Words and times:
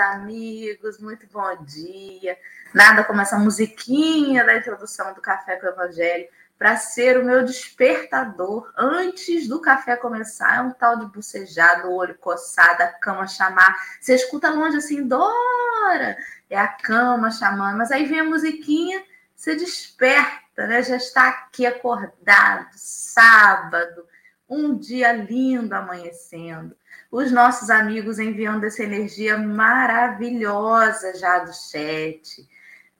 amigos, 0.00 0.98
muito 0.98 1.26
bom 1.32 1.64
dia. 1.64 2.38
Nada 2.74 3.04
como 3.04 3.20
essa 3.20 3.38
musiquinha 3.38 4.44
da 4.44 4.56
introdução 4.56 5.12
do 5.14 5.20
Café 5.20 5.56
com 5.56 5.66
o 5.66 5.70
Evangelho 5.70 6.28
para 6.60 6.76
ser 6.76 7.16
o 7.16 7.24
meu 7.24 7.42
despertador 7.42 8.70
antes 8.76 9.48
do 9.48 9.62
café 9.62 9.96
começar. 9.96 10.58
É 10.58 10.60
um 10.60 10.70
tal 10.70 10.98
de 10.98 11.06
bucejar, 11.06 11.80
do 11.80 11.90
olho 11.90 12.14
coçado, 12.16 12.82
a 12.82 12.88
cama 12.88 13.26
chamar. 13.26 13.74
Você 13.98 14.14
escuta 14.14 14.50
longe 14.50 14.76
assim, 14.76 15.08
Dora! 15.08 16.18
É 16.50 16.58
a 16.58 16.68
cama 16.68 17.30
chamando, 17.30 17.78
mas 17.78 17.90
aí 17.90 18.04
vem 18.04 18.20
a 18.20 18.24
musiquinha, 18.24 19.02
você 19.34 19.56
desperta, 19.56 20.66
né? 20.66 20.82
Já 20.82 20.96
está 20.96 21.28
aqui 21.28 21.64
acordado, 21.64 22.68
sábado, 22.74 24.06
um 24.46 24.76
dia 24.76 25.12
lindo 25.12 25.74
amanhecendo. 25.74 26.76
Os 27.10 27.32
nossos 27.32 27.70
amigos 27.70 28.18
enviando 28.18 28.64
essa 28.64 28.84
energia 28.84 29.36
maravilhosa 29.36 31.16
já 31.18 31.40
do 31.40 31.52
chat, 31.52 32.48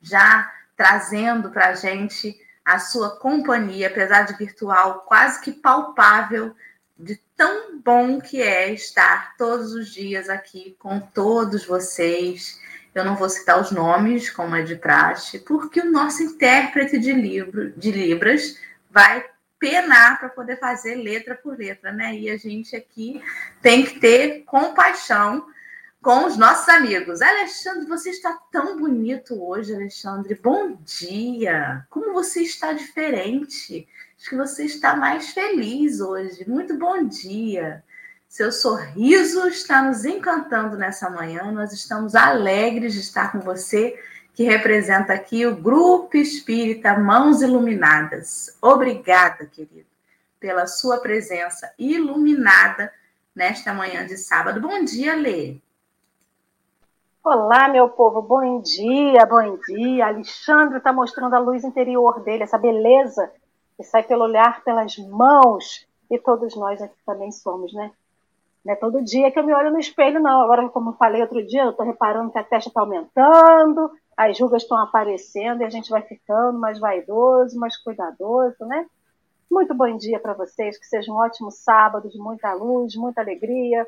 já 0.03 0.51
trazendo 0.77 1.51
para 1.51 1.69
a 1.69 1.75
gente 1.75 2.37
a 2.65 2.79
sua 2.79 3.17
companhia, 3.19 3.87
apesar 3.87 4.23
de 4.23 4.37
virtual, 4.37 5.05
quase 5.07 5.41
que 5.41 5.53
palpável, 5.53 6.55
de 6.99 7.17
tão 7.37 7.79
bom 7.81 8.21
que 8.21 8.43
é 8.43 8.73
estar 8.73 9.37
todos 9.37 9.73
os 9.73 9.93
dias 9.93 10.29
aqui 10.29 10.77
com 10.79 11.01
todos 11.01 11.65
vocês. 11.65 12.61
Eu 12.95 13.05
não 13.05 13.17
vou 13.17 13.29
citar 13.29 13.61
os 13.61 13.71
nomes, 13.71 14.29
como 14.29 14.57
é 14.57 14.63
de 14.63 14.75
praxe, 14.75 15.39
porque 15.39 15.81
o 15.81 15.91
nosso 15.91 16.23
intérprete 16.23 16.99
de, 16.99 17.13
livro, 17.13 17.71
de 17.73 17.93
Libras 17.93 18.59
vai 18.91 19.25
penar 19.61 20.19
para 20.19 20.31
poder 20.31 20.59
fazer 20.59 20.95
letra 20.95 21.35
por 21.35 21.57
letra, 21.57 21.93
né? 21.93 22.17
E 22.17 22.31
a 22.31 22.37
gente 22.39 22.75
aqui 22.75 23.23
tem 23.61 23.85
que 23.85 24.01
ter 24.01 24.43
compaixão 24.45 25.47
com 26.03 26.25
os 26.25 26.39
nossos 26.39 26.67
amigos. 26.71 27.21
Alexandre, 27.21 27.87
você 27.87 28.09
está 28.09 28.33
tão 28.51 28.79
bonito 28.79 29.41
hoje, 29.41 29.75
Alexandre. 29.75 30.35
Bom 30.35 30.79
dia. 30.83 31.87
Como 31.91 32.15
você 32.15 32.41
está 32.41 32.73
diferente? 32.73 33.87
Acho 34.19 34.31
que 34.31 34.37
você 34.37 34.65
está 34.65 34.97
mais 34.97 35.31
feliz 35.31 36.01
hoje. 36.01 36.49
Muito 36.49 36.77
bom 36.79 37.05
dia. 37.05 37.85
Seu 38.27 38.51
sorriso 38.51 39.47
está 39.47 39.83
nos 39.83 40.07
encantando 40.07 40.79
nessa 40.79 41.11
manhã. 41.11 41.53
Nós 41.53 41.73
estamos 41.73 42.15
alegres 42.15 42.95
de 42.95 43.01
estar 43.01 43.33
com 43.33 43.41
você 43.41 43.99
que 44.35 44.45
representa 44.45 45.13
aqui 45.13 45.47
o 45.47 45.57
Grupo 45.57 46.17
Espírita 46.17 46.99
Mãos 46.99 47.43
Iluminadas. 47.43 48.57
Obrigada, 48.63 49.47
querido, 49.47 49.89
pela 50.39 50.67
sua 50.67 50.99
presença 50.99 51.73
iluminada 51.79 52.93
nesta 53.35 53.73
manhã 53.73 54.07
de 54.07 54.17
sábado. 54.17 54.61
Bom 54.61 54.85
dia, 54.85 55.15
Lê. 55.15 55.57
Olá, 57.23 57.69
meu 57.69 57.89
povo, 57.91 58.23
bom 58.23 58.63
dia, 58.63 59.27
bom 59.27 59.59
dia. 59.69 60.07
Alexandre 60.07 60.79
está 60.79 60.93
mostrando 60.93 61.35
a 61.35 61.39
luz 61.39 61.65
interior 61.65 62.21
dele, 62.21 62.45
essa 62.45 62.57
beleza 62.57 63.31
que 63.77 63.83
sai 63.85 64.03
pelo 64.03 64.25
olhar, 64.25 64.65
pelas 64.65 64.97
mãos, 64.97 65.87
e 66.11 66.19
todos 66.19 66.57
nós 66.57 66.81
aqui 66.81 66.97
também 67.05 67.31
somos, 67.31 67.73
né? 67.75 67.91
Não 68.65 68.73
é 68.73 68.77
todo 68.77 69.03
dia 69.03 69.31
que 69.31 69.39
eu 69.39 69.45
me 69.45 69.55
olho 69.55 69.71
no 69.71 69.79
espelho, 69.79 70.21
não. 70.21 70.43
Agora, 70.43 70.69
como 70.69 70.91
eu 70.91 70.95
falei 70.95 71.21
outro 71.23 71.47
dia, 71.47 71.63
eu 71.63 71.71
estou 71.71 71.87
reparando 71.87 72.31
que 72.31 72.39
a 72.39 72.45
testa 72.45 72.69
está 72.69 72.81
aumentando, 72.81 73.91
as 74.21 74.39
rugas 74.39 74.63
estão 74.63 74.77
aparecendo 74.77 75.63
e 75.63 75.65
a 75.65 75.71
gente 75.71 75.89
vai 75.89 76.03
ficando 76.03 76.59
mais 76.59 76.79
vaidoso, 76.79 77.59
mais 77.59 77.75
cuidadoso, 77.79 78.67
né? 78.67 78.85
Muito 79.51 79.75
bom 79.75 79.97
dia 79.97 80.21
para 80.21 80.35
vocês, 80.35 80.79
que 80.79 80.85
seja 80.85 81.11
um 81.11 81.17
ótimo 81.17 81.51
sábado 81.51 82.07
de 82.07 82.19
muita 82.19 82.53
luz, 82.53 82.95
muita 82.97 83.23
alegria, 83.23 83.83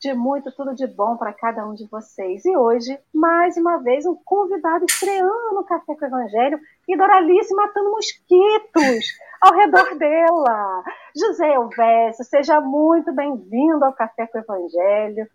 de 0.00 0.12
muito 0.12 0.50
tudo 0.56 0.74
de 0.74 0.88
bom 0.88 1.16
para 1.16 1.32
cada 1.32 1.64
um 1.64 1.74
de 1.74 1.86
vocês. 1.86 2.44
E 2.44 2.56
hoje, 2.56 2.98
mais 3.14 3.56
uma 3.56 3.78
vez, 3.78 4.04
um 4.06 4.16
convidado 4.24 4.86
estreando 4.88 5.54
no 5.54 5.62
Café 5.62 5.94
com 5.94 6.04
o 6.04 6.08
Evangelho 6.08 6.58
e 6.88 6.96
Doralice 6.96 7.54
matando 7.54 7.92
mosquitos 7.92 9.06
ao 9.40 9.54
redor 9.54 9.96
dela. 9.96 10.82
José 11.16 11.54
Elvésio, 11.54 12.24
seja 12.24 12.60
muito 12.60 13.12
bem-vindo 13.12 13.84
ao 13.84 13.92
Café 13.92 14.26
com 14.26 14.36
o 14.36 14.40
Evangelho 14.40 15.30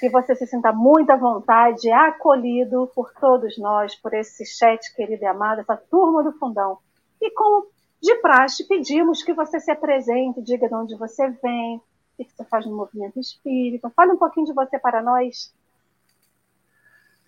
que 0.00 0.08
você 0.08 0.34
se 0.34 0.46
sinta 0.46 0.72
muito 0.72 1.10
à 1.10 1.16
vontade, 1.16 1.90
acolhido 1.90 2.90
por 2.94 3.12
todos 3.20 3.56
nós, 3.58 3.94
por 3.94 4.12
esse 4.14 4.44
chat 4.44 4.94
querido 4.94 5.22
e 5.22 5.26
amado, 5.26 5.60
essa 5.60 5.76
turma 5.76 6.22
do 6.22 6.32
fundão. 6.32 6.78
E 7.20 7.30
como 7.30 7.66
de 8.02 8.14
praxe, 8.16 8.68
pedimos 8.68 9.22
que 9.22 9.32
você 9.32 9.58
se 9.58 9.70
apresente, 9.70 10.42
diga 10.42 10.68
de 10.68 10.74
onde 10.74 10.96
você 10.96 11.30
vem, 11.42 11.80
o 12.18 12.24
que 12.24 12.30
você 12.30 12.44
faz 12.44 12.66
no 12.66 12.76
movimento 12.76 13.18
espírita. 13.18 13.90
Fale 13.96 14.12
um 14.12 14.18
pouquinho 14.18 14.46
de 14.46 14.52
você 14.52 14.78
para 14.78 15.02
nós. 15.02 15.52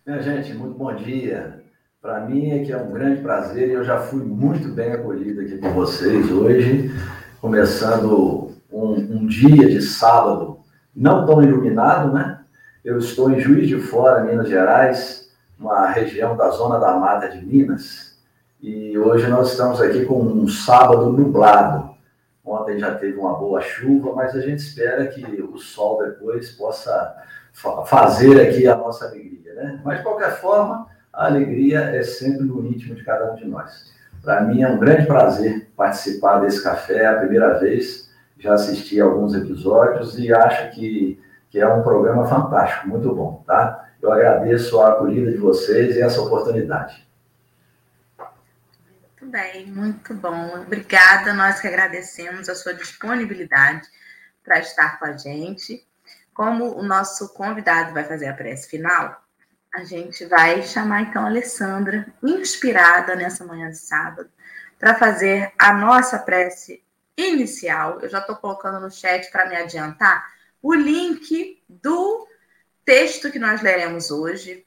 Minha 0.06 0.20
gente, 0.20 0.52
muito 0.54 0.76
bom 0.76 0.94
dia. 0.94 1.64
Para 2.00 2.20
mim 2.20 2.50
é 2.50 2.64
que 2.64 2.72
é 2.72 2.76
um 2.76 2.92
grande 2.92 3.22
prazer 3.22 3.68
e 3.68 3.72
eu 3.72 3.82
já 3.82 3.98
fui 3.98 4.22
muito 4.22 4.68
bem 4.68 4.92
acolhido 4.92 5.40
aqui 5.40 5.58
com 5.58 5.70
vocês 5.72 6.30
hoje, 6.30 6.90
começando 7.40 8.52
um, 8.70 8.92
um 8.92 9.26
dia 9.26 9.68
de 9.68 9.80
sábado 9.82 10.60
não 10.94 11.26
tão 11.26 11.42
iluminado, 11.42 12.12
né? 12.12 12.35
Eu 12.86 12.98
estou 12.98 13.28
em 13.32 13.40
Juiz 13.40 13.66
de 13.66 13.80
Fora, 13.80 14.22
Minas 14.22 14.48
Gerais, 14.48 15.28
uma 15.58 15.88
região 15.88 16.36
da 16.36 16.50
zona 16.50 16.78
da 16.78 16.94
mata 16.94 17.28
de 17.28 17.44
Minas, 17.44 18.16
e 18.62 18.96
hoje 18.96 19.26
nós 19.26 19.50
estamos 19.50 19.82
aqui 19.82 20.04
com 20.04 20.22
um 20.22 20.46
sábado 20.46 21.10
nublado. 21.10 21.90
Ontem 22.44 22.78
já 22.78 22.94
teve 22.94 23.18
uma 23.18 23.34
boa 23.34 23.60
chuva, 23.60 24.12
mas 24.14 24.36
a 24.36 24.40
gente 24.40 24.60
espera 24.60 25.04
que 25.08 25.24
o 25.42 25.58
sol 25.58 25.98
depois 25.98 26.52
possa 26.52 27.16
fazer 27.86 28.40
aqui 28.40 28.68
a 28.68 28.76
nossa 28.76 29.06
alegria, 29.06 29.52
né? 29.54 29.80
Mas 29.84 29.98
de 29.98 30.04
qualquer 30.04 30.40
forma, 30.40 30.86
a 31.12 31.26
alegria 31.26 31.80
é 31.80 32.04
sempre 32.04 32.44
no 32.44 32.64
íntimo 32.64 32.94
de 32.94 33.02
cada 33.02 33.32
um 33.32 33.34
de 33.34 33.48
nós. 33.48 33.92
Para 34.22 34.42
mim 34.42 34.62
é 34.62 34.68
um 34.68 34.78
grande 34.78 35.06
prazer 35.06 35.72
participar 35.76 36.38
desse 36.38 36.62
café, 36.62 36.98
é 36.98 37.06
a 37.06 37.18
primeira 37.18 37.58
vez. 37.58 38.08
Já 38.38 38.54
assisti 38.54 39.00
alguns 39.00 39.34
episódios 39.34 40.16
e 40.20 40.32
acho 40.32 40.70
que 40.70 41.25
que 41.56 41.62
é 41.62 41.66
um 41.66 41.82
programa 41.82 42.26
fantástico, 42.26 42.86
muito 42.86 43.14
bom, 43.14 43.42
tá? 43.46 43.88
Eu 44.02 44.12
agradeço 44.12 44.78
a 44.78 44.90
acolhida 44.90 45.32
de 45.32 45.38
vocês 45.38 45.96
e 45.96 46.02
essa 46.02 46.20
oportunidade. 46.20 47.08
Muito 48.18 49.32
bem, 49.32 49.64
muito 49.64 50.12
bom. 50.12 50.60
Obrigada, 50.60 51.32
nós 51.32 51.58
que 51.58 51.66
agradecemos 51.66 52.50
a 52.50 52.54
sua 52.54 52.74
disponibilidade 52.74 53.88
para 54.44 54.58
estar 54.58 54.98
com 54.98 55.06
a 55.06 55.16
gente. 55.16 55.82
Como 56.34 56.78
o 56.78 56.82
nosso 56.82 57.32
convidado 57.32 57.94
vai 57.94 58.04
fazer 58.04 58.28
a 58.28 58.34
prece 58.34 58.68
final, 58.68 59.18
a 59.74 59.82
gente 59.82 60.26
vai 60.26 60.62
chamar 60.62 61.04
então 61.04 61.22
a 61.22 61.28
Alessandra, 61.28 62.06
inspirada 62.22 63.16
nessa 63.16 63.46
manhã 63.46 63.70
de 63.70 63.78
sábado, 63.78 64.28
para 64.78 64.94
fazer 64.96 65.50
a 65.58 65.72
nossa 65.72 66.18
prece 66.18 66.84
inicial. 67.16 67.98
Eu 68.02 68.10
já 68.10 68.18
estou 68.18 68.36
colocando 68.36 68.78
no 68.78 68.90
chat 68.90 69.30
para 69.30 69.48
me 69.48 69.56
adiantar 69.56 70.35
o 70.62 70.74
link 70.74 71.62
do 71.68 72.26
texto 72.84 73.30
que 73.30 73.38
nós 73.38 73.62
leremos 73.62 74.10
hoje 74.10 74.64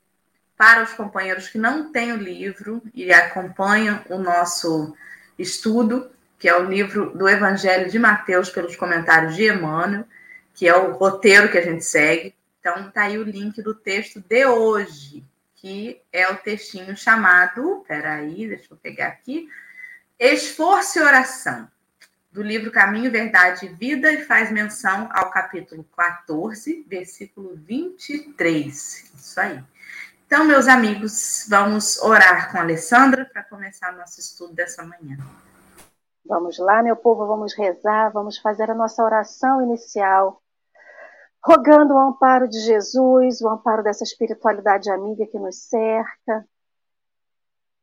para 0.58 0.84
os 0.84 0.94
companheiros 0.94 1.48
que 1.48 1.58
não 1.58 1.92
têm 1.92 2.12
o 2.12 2.18
livro 2.18 2.82
e 2.94 3.12
acompanham 3.14 4.04
o 4.10 4.18
nosso 4.18 4.94
estudo, 5.38 6.12
que 6.38 6.50
é 6.50 6.58
o 6.58 6.66
livro 6.66 7.18
do 7.18 7.30
Evangelho 7.30 7.90
de 7.90 7.98
Mateus 7.98 8.50
pelos 8.50 8.76
comentários 8.76 9.36
de 9.36 9.48
Emmanuel, 9.48 10.06
que 10.54 10.68
é 10.68 10.76
o 10.76 10.92
roteiro 10.92 11.50
que 11.50 11.58
a 11.58 11.64
gente 11.64 11.86
segue. 11.86 12.36
Então, 12.60 12.90
está 12.90 13.04
aí 13.04 13.18
o 13.18 13.24
link 13.24 13.62
do 13.62 13.74
texto 13.74 14.20
de 14.20 14.46
hoje, 14.46 15.24
que 15.56 16.02
é 16.12 16.30
o 16.30 16.36
textinho 16.36 16.96
chamado, 16.96 17.84
peraí, 17.88 18.48
deixa 18.48 18.68
eu 18.70 18.78
pegar 18.78 19.08
aqui, 19.08 19.48
Esforço 20.20 21.00
e 21.00 21.02
Oração 21.02 21.70
do 22.32 22.42
livro 22.42 22.72
Caminho, 22.72 23.12
Verdade 23.12 23.66
e 23.66 23.70
Vida 23.70 24.12
e 24.12 24.24
faz 24.24 24.52
menção 24.52 25.10
ao 25.12 25.32
capítulo 25.32 25.84
14, 25.96 26.86
versículo 26.88 27.56
23. 27.56 29.12
Isso 29.16 29.40
aí. 29.40 29.64
Então, 30.26 30.46
meus 30.46 30.68
amigos, 30.68 31.48
vamos 31.50 32.00
orar 32.04 32.52
com 32.52 32.60
a 32.60 32.62
Alessandra 32.62 33.26
para 33.26 33.44
começar 33.44 33.92
nosso 33.94 34.20
estudo 34.20 34.54
dessa 34.54 34.84
manhã. 34.84 35.18
Vamos 36.24 36.60
lá, 36.60 36.84
meu 36.84 36.96
povo, 36.96 37.26
vamos 37.26 37.56
rezar, 37.56 38.12
vamos 38.12 38.38
fazer 38.38 38.70
a 38.70 38.76
nossa 38.76 39.04
oração 39.04 39.64
inicial, 39.64 40.40
rogando 41.44 41.96
o 41.96 41.98
amparo 41.98 42.48
de 42.48 42.60
Jesus, 42.60 43.42
o 43.42 43.50
amparo 43.50 43.82
dessa 43.82 44.04
espiritualidade 44.04 44.92
amiga 44.92 45.26
que 45.26 45.40
nos 45.40 45.64
cerca, 45.64 46.46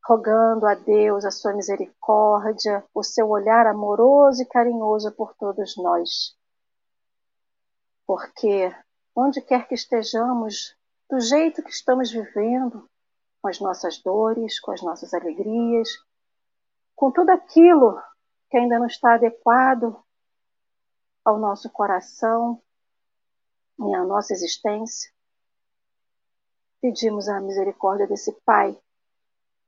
rogando 0.06 0.66
a 0.66 0.74
Deus 0.74 1.24
a 1.24 1.32
sua 1.32 1.52
misericórdia, 1.52 2.84
o 2.94 3.02
seu 3.02 3.28
olhar 3.28 3.66
amoroso 3.66 4.40
e 4.40 4.46
carinhoso 4.46 5.10
por 5.12 5.34
todos 5.34 5.76
nós. 5.76 6.36
Porque 8.06 8.72
onde 9.16 9.40
quer 9.40 9.66
que 9.66 9.74
estejamos, 9.74 10.76
do 11.10 11.18
jeito 11.18 11.60
que 11.60 11.70
estamos 11.70 12.12
vivendo, 12.12 12.88
com 13.42 13.48
as 13.48 13.58
nossas 13.58 13.98
dores, 13.98 14.60
com 14.60 14.70
as 14.70 14.80
nossas 14.80 15.12
alegrias, 15.12 15.88
com 16.94 17.10
tudo 17.10 17.30
aquilo 17.30 18.00
que 18.48 18.56
ainda 18.56 18.78
não 18.78 18.86
está 18.86 19.14
adequado 19.14 20.00
ao 21.24 21.36
nosso 21.36 21.68
coração 21.70 22.62
e 23.80 23.94
à 23.94 24.04
nossa 24.04 24.32
existência, 24.32 25.10
pedimos 26.80 27.28
a 27.28 27.40
misericórdia 27.40 28.06
desse 28.06 28.30
Pai 28.44 28.80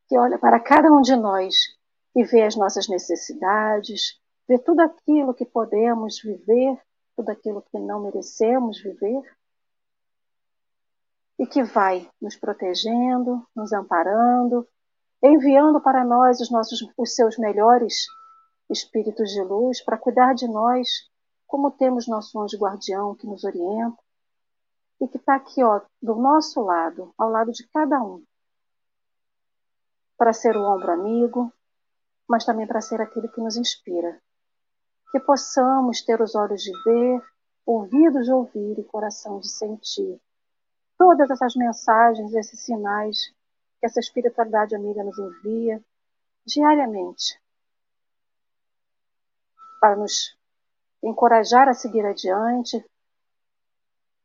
que 0.08 0.18
olha 0.18 0.38
para 0.38 0.58
cada 0.58 0.90
um 0.90 1.02
de 1.02 1.14
nós 1.14 1.54
e 2.16 2.24
vê 2.24 2.42
as 2.42 2.56
nossas 2.56 2.88
necessidades, 2.88 4.18
vê 4.48 4.58
tudo 4.58 4.80
aquilo 4.80 5.34
que 5.34 5.44
podemos 5.44 6.20
viver, 6.20 6.80
tudo 7.14 7.30
aquilo 7.30 7.62
que 7.62 7.78
não 7.78 8.00
merecemos 8.00 8.80
viver, 8.80 9.22
e 11.38 11.46
que 11.46 11.62
vai 11.62 12.10
nos 12.20 12.36
protegendo, 12.36 13.46
nos 13.54 13.72
amparando, 13.72 14.66
enviando 15.22 15.80
para 15.80 16.04
nós 16.04 16.40
os 16.40 16.50
nossos 16.50 16.80
os 16.96 17.14
seus 17.14 17.38
melhores 17.38 18.06
espíritos 18.68 19.30
de 19.30 19.42
luz 19.42 19.82
para 19.82 19.96
cuidar 19.96 20.34
de 20.34 20.48
nós, 20.48 20.88
como 21.46 21.70
temos 21.70 22.08
nosso 22.08 22.38
anjo 22.40 22.58
guardião 22.58 23.14
que 23.14 23.26
nos 23.26 23.44
orienta 23.44 23.96
e 25.00 25.06
que 25.06 25.16
está 25.16 25.36
aqui, 25.36 25.62
ó, 25.62 25.80
do 26.02 26.16
nosso 26.16 26.60
lado, 26.60 27.14
ao 27.16 27.30
lado 27.30 27.52
de 27.52 27.66
cada 27.68 28.02
um, 28.02 28.22
para 30.18 30.32
ser 30.32 30.56
o 30.56 30.64
ombro 30.64 30.92
amigo, 30.92 31.52
mas 32.28 32.44
também 32.44 32.66
para 32.66 32.80
ser 32.80 33.00
aquele 33.00 33.28
que 33.28 33.40
nos 33.40 33.56
inspira. 33.56 34.20
Que 35.12 35.20
possamos 35.20 36.02
ter 36.02 36.20
os 36.20 36.34
olhos 36.34 36.62
de 36.62 36.72
ver, 36.84 37.22
ouvidos 37.64 38.26
de 38.26 38.32
ouvir 38.32 38.78
e 38.78 38.84
coração 38.84 39.40
de 39.40 39.48
sentir 39.48 40.20
todas 40.98 41.30
essas 41.30 41.54
mensagens, 41.54 42.34
esses 42.34 42.60
sinais 42.60 43.32
que 43.78 43.86
essa 43.86 44.00
espiritualidade 44.00 44.74
amiga 44.74 45.04
nos 45.04 45.16
envia 45.18 45.80
diariamente 46.44 47.40
para 49.80 49.94
nos 49.94 50.36
encorajar 51.02 51.68
a 51.68 51.74
seguir 51.74 52.04
adiante, 52.04 52.84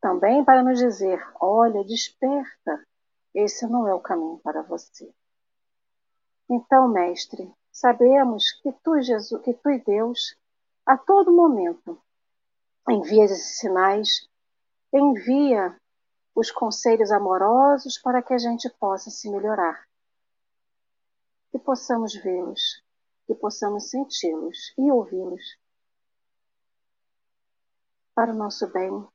também 0.01 0.43
para 0.43 0.63
nos 0.63 0.79
dizer: 0.79 1.23
olha, 1.39 1.83
desperta, 1.83 2.83
esse 3.33 3.67
não 3.67 3.87
é 3.87 3.93
o 3.93 3.99
caminho 3.99 4.39
para 4.39 4.63
você. 4.63 5.13
Então, 6.49 6.87
mestre, 6.87 7.51
sabemos 7.71 8.51
que 8.61 8.71
tu, 8.83 9.01
Jesus, 9.01 9.41
que 9.43 9.53
tu 9.53 9.69
Deus, 9.85 10.35
a 10.85 10.97
todo 10.97 11.31
momento, 11.31 12.01
envia 12.89 13.25
esses 13.25 13.59
sinais, 13.59 14.29
envia 14.91 15.75
os 16.35 16.51
conselhos 16.51 17.11
amorosos 17.11 17.97
para 17.97 18.21
que 18.21 18.33
a 18.33 18.37
gente 18.37 18.69
possa 18.79 19.09
se 19.09 19.29
melhorar. 19.29 19.87
Que 21.51 21.59
possamos 21.59 22.13
vê-los, 22.15 22.83
que 23.25 23.35
possamos 23.35 23.89
senti-los 23.89 24.73
e 24.77 24.91
ouvi-los. 24.91 25.57
Para 28.13 28.31
o 28.31 28.35
nosso 28.35 28.67
bem, 28.67 29.07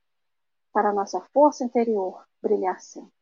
para 0.72 0.90
a 0.90 0.94
nossa 0.94 1.20
força 1.32 1.64
interior 1.64 2.25
brilhar 2.40 2.80
sempre. 2.80 3.18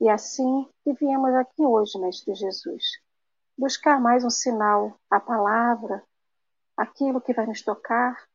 E 0.00 0.08
assim 0.08 0.66
que 0.82 0.94
viemos 0.94 1.34
aqui 1.34 1.62
hoje, 1.62 1.98
Mestre 1.98 2.34
Jesus, 2.34 2.82
buscar 3.56 4.00
mais 4.00 4.24
um 4.24 4.30
sinal, 4.30 4.98
a 5.10 5.20
palavra, 5.20 6.02
aquilo 6.74 7.20
que 7.20 7.34
vai 7.34 7.46
nos 7.46 7.60
tocar 7.60 8.26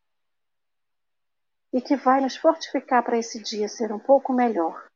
e 1.74 1.82
que 1.82 1.96
vai 1.96 2.22
nos 2.22 2.38
fortificar 2.38 3.04
para 3.04 3.18
esse 3.18 3.42
dia 3.42 3.68
ser 3.68 3.92
um 3.92 3.98
pouco 3.98 4.32
melhor. 4.32 4.88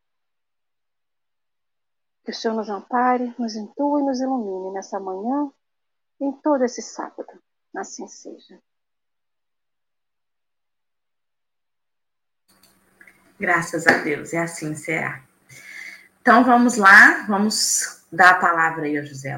Que 2.23 2.29
o 2.29 2.33
Senhor 2.35 2.53
nos 2.53 2.69
ampare, 2.69 3.33
nos 3.39 3.55
intue 3.55 4.01
e 4.01 4.05
nos 4.05 4.21
ilumine 4.21 4.71
nessa 4.71 4.99
manhã 4.99 5.51
e 6.19 6.25
em 6.25 6.31
todo 6.33 6.63
esse 6.63 6.83
sábado. 6.83 7.41
Assim 7.75 8.07
seja. 8.07 8.61
Graças 13.39 13.87
a 13.87 13.97
Deus, 14.03 14.33
e 14.33 14.37
assim 14.37 14.75
será. 14.75 15.28
Então 16.29 16.43
vamos 16.43 16.77
lá, 16.77 17.25
vamos 17.27 18.03
dar 18.11 18.29
a 18.29 18.35
palavra 18.35 18.85
aí 18.85 18.99
ao 18.99 19.03
José 19.03 19.35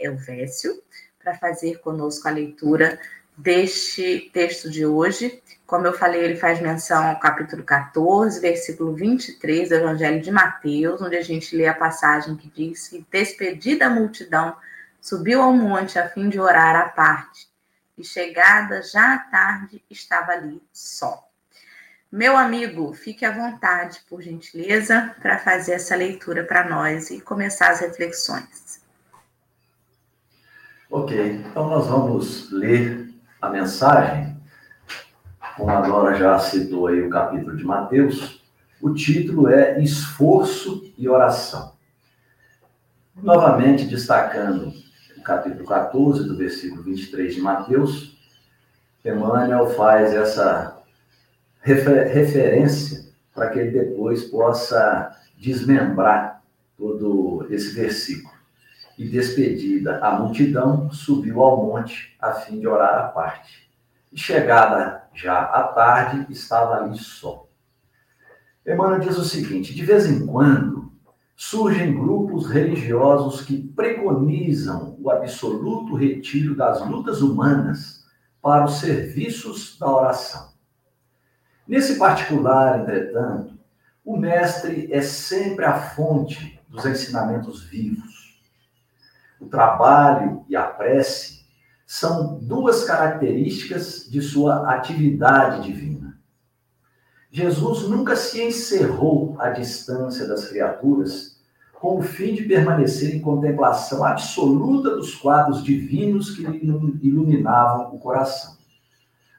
Elvésio 0.00 0.82
para 1.22 1.34
fazer 1.34 1.80
conosco 1.80 2.26
a 2.26 2.30
leitura 2.30 2.98
deste 3.36 4.30
texto 4.32 4.70
de 4.70 4.86
hoje. 4.86 5.42
Como 5.66 5.86
eu 5.86 5.92
falei, 5.92 6.24
ele 6.24 6.36
faz 6.36 6.58
menção 6.58 7.08
ao 7.10 7.20
capítulo 7.20 7.62
14, 7.62 8.40
versículo 8.40 8.94
23 8.94 9.68
do 9.68 9.74
Evangelho 9.74 10.22
de 10.22 10.30
Mateus, 10.30 11.02
onde 11.02 11.14
a 11.14 11.22
gente 11.22 11.54
lê 11.54 11.66
a 11.66 11.74
passagem 11.74 12.34
que 12.34 12.48
diz 12.48 12.88
que, 12.88 13.04
despedida 13.12 13.84
a 13.84 13.90
multidão, 13.90 14.56
subiu 14.98 15.42
ao 15.42 15.52
monte 15.52 15.98
a 15.98 16.08
fim 16.08 16.30
de 16.30 16.40
orar 16.40 16.74
à 16.74 16.88
parte, 16.88 17.50
e 17.98 18.02
chegada 18.02 18.82
já 18.82 19.12
à 19.12 19.18
tarde, 19.18 19.84
estava 19.90 20.32
ali 20.32 20.62
só. 20.72 21.29
Meu 22.12 22.36
amigo, 22.36 22.92
fique 22.92 23.24
à 23.24 23.30
vontade, 23.30 24.00
por 24.08 24.20
gentileza, 24.20 25.14
para 25.22 25.38
fazer 25.38 25.74
essa 25.74 25.94
leitura 25.94 26.42
para 26.42 26.68
nós 26.68 27.08
e 27.08 27.20
começar 27.20 27.70
as 27.70 27.78
reflexões. 27.78 28.82
Ok, 30.90 31.36
então 31.36 31.68
nós 31.68 31.86
vamos 31.86 32.50
ler 32.50 33.14
a 33.40 33.48
mensagem. 33.48 34.36
Como 35.56 35.70
a 35.70 36.14
já 36.14 36.36
citou 36.40 36.88
aí 36.88 37.00
o 37.00 37.10
capítulo 37.10 37.56
de 37.56 37.62
Mateus, 37.62 38.42
o 38.82 38.92
título 38.92 39.48
é 39.48 39.80
Esforço 39.80 40.92
e 40.98 41.08
Oração. 41.08 41.74
Novamente 43.14 43.84
destacando 43.84 44.72
o 45.16 45.22
capítulo 45.22 45.64
14, 45.64 46.24
do 46.24 46.36
versículo 46.36 46.82
23 46.82 47.36
de 47.36 47.40
Mateus, 47.40 48.18
Emmanuel 49.04 49.70
faz 49.76 50.12
essa 50.12 50.79
refer, 51.60 52.08
referência 52.08 53.10
para 53.34 53.50
que 53.50 53.58
ele 53.58 53.70
depois 53.70 54.24
possa 54.24 55.16
desmembrar 55.36 56.42
todo 56.76 57.46
esse 57.50 57.74
versículo. 57.74 58.34
E 58.98 59.08
despedida 59.08 59.98
a 59.98 60.18
multidão, 60.18 60.90
subiu 60.90 61.40
ao 61.40 61.64
monte 61.64 62.16
a 62.20 62.32
fim 62.32 62.60
de 62.60 62.66
orar 62.66 62.98
à 62.98 63.08
parte. 63.08 63.70
E 64.12 64.18
chegada 64.18 65.04
já 65.14 65.40
à 65.40 65.64
tarde, 65.68 66.26
estava 66.30 66.76
ali 66.76 66.98
só. 66.98 67.46
Emmanuel 68.66 69.00
diz 69.00 69.16
o 69.16 69.24
seguinte: 69.24 69.74
de 69.74 69.84
vez 69.84 70.06
em 70.06 70.26
quando 70.26 70.92
surgem 71.34 71.94
grupos 71.94 72.46
religiosos 72.46 73.40
que 73.40 73.56
preconizam 73.56 74.96
o 75.00 75.10
absoluto 75.10 75.94
retiro 75.94 76.54
das 76.54 76.86
lutas 76.86 77.22
humanas 77.22 78.04
para 78.42 78.66
os 78.66 78.78
serviços 78.80 79.78
da 79.78 79.90
oração. 79.90 80.49
Nesse 81.70 82.00
particular, 82.00 82.80
entretanto, 82.80 83.56
o 84.04 84.16
mestre 84.16 84.92
é 84.92 85.00
sempre 85.00 85.64
a 85.64 85.72
fonte 85.72 86.60
dos 86.68 86.84
ensinamentos 86.84 87.62
vivos. 87.62 88.42
O 89.38 89.46
trabalho 89.46 90.44
e 90.48 90.56
a 90.56 90.64
prece 90.64 91.44
são 91.86 92.40
duas 92.40 92.82
características 92.82 94.08
de 94.10 94.20
sua 94.20 94.74
atividade 94.74 95.62
divina. 95.62 96.18
Jesus 97.30 97.88
nunca 97.88 98.16
se 98.16 98.42
encerrou 98.42 99.36
à 99.38 99.50
distância 99.50 100.26
das 100.26 100.48
criaturas 100.48 101.40
com 101.74 102.00
o 102.00 102.02
fim 102.02 102.34
de 102.34 102.42
permanecer 102.42 103.14
em 103.14 103.20
contemplação 103.20 104.04
absoluta 104.04 104.96
dos 104.96 105.14
quadros 105.14 105.62
divinos 105.62 106.34
que 106.34 106.44
lhe 106.44 106.66
iluminavam 107.00 107.94
o 107.94 107.98
coração, 108.00 108.56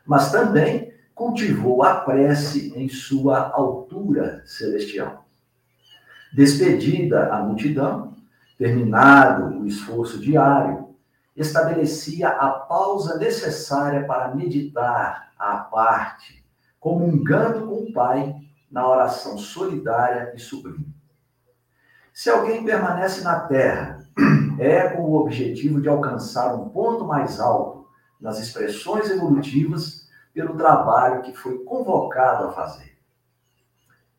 mas 0.06 0.32
também 0.32 0.90
cultivou 1.22 1.84
a 1.84 1.98
prece 1.98 2.74
em 2.75 2.90
sua 2.90 3.51
altura 3.51 4.42
celestial. 4.44 5.24
Despedida 6.34 7.32
a 7.32 7.44
multidão, 7.44 8.16
terminado 8.58 9.60
o 9.60 9.68
esforço 9.68 10.18
diário, 10.20 10.96
estabelecia 11.36 12.28
a 12.28 12.50
pausa 12.50 13.20
necessária 13.20 14.04
para 14.08 14.34
meditar 14.34 15.32
à 15.38 15.58
parte, 15.58 16.44
comungando 16.80 17.68
com 17.68 17.84
o 17.84 17.94
Pai 17.94 18.36
na 18.72 18.88
oração 18.90 19.38
solidária 19.38 20.34
e 20.36 20.40
sublime. 20.40 20.92
Se 22.12 22.32
alguém 22.32 22.66
permanece 22.66 23.24
na 23.24 23.42
terra, 23.42 24.00
é 24.58 24.90
com 24.90 25.04
o 25.04 25.22
objetivo 25.22 25.80
de 25.80 25.88
alcançar 25.88 26.56
um 26.56 26.70
ponto 26.70 27.06
mais 27.06 27.40
alto 27.40 27.86
nas 28.20 28.40
expressões 28.40 29.08
evolutivas 29.12 30.00
pelo 30.34 30.56
trabalho 30.56 31.22
que 31.22 31.34
foi 31.34 31.64
convocado 31.64 32.46
a 32.46 32.52
fazer. 32.52 32.98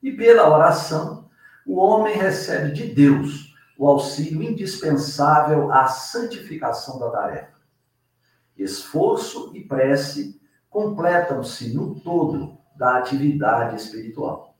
E 0.02 0.12
pela 0.12 0.48
oração, 0.50 1.30
o 1.66 1.78
homem 1.78 2.16
recebe 2.16 2.72
de 2.72 2.88
Deus 2.88 3.54
o 3.78 3.86
auxílio 3.86 4.42
indispensável 4.42 5.72
à 5.72 5.86
santificação 5.86 6.98
da 6.98 7.10
tarefa. 7.10 7.52
Esforço 8.56 9.50
e 9.54 9.60
prece 9.60 10.40
completam-se 10.68 11.74
no 11.74 11.94
todo 12.00 12.58
da 12.76 12.98
atividade 12.98 13.76
espiritual. 13.76 14.56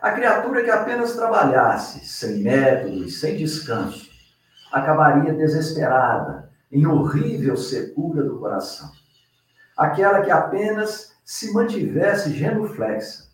A 0.00 0.12
criatura 0.12 0.62
que 0.62 0.70
apenas 0.70 1.14
trabalhasse 1.14 2.06
sem 2.06 2.42
método 2.42 3.04
e 3.04 3.10
sem 3.10 3.36
descanso 3.36 4.10
acabaria 4.72 5.32
desesperada, 5.32 6.50
em 6.70 6.86
horrível 6.86 7.56
secura 7.56 8.22
do 8.22 8.38
coração 8.38 8.90
Aquela 9.76 10.22
que 10.22 10.30
apenas 10.30 11.14
se 11.24 11.52
mantivesse 11.52 12.32
genuflexa 12.32 13.26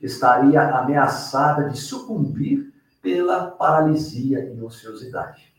estaria 0.00 0.62
ameaçada 0.62 1.68
de 1.68 1.78
sucumbir 1.78 2.72
pela 3.02 3.50
paralisia 3.50 4.52
e 4.54 4.60
ociosidade. 4.62 5.52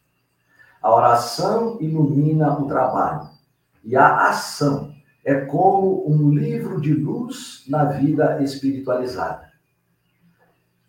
A 0.81 0.93
oração 0.93 1.77
ilumina 1.81 2.58
o 2.58 2.67
trabalho 2.67 3.29
e 3.84 3.96
a 3.96 4.29
ação 4.29 4.96
é 5.25 5.36
como 5.46 6.10
um 6.10 6.31
livro 6.31 6.79
de 6.79 6.93
luz 6.93 7.65
na 7.67 7.86
vida 7.86 8.41
espiritualizada. 8.41 9.50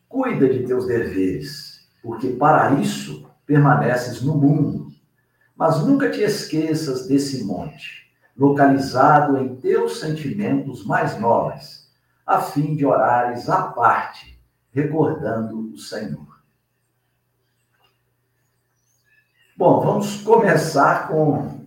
Cuida 0.08 0.48
de 0.48 0.64
teus 0.64 0.86
deveres, 0.86 1.88
porque 2.02 2.28
para 2.30 2.74
isso 2.74 3.28
permaneces 3.44 4.22
no 4.22 4.36
mundo. 4.36 4.90
Mas 5.56 5.84
nunca 5.84 6.10
te 6.10 6.20
esqueças 6.20 7.06
desse 7.06 7.44
monte, 7.44 8.09
localizado 8.40 9.36
em 9.36 9.54
teus 9.56 10.00
sentimentos 10.00 10.86
mais 10.86 11.20
nobres, 11.20 11.92
a 12.26 12.40
fim 12.40 12.74
de 12.74 12.86
orares 12.86 13.50
à 13.50 13.64
parte, 13.64 14.42
recordando 14.72 15.70
o 15.74 15.76
Senhor. 15.76 16.40
Bom, 19.54 19.84
vamos 19.84 20.22
começar 20.22 21.08
com 21.08 21.60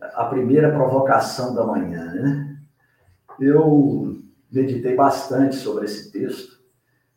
a 0.00 0.24
primeira 0.24 0.72
provocação 0.72 1.54
da 1.54 1.64
manhã, 1.64 2.12
né? 2.12 2.58
Eu 3.38 4.20
meditei 4.50 4.96
bastante 4.96 5.54
sobre 5.54 5.84
esse 5.84 6.10
texto 6.10 6.60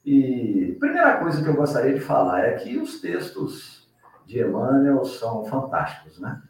e 0.05 0.75
a 0.75 0.79
primeira 0.79 1.17
coisa 1.17 1.41
que 1.41 1.49
eu 1.49 1.55
gostaria 1.55 1.95
de 1.95 1.99
falar 1.99 2.41
é 2.41 2.53
que 2.57 2.77
os 2.77 3.01
textos 3.01 3.89
de 4.27 4.39
Emmanuel 4.39 5.03
são 5.03 5.45
fantásticos, 5.45 6.19
né? 6.19 6.43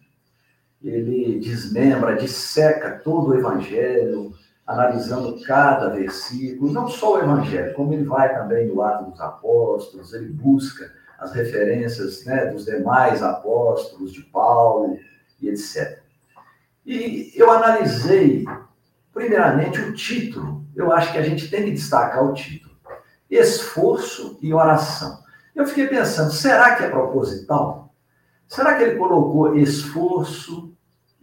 Ele 0.84 1.40
desmembra, 1.40 2.16
disseca 2.16 3.00
todo 3.00 3.30
o 3.30 3.36
evangelho, 3.36 4.34
analisando 4.66 5.42
cada 5.44 5.90
versículo, 5.90 6.72
não 6.72 6.88
só 6.88 7.16
o 7.16 7.20
evangelho, 7.20 7.74
como 7.74 7.94
ele 7.94 8.06
vai 8.06 8.34
também 8.34 8.68
no 8.68 8.82
Ato 8.82 9.12
dos 9.12 9.20
Apóstolos, 9.20 10.13
ele 10.13 10.30
busca 10.30 10.92
as 11.20 11.34
referências 11.34 12.25
né, 12.25 12.48
dos 12.48 12.66
demais 12.66 13.22
apóstolos, 13.22 14.12
de 14.12 14.22
Paulo 14.24 14.98
e 15.42 15.50
etc. 15.50 16.00
E 16.86 17.32
eu 17.36 17.50
analisei, 17.50 18.46
primeiramente, 19.13 19.80
o 19.80 19.94
título. 19.94 20.66
Eu 20.75 20.92
acho 20.92 21.12
que 21.12 21.18
a 21.18 21.22
gente 21.22 21.50
tem 21.50 21.66
que 21.66 21.72
destacar 21.72 22.24
o 22.25 22.34
título: 22.34 22.75
Esforço 23.30 24.38
e 24.42 24.54
Oração. 24.54 25.24
Eu 25.56 25.66
fiquei 25.66 25.88
pensando, 25.88 26.32
será 26.32 26.75
que 26.75 26.84
é 26.84 26.90
proposital? 26.90 27.94
Será 28.48 28.75
que 28.75 28.84
ele 28.84 28.98
colocou 28.98 29.56
esforço 29.56 30.73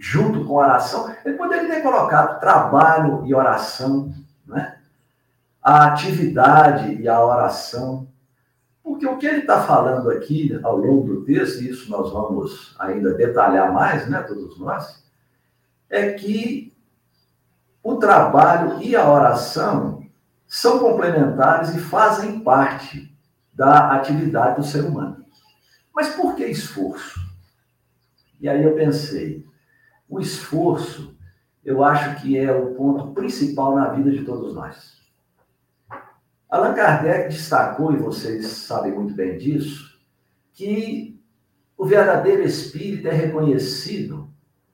junto 0.00 0.46
com 0.46 0.54
oração? 0.54 1.14
Ele 1.24 1.36
poderia 1.36 1.68
ter 1.68 1.82
colocado 1.82 2.40
trabalho 2.40 3.22
e 3.26 3.34
oração, 3.34 4.12
né? 4.46 4.78
a 5.62 5.88
atividade 5.88 6.94
e 6.94 7.06
a 7.06 7.22
oração. 7.22 8.08
Porque 8.82 9.06
o 9.06 9.18
que 9.18 9.26
ele 9.26 9.40
está 9.40 9.62
falando 9.62 10.10
aqui 10.10 10.58
ao 10.62 10.76
longo 10.76 11.06
do 11.06 11.24
texto, 11.24 11.62
e 11.62 11.68
isso 11.68 11.90
nós 11.90 12.10
vamos 12.10 12.74
ainda 12.78 13.12
detalhar 13.12 13.72
mais, 13.72 14.08
né, 14.08 14.22
todos 14.22 14.58
nós, 14.58 15.04
é 15.88 16.12
que 16.12 16.72
o 17.82 17.96
trabalho 17.96 18.82
e 18.82 18.96
a 18.96 19.08
oração 19.08 20.06
são 20.46 20.78
complementares 20.78 21.74
e 21.74 21.78
fazem 21.78 22.40
parte 22.40 23.14
da 23.52 23.92
atividade 23.92 24.56
do 24.56 24.66
ser 24.66 24.84
humano. 24.84 25.24
Mas 25.94 26.08
por 26.14 26.34
que 26.34 26.46
esforço? 26.46 27.20
E 28.40 28.48
aí 28.48 28.64
eu 28.64 28.74
pensei, 28.74 29.46
o 30.10 30.18
esforço, 30.18 31.16
eu 31.64 31.84
acho 31.84 32.20
que 32.20 32.36
é 32.36 32.52
o 32.52 32.74
ponto 32.74 33.12
principal 33.12 33.76
na 33.76 33.90
vida 33.90 34.10
de 34.10 34.24
todos 34.24 34.52
nós. 34.52 34.98
Allan 36.50 36.74
Kardec 36.74 37.28
destacou, 37.28 37.92
e 37.92 37.96
vocês 37.96 38.48
sabem 38.48 38.92
muito 38.92 39.14
bem 39.14 39.38
disso, 39.38 39.96
que 40.52 41.22
o 41.78 41.86
verdadeiro 41.86 42.42
espírito 42.42 43.06
é 43.06 43.12
reconhecido 43.12 44.28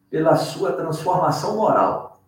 pela 0.09 0.37
sua 0.37 0.73
transformação 0.73 1.57
moral 1.57 2.25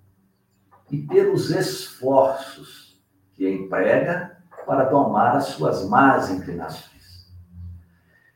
e 0.91 0.99
pelos 0.99 1.51
esforços 1.51 3.03
que 3.33 3.49
emprega 3.49 4.37
para 4.67 4.85
domar 4.85 5.35
as 5.35 5.47
suas 5.47 5.89
más 5.89 6.31
inclinações. 6.31 7.33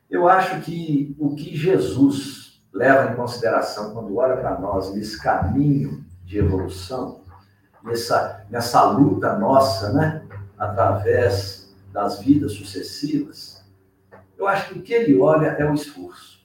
Eu 0.09 0.27
acho 0.27 0.61
que 0.61 1.15
o 1.19 1.35
que 1.35 1.55
Jesus 1.55 2.42
leva 2.73 3.11
em 3.11 3.15
consideração 3.15 3.93
quando 3.93 4.17
olha 4.17 4.35
para 4.37 4.59
nós 4.59 4.93
nesse 4.93 5.21
caminho 5.21 6.03
de 6.25 6.39
evolução, 6.39 7.21
nessa, 7.83 8.45
nessa 8.49 8.83
luta 8.83 9.37
nossa, 9.37 9.93
né? 9.93 10.23
através 10.57 11.73
das 11.91 12.19
vidas 12.19 12.53
sucessivas, 12.53 13.63
eu 14.37 14.47
acho 14.47 14.69
que 14.69 14.79
o 14.79 14.81
que 14.81 14.93
ele 14.93 15.19
olha 15.19 15.47
é 15.47 15.69
o 15.69 15.73
esforço. 15.73 16.41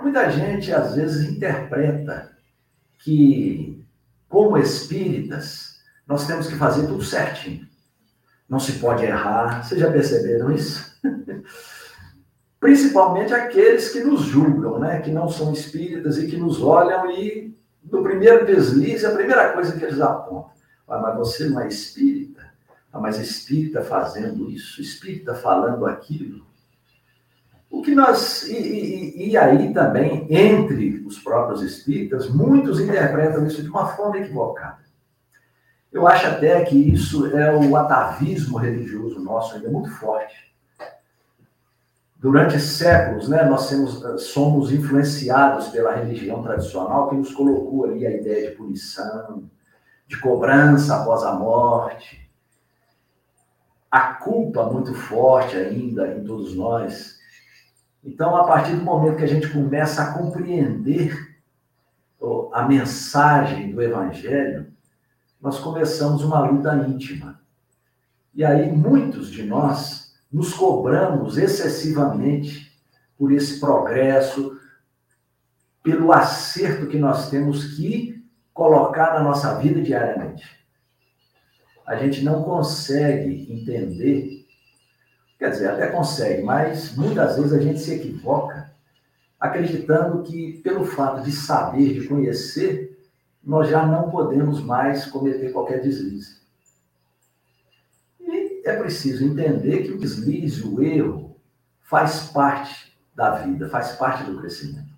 Muita 0.00 0.30
gente, 0.30 0.72
às 0.72 0.94
vezes, 0.94 1.28
interpreta 1.28 2.30
que, 3.00 3.84
como 4.28 4.56
espíritas, 4.56 5.80
nós 6.06 6.26
temos 6.26 6.46
que 6.46 6.56
fazer 6.56 6.86
tudo 6.86 7.04
certinho. 7.04 7.68
Não 8.48 8.58
se 8.58 8.72
pode 8.78 9.04
errar. 9.04 9.62
Vocês 9.62 9.78
já 9.78 9.92
perceberam 9.92 10.50
isso? 10.50 10.98
Principalmente 12.60 13.32
aqueles 13.32 13.88
que 13.88 14.00
nos 14.00 14.20
julgam, 14.20 14.78
né? 14.78 15.00
que 15.00 15.10
não 15.10 15.30
são 15.30 15.50
espíritas 15.50 16.18
e 16.18 16.26
que 16.26 16.36
nos 16.36 16.62
olham 16.62 17.10
e, 17.10 17.56
no 17.90 18.02
primeiro 18.02 18.44
deslize, 18.44 19.06
a 19.06 19.14
primeira 19.14 19.54
coisa 19.54 19.76
que 19.76 19.82
eles 19.82 19.98
apontam. 19.98 20.50
Ah, 20.86 20.98
mas 20.98 21.16
você 21.16 21.48
não 21.48 21.60
é 21.60 21.68
espírita? 21.68 22.52
Ah, 22.92 23.00
mas 23.00 23.18
espírita 23.18 23.82
fazendo 23.82 24.50
isso, 24.50 24.82
espírita 24.82 25.34
falando 25.34 25.86
aquilo. 25.86 26.44
O 27.70 27.80
que 27.80 27.94
nós. 27.94 28.42
E, 28.48 28.56
e, 28.56 29.30
e, 29.30 29.36
aí 29.36 29.72
também, 29.72 30.26
entre 30.28 31.02
os 31.06 31.18
próprios 31.18 31.62
espíritas, 31.62 32.28
muitos 32.28 32.80
interpretam 32.80 33.46
isso 33.46 33.62
de 33.62 33.70
uma 33.70 33.86
forma 33.86 34.18
equivocada. 34.18 34.80
Eu 35.92 36.06
acho 36.06 36.26
até 36.26 36.62
que 36.64 36.76
isso 36.76 37.26
é 37.36 37.54
o 37.54 37.74
atavismo 37.76 38.58
religioso 38.58 39.20
nosso 39.20 39.54
ainda 39.54 39.70
muito 39.70 39.90
forte. 39.92 40.49
Durante 42.20 42.60
séculos, 42.60 43.30
né, 43.30 43.44
nós 43.44 43.70
temos, 43.70 44.02
somos 44.24 44.70
influenciados 44.70 45.68
pela 45.68 45.94
religião 45.94 46.42
tradicional 46.42 47.08
que 47.08 47.16
nos 47.16 47.32
colocou 47.32 47.86
ali 47.86 48.06
a 48.06 48.10
ideia 48.10 48.50
de 48.50 48.56
punição, 48.56 49.48
de 50.06 50.20
cobrança 50.20 51.00
após 51.00 51.22
a 51.22 51.32
morte, 51.32 52.30
a 53.90 54.12
culpa 54.16 54.64
muito 54.64 54.92
forte 54.92 55.56
ainda 55.56 56.08
em 56.08 56.22
todos 56.22 56.54
nós. 56.54 57.18
Então, 58.04 58.36
a 58.36 58.44
partir 58.44 58.76
do 58.76 58.84
momento 58.84 59.16
que 59.16 59.24
a 59.24 59.28
gente 59.28 59.48
começa 59.48 60.02
a 60.02 60.12
compreender 60.12 61.40
a 62.52 62.68
mensagem 62.68 63.72
do 63.72 63.80
Evangelho, 63.80 64.70
nós 65.40 65.58
começamos 65.58 66.22
uma 66.22 66.40
luta 66.40 66.76
íntima. 66.86 67.40
E 68.34 68.44
aí, 68.44 68.70
muitos 68.70 69.30
de 69.30 69.42
nós 69.42 69.99
nos 70.32 70.54
cobramos 70.54 71.38
excessivamente 71.38 72.70
por 73.18 73.32
esse 73.32 73.58
progresso, 73.60 74.58
pelo 75.82 76.12
acerto 76.12 76.86
que 76.86 76.98
nós 76.98 77.30
temos 77.30 77.76
que 77.76 78.24
colocar 78.52 79.14
na 79.14 79.22
nossa 79.22 79.58
vida 79.58 79.80
diariamente 79.80 80.60
a 81.90 81.96
gente 81.96 82.22
não 82.22 82.44
consegue 82.44 83.52
entender, 83.52 84.46
quer 85.36 85.50
dizer, 85.50 85.70
até 85.70 85.88
consegue, 85.88 86.40
mas 86.40 86.94
muitas 86.94 87.36
vezes 87.36 87.52
a 87.52 87.58
gente 87.58 87.80
se 87.80 87.92
equivoca, 87.94 88.70
acreditando 89.40 90.22
que 90.22 90.60
pelo 90.62 90.84
fato 90.84 91.24
de 91.24 91.32
saber, 91.32 91.94
de 91.94 92.06
conhecer, 92.06 92.96
nós 93.42 93.68
já 93.68 93.84
não 93.84 94.08
podemos 94.08 94.62
mais 94.62 95.04
cometer 95.06 95.50
qualquer 95.50 95.80
deslize. 95.80 96.39
É 98.64 98.76
preciso 98.76 99.24
entender 99.24 99.84
que 99.84 99.92
o 99.92 99.98
deslize, 99.98 100.66
o 100.66 100.82
erro, 100.82 101.36
faz 101.82 102.30
parte 102.30 102.96
da 103.14 103.30
vida, 103.30 103.68
faz 103.68 103.92
parte 103.92 104.24
do 104.24 104.38
crescimento. 104.38 104.90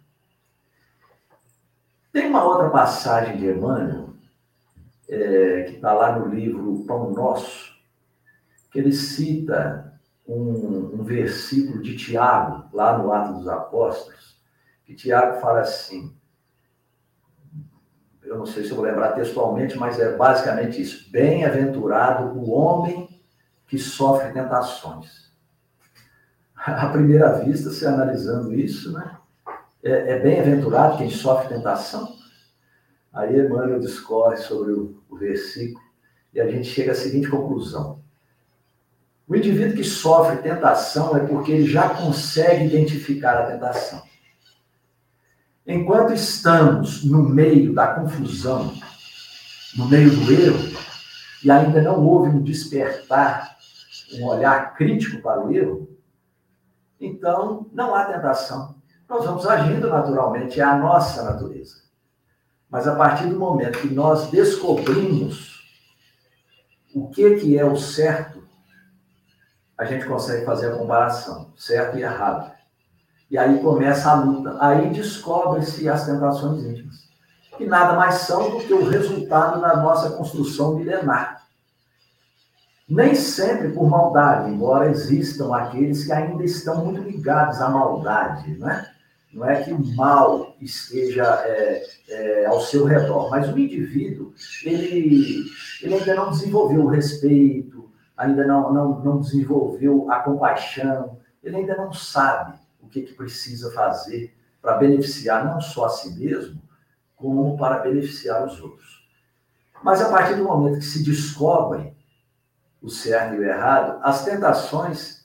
Tem 2.13 2.29
uma 2.29 2.45
outra 2.45 2.69
passagem 2.71 3.39
de 3.39 3.47
Emmanuel 3.47 4.11
é, 5.09 5.63
que 5.63 5.77
está 5.77 5.93
lá 5.93 6.19
no 6.19 6.35
livro 6.35 6.85
Pão 6.87 7.11
Nosso, 7.13 7.73
que 8.71 8.79
ele 8.79 8.93
cita 8.93 9.99
um, 10.27 11.01
um 11.01 11.05
versículo 11.05 11.83
de 11.83 11.97
Tiago, 11.97 12.69
lá 12.73 12.99
no 12.99 13.13
Ato 13.13 13.35
dos 13.35 13.49
Apóstolos, 13.49 14.41
que 14.85 14.95
Tiago 14.95 15.41
fala 15.41 15.61
assim, 15.61 16.15
eu 18.23 18.39
não 18.39 18.47
sei 18.47 18.65
se 18.65 18.71
eu 18.71 18.77
vou 18.77 18.85
lembrar 18.85 19.13
textualmente, 19.13 19.77
mas 19.77 19.99
é 19.99 20.17
basicamente 20.17 20.81
isso: 20.81 21.11
bem-aventurado 21.11 22.39
o 22.39 22.51
homem 22.51 23.12
que 23.73 23.79
sofre 23.79 24.31
tentações. 24.33 25.33
À 26.55 26.91
primeira 26.91 27.39
vista, 27.39 27.71
se 27.71 27.87
analisando 27.87 28.53
isso, 28.53 28.93
né? 28.93 29.17
É, 29.83 30.13
é 30.13 30.19
bem-aventurado 30.19 30.99
quem 30.99 31.09
sofre 31.09 31.49
tentação? 31.49 32.15
Aí 33.11 33.35
Emmanuel 33.35 33.81
discorre 33.81 34.37
sobre 34.37 34.73
o, 34.73 35.03
o 35.09 35.17
versículo 35.17 35.83
e 36.35 36.41
a 36.43 36.47
gente 36.51 36.69
chega 36.69 36.93
à 36.93 36.95
seguinte 36.95 37.31
conclusão. 37.31 38.03
O 39.27 39.35
indivíduo 39.35 39.75
que 39.75 39.85
sofre 39.85 40.43
tentação 40.43 41.17
é 41.17 41.21
porque 41.21 41.51
ele 41.53 41.67
já 41.67 41.89
consegue 41.89 42.67
identificar 42.67 43.39
a 43.39 43.53
tentação. 43.53 44.03
Enquanto 45.67 46.13
estamos 46.13 47.05
no 47.05 47.23
meio 47.23 47.73
da 47.73 47.87
confusão, 47.95 48.75
no 49.75 49.89
meio 49.89 50.11
do 50.11 50.31
erro, 50.31 50.79
e 51.43 51.51
ainda 51.51 51.81
não 51.81 52.05
houve 52.05 52.29
um 52.29 52.43
despertar, 52.43 53.62
um 54.13 54.27
olhar 54.27 54.75
crítico 54.75 55.23
para 55.23 55.45
o 55.45 55.53
erro, 55.53 55.89
então 57.01 57.67
não 57.73 57.95
há 57.95 58.05
tentação. 58.05 58.77
Nós 59.09 59.25
vamos 59.25 59.47
agindo 59.47 59.89
naturalmente, 59.89 60.61
é 60.61 60.65
a 60.65 60.77
nossa 60.77 61.23
natureza. 61.23 61.83
Mas 62.71 62.89
a 62.89 62.95
partir 62.95 63.27
do 63.27 63.39
momento 63.39 63.81
que 63.81 63.93
nós 63.93 64.31
descobrimos 64.31 65.63
o 66.95 67.09
que, 67.09 67.37
que 67.37 67.59
é 67.59 67.65
o 67.65 67.77
certo, 67.77 68.43
a 69.77 69.85
gente 69.85 70.07
consegue 70.07 70.45
fazer 70.45 70.73
a 70.73 70.77
comparação, 70.77 71.53
certo 71.57 71.99
e 71.99 72.03
errado. 72.03 72.53
E 73.31 73.37
aí 73.37 73.61
começa 73.61 74.11
a 74.11 74.15
luta. 74.15 74.57
Aí 74.61 74.91
descobre-se 74.91 75.89
as 75.89 76.07
tentações 76.07 76.65
íntimas, 76.65 77.09
que 77.57 77.67
nada 77.67 77.95
mais 77.95 78.15
são 78.17 78.51
do 78.51 78.61
que 78.61 78.73
o 78.73 78.89
resultado 78.89 79.61
da 79.61 79.77
nossa 79.77 80.11
construção 80.11 80.77
milenar. 80.77 81.42
Nem 82.89 83.15
sempre 83.15 83.71
por 83.71 83.89
maldade, 83.89 84.51
embora 84.51 84.91
existam 84.91 85.55
aqueles 85.55 86.05
que 86.05 86.13
ainda 86.13 86.45
estão 86.45 86.85
muito 86.85 87.03
ligados 87.03 87.61
à 87.61 87.71
maldade, 87.71 88.59
não 88.59 88.69
é? 88.69 88.93
Não 89.33 89.49
é 89.49 89.63
que 89.63 89.73
o 89.73 89.97
mal 89.97 90.55
esteja 90.61 91.25
é, 91.47 91.87
é, 92.09 92.47
ao 92.47 92.61
seu 92.61 92.85
redor, 92.85 93.31
mas 93.31 93.49
o 93.49 93.59
indivíduo, 93.59 94.35
ele, 94.63 95.47
ele 95.83 95.95
ainda 95.95 96.15
não 96.15 96.31
desenvolveu 96.31 96.85
o 96.85 96.89
respeito, 96.89 97.91
ainda 98.15 98.47
não, 98.47 98.73
não, 98.73 99.01
não 99.01 99.21
desenvolveu 99.21 100.11
a 100.11 100.21
compaixão, 100.21 101.19
ele 101.43 101.57
ainda 101.57 101.77
não 101.77 101.95
sabe 101.95 102.59
o 102.81 102.89
que, 102.89 103.03
que 103.03 103.15
precisa 103.15 103.73
fazer 103.73 104.35
para 104.61 104.77
beneficiar 104.77 105.47
não 105.47 105.61
só 105.63 105.87
a 105.87 105.89
si 105.89 106.13
mesmo, 106.19 106.61
como 107.17 107.57
para 107.57 107.79
beneficiar 107.79 108.47
os 108.47 108.61
outros. 108.61 109.03
Mas 109.83 110.03
a 110.03 110.11
partir 110.11 110.35
do 110.35 110.45
momento 110.45 110.79
que 110.79 110.85
se 110.85 111.03
descobre 111.03 111.97
o 112.83 112.91
certo 112.91 113.35
e 113.35 113.39
o 113.39 113.45
errado, 113.45 114.01
as 114.03 114.25
tentações, 114.25 115.25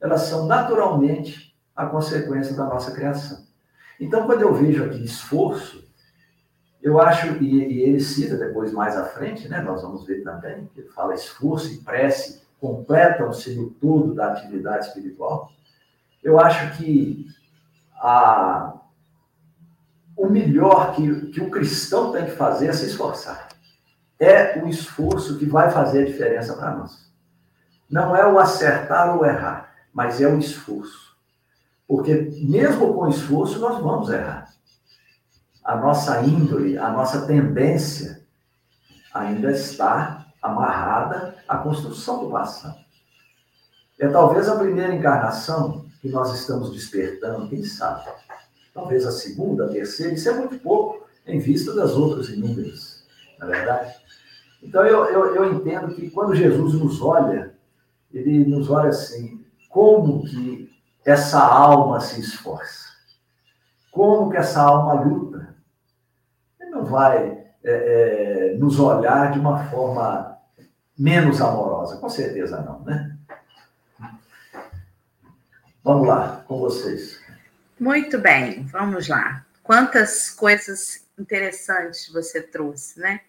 elas 0.00 0.22
são 0.22 0.46
naturalmente 0.46 1.54
a 1.76 1.86
consequência 1.86 2.56
da 2.56 2.64
nossa 2.64 2.92
criação. 2.92 3.44
Então, 4.00 4.26
quando 4.26 4.42
eu 4.42 4.54
vejo 4.54 4.84
aqui 4.84 5.04
esforço, 5.04 5.84
eu 6.82 7.00
acho, 7.00 7.42
e, 7.42 7.82
ele 7.82 8.00
cita 8.00 8.36
depois 8.36 8.72
mais 8.72 8.96
à 8.96 9.04
frente, 9.04 9.48
né, 9.48 9.60
nós 9.60 9.82
vamos 9.82 10.06
ver 10.06 10.22
também, 10.22 10.68
que 10.74 10.80
ele 10.80 10.88
fala 10.90 11.14
esforço 11.14 11.72
e 11.72 11.78
prece 11.78 12.42
completam-se 12.60 13.54
no 13.54 13.70
todo 13.70 14.14
da 14.14 14.32
atividade 14.32 14.86
espiritual. 14.86 15.50
Eu 16.22 16.40
acho 16.40 16.78
que 16.78 17.26
a, 17.96 18.74
o 20.16 20.28
melhor 20.28 20.94
que, 20.94 21.26
que 21.26 21.42
o 21.42 21.50
cristão 21.50 22.12
tem 22.12 22.24
que 22.24 22.30
fazer 22.30 22.68
é 22.68 22.72
se 22.72 22.86
esforçar. 22.86 23.48
É 24.18 24.58
o 24.62 24.68
esforço 24.68 25.38
que 25.38 25.44
vai 25.44 25.70
fazer 25.70 26.02
a 26.02 26.06
diferença 26.06 26.54
para 26.54 26.70
nós. 26.70 27.03
Não 27.90 28.16
é 28.16 28.26
o 28.26 28.38
acertar 28.38 29.16
ou 29.16 29.24
errar, 29.24 29.74
mas 29.92 30.20
é 30.20 30.26
o 30.26 30.38
esforço. 30.38 31.16
Porque 31.86 32.14
mesmo 32.42 32.94
com 32.94 33.08
esforço, 33.08 33.58
nós 33.58 33.78
vamos 33.80 34.10
errar. 34.10 34.52
A 35.62 35.76
nossa 35.76 36.20
índole, 36.22 36.76
a 36.76 36.90
nossa 36.90 37.26
tendência 37.26 38.22
ainda 39.12 39.50
está 39.50 40.26
amarrada 40.42 41.36
à 41.48 41.58
construção 41.58 42.24
do 42.24 42.30
passado. 42.30 42.78
É 43.98 44.08
talvez 44.08 44.48
a 44.48 44.56
primeira 44.56 44.94
encarnação 44.94 45.86
que 46.02 46.08
nós 46.08 46.34
estamos 46.34 46.72
despertando, 46.72 47.48
quem 47.48 47.64
sabe? 47.64 48.10
Talvez 48.74 49.06
a 49.06 49.12
segunda, 49.12 49.66
a 49.66 49.68
terceira, 49.68 50.12
isso 50.12 50.28
é 50.28 50.34
muito 50.34 50.58
pouco 50.58 51.06
em 51.26 51.38
vista 51.38 51.72
das 51.72 51.92
outras 51.92 52.28
inúmeras, 52.28 53.04
na 53.38 53.46
é 53.46 53.50
verdade? 53.50 53.94
Então 54.62 54.84
eu, 54.84 55.04
eu, 55.06 55.34
eu 55.34 55.54
entendo 55.54 55.94
que 55.94 56.10
quando 56.10 56.34
Jesus 56.34 56.74
nos 56.74 57.00
olha, 57.00 57.53
ele 58.14 58.44
nos 58.44 58.70
olha 58.70 58.90
assim, 58.90 59.44
como 59.68 60.24
que 60.24 60.70
essa 61.04 61.40
alma 61.40 62.00
se 62.00 62.20
esforça? 62.20 62.88
Como 63.90 64.30
que 64.30 64.36
essa 64.36 64.62
alma 64.62 65.02
luta? 65.02 65.54
Ele 66.60 66.70
não 66.70 66.84
vai 66.84 67.44
é, 67.62 68.52
é, 68.52 68.56
nos 68.58 68.78
olhar 68.78 69.32
de 69.32 69.38
uma 69.38 69.64
forma 69.70 70.38
menos 70.96 71.40
amorosa, 71.40 71.96
com 71.96 72.08
certeza 72.08 72.60
não, 72.62 72.80
né? 72.80 73.16
Vamos 75.82 76.08
lá, 76.08 76.42
com 76.46 76.58
vocês. 76.58 77.20
Muito 77.78 78.18
bem, 78.18 78.64
vamos 78.66 79.08
lá. 79.08 79.44
Quantas 79.62 80.30
coisas 80.30 81.04
interessantes 81.18 82.10
você 82.12 82.40
trouxe, 82.40 82.98
né? 83.00 83.20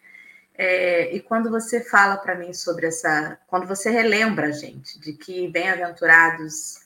É, 0.58 1.14
e 1.14 1.20
quando 1.20 1.50
você 1.50 1.84
fala 1.84 2.18
para 2.18 2.36
mim 2.36 2.54
sobre 2.54 2.88
essa, 2.88 3.38
quando 3.48 3.68
você 3.68 3.90
relembra 3.90 4.54
gente 4.54 5.00
de 5.00 5.14
que 5.14 5.48
bem-aventurados 5.50 6.86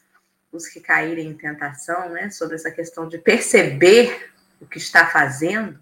os 0.52 0.68
que 0.68 0.80
caírem 0.80 1.28
em 1.28 1.38
tentação, 1.38 2.10
né, 2.10 2.32
sobre 2.32 2.56
essa 2.56 2.72
questão 2.72 3.08
de 3.08 3.20
perceber 3.20 4.32
o 4.60 4.66
que 4.66 4.80
está 4.80 5.06
fazendo, 5.06 5.80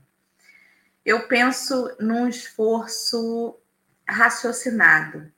eu 1.05 1.27
penso 1.27 1.95
num 1.99 2.27
esforço 2.27 3.57
raciocinado. 4.05 5.31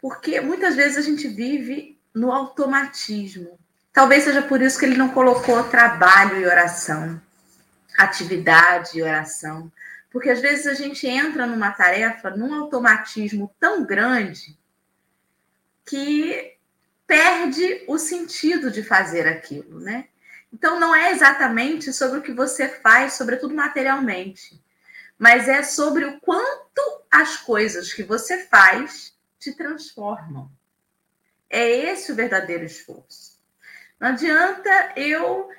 Porque 0.00 0.40
muitas 0.40 0.76
vezes 0.76 0.96
a 0.96 1.00
gente 1.00 1.26
vive 1.26 1.98
no 2.14 2.30
automatismo. 2.30 3.58
Talvez 3.92 4.22
seja 4.22 4.42
por 4.42 4.62
isso 4.62 4.78
que 4.78 4.84
ele 4.84 4.96
não 4.96 5.08
colocou 5.08 5.64
trabalho 5.64 6.40
e 6.40 6.46
oração, 6.46 7.20
atividade 7.98 8.98
e 8.98 9.02
oração. 9.02 9.72
Porque 10.16 10.30
às 10.30 10.40
vezes 10.40 10.66
a 10.66 10.72
gente 10.72 11.06
entra 11.06 11.46
numa 11.46 11.70
tarefa, 11.72 12.30
num 12.30 12.54
automatismo 12.54 13.54
tão 13.60 13.84
grande, 13.84 14.58
que 15.84 16.56
perde 17.06 17.84
o 17.86 17.98
sentido 17.98 18.70
de 18.70 18.82
fazer 18.82 19.28
aquilo, 19.28 19.78
né? 19.78 20.08
Então 20.50 20.80
não 20.80 20.94
é 20.94 21.10
exatamente 21.10 21.92
sobre 21.92 22.18
o 22.18 22.22
que 22.22 22.32
você 22.32 22.66
faz, 22.66 23.12
sobretudo 23.12 23.54
materialmente, 23.54 24.58
mas 25.18 25.50
é 25.50 25.62
sobre 25.62 26.06
o 26.06 26.18
quanto 26.18 27.02
as 27.10 27.36
coisas 27.36 27.92
que 27.92 28.02
você 28.02 28.46
faz 28.46 29.14
te 29.38 29.54
transformam. 29.54 30.50
É 31.50 31.68
esse 31.68 32.10
o 32.10 32.16
verdadeiro 32.16 32.64
esforço. 32.64 33.38
Não 34.00 34.08
adianta 34.08 34.94
eu 34.96 35.50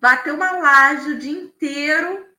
bater 0.00 0.32
uma 0.32 0.52
laje 0.52 1.10
o 1.10 1.18
dia 1.18 1.38
inteiro 1.38 2.33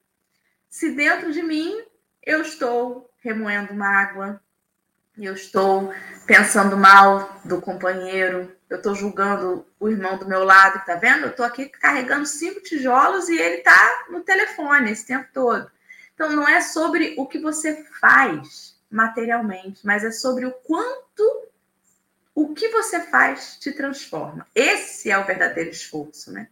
se 0.75 0.91
dentro 0.91 1.31
de 1.31 1.41
mim 1.41 1.73
eu 2.21 2.41
estou 2.41 3.09
remoendo 3.23 3.73
mágoa, 3.73 4.41
eu 5.17 5.33
estou 5.33 5.93
pensando 6.27 6.75
mal 6.75 7.39
do 7.45 7.61
companheiro, 7.61 8.53
eu 8.69 8.75
estou 8.75 8.93
julgando 8.93 9.65
o 9.79 9.87
irmão 9.87 10.17
do 10.17 10.27
meu 10.27 10.43
lado, 10.43 10.85
tá 10.85 10.95
vendo? 10.95 11.23
Eu 11.23 11.29
estou 11.29 11.45
aqui 11.45 11.69
carregando 11.69 12.25
cinco 12.25 12.59
tijolos 12.59 13.29
e 13.29 13.37
ele 13.37 13.59
está 13.59 14.05
no 14.09 14.19
telefone 14.19 14.91
esse 14.91 15.07
tempo 15.07 15.29
todo. 15.33 15.71
Então, 16.13 16.33
não 16.33 16.45
é 16.45 16.59
sobre 16.59 17.15
o 17.17 17.25
que 17.25 17.39
você 17.39 17.85
faz 18.01 18.77
materialmente, 18.91 19.85
mas 19.85 20.03
é 20.03 20.11
sobre 20.11 20.45
o 20.45 20.51
quanto 20.51 21.47
o 22.33 22.53
que 22.53 22.67
você 22.67 22.99
faz 22.99 23.55
te 23.55 23.71
transforma. 23.71 24.45
Esse 24.53 25.09
é 25.09 25.17
o 25.17 25.25
verdadeiro 25.25 25.69
esforço, 25.69 26.33
né? 26.33 26.49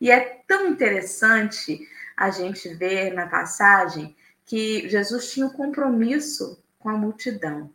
E 0.00 0.10
é 0.10 0.40
tão 0.48 0.66
interessante 0.66 1.86
a 2.20 2.30
gente 2.30 2.72
ver 2.74 3.12
na 3.12 3.26
passagem 3.26 4.14
que 4.46 4.88
Jesus 4.88 5.32
tinha 5.32 5.46
um 5.46 5.50
compromisso 5.50 6.62
com 6.78 6.88
a 6.88 6.96
multidão 6.96 7.70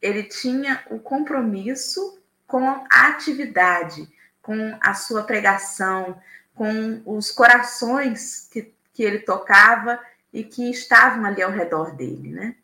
ele 0.00 0.22
tinha 0.22 0.82
o 0.90 0.98
compromisso 0.98 2.18
com 2.46 2.66
a 2.66 3.08
atividade, 3.08 4.08
com 4.40 4.76
a 4.80 4.94
sua 4.94 5.24
pregação, 5.24 6.20
com 6.54 7.02
os 7.04 7.30
corações 7.30 8.48
que, 8.50 8.72
que 8.92 9.02
ele 9.02 9.20
tocava 9.20 10.00
e 10.32 10.42
que 10.44 10.70
estavam 10.70 11.24
ali 11.24 11.42
ao 11.42 11.50
redor 11.50 11.94
dele, 11.94 12.30
né? 12.30 12.56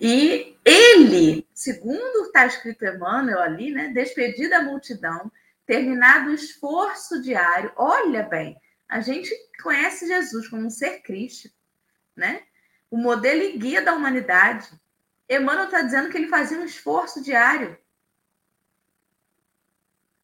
E 0.00 0.56
ele, 0.64 1.46
segundo 1.52 2.26
está 2.26 2.46
escrito 2.46 2.86
Emmanuel 2.86 3.40
ali, 3.40 3.70
né, 3.70 3.88
despedida 3.88 4.58
a 4.58 4.62
multidão, 4.62 5.30
terminado 5.66 6.30
o 6.30 6.34
esforço 6.34 7.20
diário, 7.20 7.70
olha 7.76 8.22
bem, 8.22 8.56
a 8.90 9.00
gente 9.00 9.32
conhece 9.62 10.06
Jesus 10.06 10.48
como 10.48 10.66
um 10.66 10.70
ser 10.70 11.00
crístico, 11.00 11.54
né? 12.16 12.42
O 12.90 12.96
modelo 12.96 13.40
e 13.40 13.56
guia 13.56 13.80
da 13.80 13.94
humanidade, 13.94 14.68
Emmanuel 15.28 15.66
está 15.66 15.80
dizendo 15.80 16.10
que 16.10 16.18
ele 16.18 16.26
fazia 16.26 16.58
um 16.58 16.64
esforço 16.64 17.22
diário. 17.22 17.78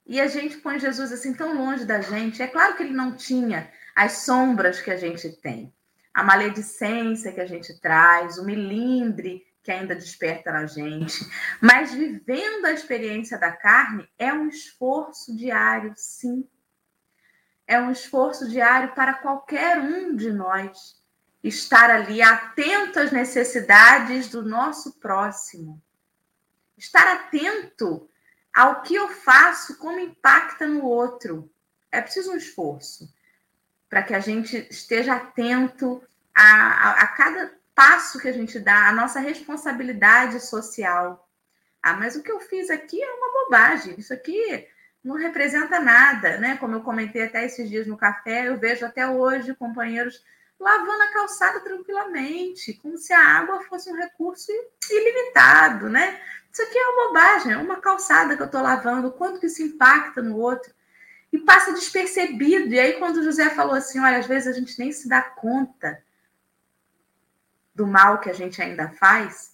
E 0.05 0.21
a 0.21 0.27
gente 0.27 0.57
põe 0.57 0.81
Jesus 0.81 1.13
assim 1.13 1.33
tão 1.33 1.55
longe 1.57 1.85
da 1.85 2.01
gente. 2.01 2.43
É 2.43 2.49
claro 2.49 2.77
que 2.77 2.83
ele 2.83 2.93
não 2.93 3.17
tinha 3.17 3.71
as 3.95 4.19
sombras 4.19 4.81
que 4.81 4.91
a 4.91 4.97
gente 4.97 5.31
tem, 5.41 5.73
a 6.13 6.25
maledicência 6.25 7.33
que 7.33 7.41
a 7.41 7.47
gente 7.47 7.81
traz, 7.81 8.37
o 8.37 8.45
milindre 8.45 9.47
que 9.63 9.71
ainda 9.71 9.95
desperta 9.95 10.53
na 10.53 10.67
gente, 10.67 11.25
mas 11.61 11.93
vivendo 11.93 12.67
a 12.67 12.73
experiência 12.73 13.39
da 13.39 13.51
carne 13.51 14.09
é 14.17 14.33
um 14.33 14.49
esforço 14.49 15.37
diário, 15.37 15.93
sim. 15.97 16.49
É 17.67 17.81
um 17.81 17.91
esforço 17.91 18.49
diário 18.49 18.95
para 18.95 19.15
qualquer 19.15 19.79
um 19.79 20.15
de 20.15 20.31
nós 20.33 20.97
estar 21.43 21.91
ali 21.91 22.23
atento 22.23 22.99
às 22.99 23.13
necessidades 23.13 24.29
do 24.29 24.43
nosso 24.43 24.99
próximo. 25.01 25.83
Estar 26.77 27.07
atento 27.13 28.09
ao 28.55 28.83
que 28.83 28.95
eu 28.95 29.09
faço, 29.09 29.77
como 29.79 29.99
impacta 29.99 30.67
no 30.67 30.85
outro. 30.85 31.51
É 31.91 32.01
preciso 32.01 32.33
um 32.33 32.37
esforço 32.37 33.13
para 33.89 34.03
que 34.03 34.15
a 34.15 34.21
gente 34.21 34.67
esteja 34.71 35.15
atento 35.15 36.03
a, 36.35 36.43
a, 36.43 36.91
a 37.03 37.07
cada 37.09 37.55
passo 37.75 38.19
que 38.19 38.29
a 38.29 38.33
gente 38.33 38.59
dá, 38.59 38.89
a 38.89 38.93
nossa 38.93 39.21
responsabilidade 39.21 40.41
social. 40.41 41.29
Ah, 41.83 41.95
mas 41.95 42.17
o 42.17 42.23
que 42.23 42.33
eu 42.33 42.41
fiz 42.41 42.71
aqui 42.71 43.01
é 43.01 43.13
uma 43.15 43.45
bobagem, 43.45 43.95
isso 43.99 44.13
aqui 44.13 44.67
não 45.05 45.17
representa 45.17 45.79
nada, 45.81 46.39
né? 46.39 46.57
Como 46.57 46.75
eu 46.75 46.83
comentei 46.83 47.23
até 47.23 47.45
esses 47.45 47.69
dias 47.69 47.87
no 47.87 47.97
café, 47.97 48.49
eu 48.49 48.59
vejo 48.59 48.85
até 48.85 49.07
hoje 49.07 49.55
companheiros 49.55 50.23
lavando 50.59 51.03
a 51.03 51.13
calçada 51.13 51.61
tranquilamente, 51.61 52.73
como 52.75 52.97
se 52.97 53.13
a 53.13 53.21
água 53.21 53.63
fosse 53.65 53.91
um 53.91 53.97
recurso 53.97 54.51
ilimitado, 54.91 55.89
né? 55.89 56.21
Isso 56.51 56.63
aqui 56.63 56.79
é 56.79 56.89
uma 56.89 57.09
bobagem, 57.09 57.53
é 57.53 57.57
uma 57.59 57.81
calçada 57.81 58.35
que 58.37 58.43
eu 58.43 58.47
estou 58.47 58.63
lavando, 58.63 59.13
quanto 59.13 59.39
que 59.39 59.47
isso 59.47 59.63
impacta 59.63 60.23
no 60.23 60.39
outro. 60.39 60.75
E 61.33 61.39
passa 61.39 61.73
despercebido. 61.73 62.73
E 62.73 62.81
aí, 62.81 62.95
quando 62.95 63.19
o 63.19 63.23
José 63.23 63.51
falou 63.51 63.75
assim: 63.75 64.01
olha, 64.01 64.19
às 64.19 64.27
vezes 64.27 64.49
a 64.49 64.59
gente 64.59 64.79
nem 64.79 64.91
se 64.91 65.09
dá 65.09 65.21
conta 65.21 66.03
do 67.75 67.87
mal 67.87 68.21
que 68.21 68.31
a 68.31 68.33
gente 68.33 68.63
ainda 68.63 68.89
faz, 68.89 69.53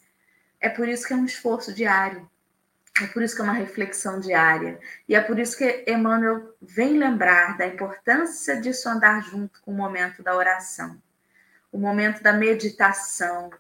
é 0.61 0.68
por 0.68 0.87
isso 0.87 1.05
que 1.07 1.12
é 1.12 1.16
um 1.16 1.24
esforço 1.24 1.74
diário. 1.74 2.31
É 3.00 3.07
por 3.07 3.22
isso 3.22 3.35
que 3.35 3.40
é 3.40 3.44
uma 3.44 3.52
reflexão 3.55 4.20
diária. 4.20 4.78
E 5.09 5.14
é 5.14 5.20
por 5.20 5.38
isso 5.38 5.57
que 5.57 5.85
Emmanuel 5.88 6.55
vem 6.61 6.98
lembrar 6.98 7.57
da 7.57 7.66
importância 7.66 8.61
disso 8.61 8.88
andar 8.88 9.22
junto 9.22 9.61
com 9.62 9.72
o 9.72 9.76
momento 9.76 10.22
da 10.22 10.37
oração, 10.37 11.00
o 11.70 11.78
momento 11.78 12.22
da 12.22 12.33
meditação, 12.33 13.50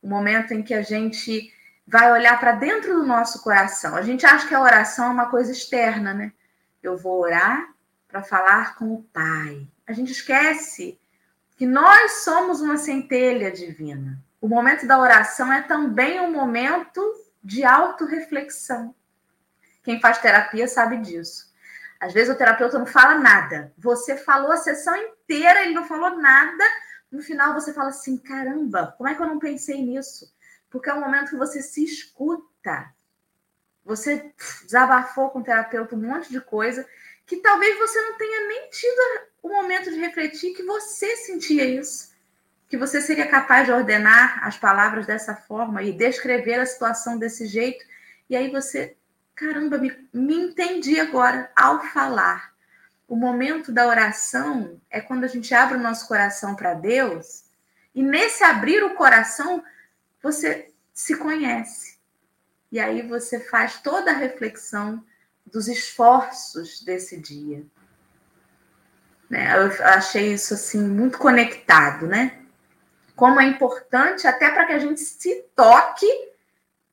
o 0.00 0.08
momento 0.08 0.54
em 0.54 0.62
que 0.62 0.74
a 0.74 0.82
gente 0.82 1.52
vai 1.86 2.12
olhar 2.12 2.38
para 2.38 2.52
dentro 2.52 2.94
do 2.94 3.06
nosso 3.06 3.42
coração. 3.42 3.96
A 3.96 4.02
gente 4.02 4.24
acha 4.24 4.46
que 4.46 4.54
a 4.54 4.60
oração 4.60 5.06
é 5.06 5.10
uma 5.10 5.30
coisa 5.30 5.50
externa, 5.50 6.14
né? 6.14 6.32
Eu 6.82 6.96
vou 6.96 7.20
orar 7.20 7.68
para 8.06 8.22
falar 8.22 8.76
com 8.76 8.92
o 8.94 9.02
Pai. 9.02 9.66
A 9.86 9.92
gente 9.92 10.12
esquece 10.12 11.00
que 11.56 11.66
nós 11.66 12.22
somos 12.24 12.60
uma 12.60 12.76
centelha 12.76 13.50
divina. 13.50 14.22
O 14.40 14.46
momento 14.46 14.86
da 14.86 14.98
oração 15.00 15.52
é 15.52 15.62
também 15.62 16.20
um 16.20 16.30
momento 16.30 17.02
de 17.42 17.64
autorreflexão. 17.64 18.94
Quem 19.82 20.00
faz 20.00 20.18
terapia 20.18 20.68
sabe 20.68 20.98
disso. 20.98 21.52
Às 22.00 22.12
vezes 22.12 22.32
o 22.32 22.38
terapeuta 22.38 22.78
não 22.78 22.86
fala 22.86 23.16
nada. 23.16 23.72
Você 23.76 24.16
falou 24.16 24.52
a 24.52 24.56
sessão 24.56 24.96
inteira, 24.96 25.62
ele 25.62 25.74
não 25.74 25.84
falou 25.84 26.16
nada. 26.16 26.64
No 27.10 27.22
final 27.22 27.54
você 27.54 27.72
fala 27.72 27.88
assim: 27.88 28.16
caramba, 28.18 28.94
como 28.96 29.08
é 29.08 29.14
que 29.14 29.22
eu 29.22 29.26
não 29.26 29.38
pensei 29.38 29.82
nisso? 29.82 30.32
Porque 30.70 30.90
é 30.90 30.94
um 30.94 31.00
momento 31.00 31.30
que 31.30 31.36
você 31.36 31.62
se 31.62 31.82
escuta. 31.82 32.92
Você 33.84 34.32
desabafou 34.64 35.30
com 35.30 35.40
o 35.40 35.44
terapeuta 35.44 35.96
um 35.96 35.98
monte 36.00 36.30
de 36.30 36.40
coisa 36.40 36.86
que 37.28 37.36
talvez 37.36 37.78
você 37.78 38.00
não 38.02 38.16
tenha 38.16 38.46
nem 38.48 38.70
tido 38.70 39.28
o 39.42 39.48
momento 39.48 39.90
de 39.90 39.98
refletir 39.98 40.54
que 40.54 40.62
você 40.62 41.14
sentia 41.16 41.64
isso, 41.64 42.07
que 42.68 42.76
você 42.76 43.00
seria 43.00 43.26
capaz 43.26 43.66
de 43.66 43.72
ordenar 43.72 44.46
as 44.46 44.58
palavras 44.58 45.06
dessa 45.06 45.34
forma 45.34 45.82
e 45.82 45.92
descrever 45.92 46.60
a 46.60 46.66
situação 46.66 47.18
desse 47.18 47.46
jeito, 47.46 47.84
e 48.28 48.36
aí 48.36 48.50
você, 48.50 48.96
caramba, 49.34 49.78
me, 49.78 50.08
me 50.12 50.34
entendi 50.34 51.00
agora 51.00 51.50
ao 51.56 51.82
falar. 51.82 52.52
O 53.08 53.16
momento 53.16 53.72
da 53.72 53.86
oração 53.86 54.78
é 54.90 55.00
quando 55.00 55.24
a 55.24 55.28
gente 55.28 55.54
abre 55.54 55.78
o 55.78 55.82
nosso 55.82 56.06
coração 56.06 56.54
para 56.54 56.74
Deus, 56.74 57.44
e 57.94 58.02
nesse 58.02 58.44
abrir 58.44 58.84
o 58.84 58.94
coração, 58.94 59.64
você 60.22 60.70
se 60.92 61.16
conhece. 61.16 61.96
E 62.70 62.78
aí 62.78 63.00
você 63.00 63.40
faz 63.40 63.80
toda 63.80 64.10
a 64.10 64.14
reflexão 64.14 65.02
dos 65.46 65.68
esforços 65.68 66.82
desse 66.82 67.18
dia. 67.18 67.64
Né? 69.30 69.54
Eu 69.56 69.84
achei 69.86 70.34
isso 70.34 70.52
assim 70.52 70.82
muito 70.82 71.16
conectado, 71.16 72.06
né? 72.06 72.37
Como 73.18 73.40
é 73.40 73.46
importante 73.46 74.28
até 74.28 74.48
para 74.48 74.64
que 74.64 74.72
a 74.72 74.78
gente 74.78 75.00
se 75.00 75.42
toque 75.56 76.06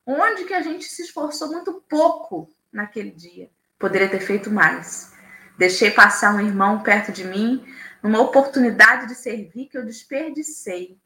onde 0.04 0.44
que 0.44 0.54
a 0.54 0.60
gente 0.60 0.84
se 0.86 1.02
esforçou 1.02 1.52
muito 1.52 1.74
pouco 1.88 2.50
naquele 2.72 3.12
dia. 3.12 3.48
Poderia 3.78 4.08
ter 4.08 4.18
feito 4.18 4.50
mais. 4.50 5.14
Deixei 5.56 5.88
passar 5.92 6.34
um 6.34 6.40
irmão 6.40 6.82
perto 6.82 7.12
de 7.12 7.22
mim, 7.22 7.64
numa 8.02 8.20
oportunidade 8.20 9.06
de 9.06 9.14
servir 9.14 9.66
que 9.66 9.78
eu 9.78 9.84
desperdicei. 9.84 10.98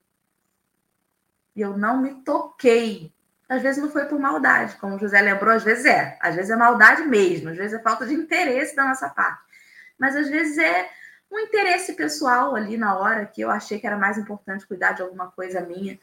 E 1.55 1.61
eu 1.61 1.77
não 1.77 2.01
me 2.01 2.15
toquei. 2.23 3.13
Às 3.47 3.61
vezes 3.61 3.83
não 3.83 3.91
foi 3.91 4.07
por 4.07 4.19
maldade, 4.19 4.77
como 4.77 4.97
o 4.97 4.99
José 4.99 5.21
lembrou, 5.21 5.55
às 5.55 5.63
vezes 5.63 5.85
é. 5.85 6.17
Às 6.23 6.35
vezes 6.35 6.51
é 6.51 6.57
maldade 6.57 7.03
mesmo, 7.03 7.51
às 7.51 7.59
vezes 7.59 7.79
é 7.79 7.83
falta 7.83 8.07
de 8.07 8.15
interesse 8.15 8.75
da 8.75 8.87
nossa 8.87 9.11
parte. 9.11 9.43
Mas 9.99 10.17
às 10.17 10.31
vezes 10.31 10.57
é 10.57 10.89
um 11.31 11.39
interesse 11.39 11.95
pessoal 11.95 12.57
ali 12.57 12.77
na 12.77 12.99
hora 12.99 13.25
que 13.27 13.41
eu 13.41 13.51
achei 13.51 13.79
que 13.79 13.87
era 13.87 13.97
mais 13.97 14.19
importante 14.19 14.67
cuidar 14.67 14.93
de 14.93 15.03
alguma 15.03 15.31
coisa 15.31 15.61
minha. 15.61 15.99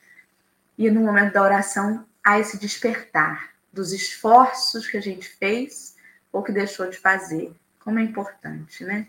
E 0.78 0.90
no 0.90 1.02
momento 1.02 1.34
da 1.34 1.42
oração 1.42 2.06
há 2.24 2.40
esse 2.40 2.58
despertar 2.58 3.54
dos 3.74 3.92
esforços 3.92 4.88
que 4.88 4.98
a 4.98 5.02
gente 5.02 5.28
fez 5.28 5.96
ou 6.32 6.42
que 6.42 6.52
deixou 6.52 6.90
de 6.90 6.98
fazer. 6.98 7.54
Como 7.84 8.00
é 8.00 8.04
importante, 8.04 8.84
né? 8.84 9.08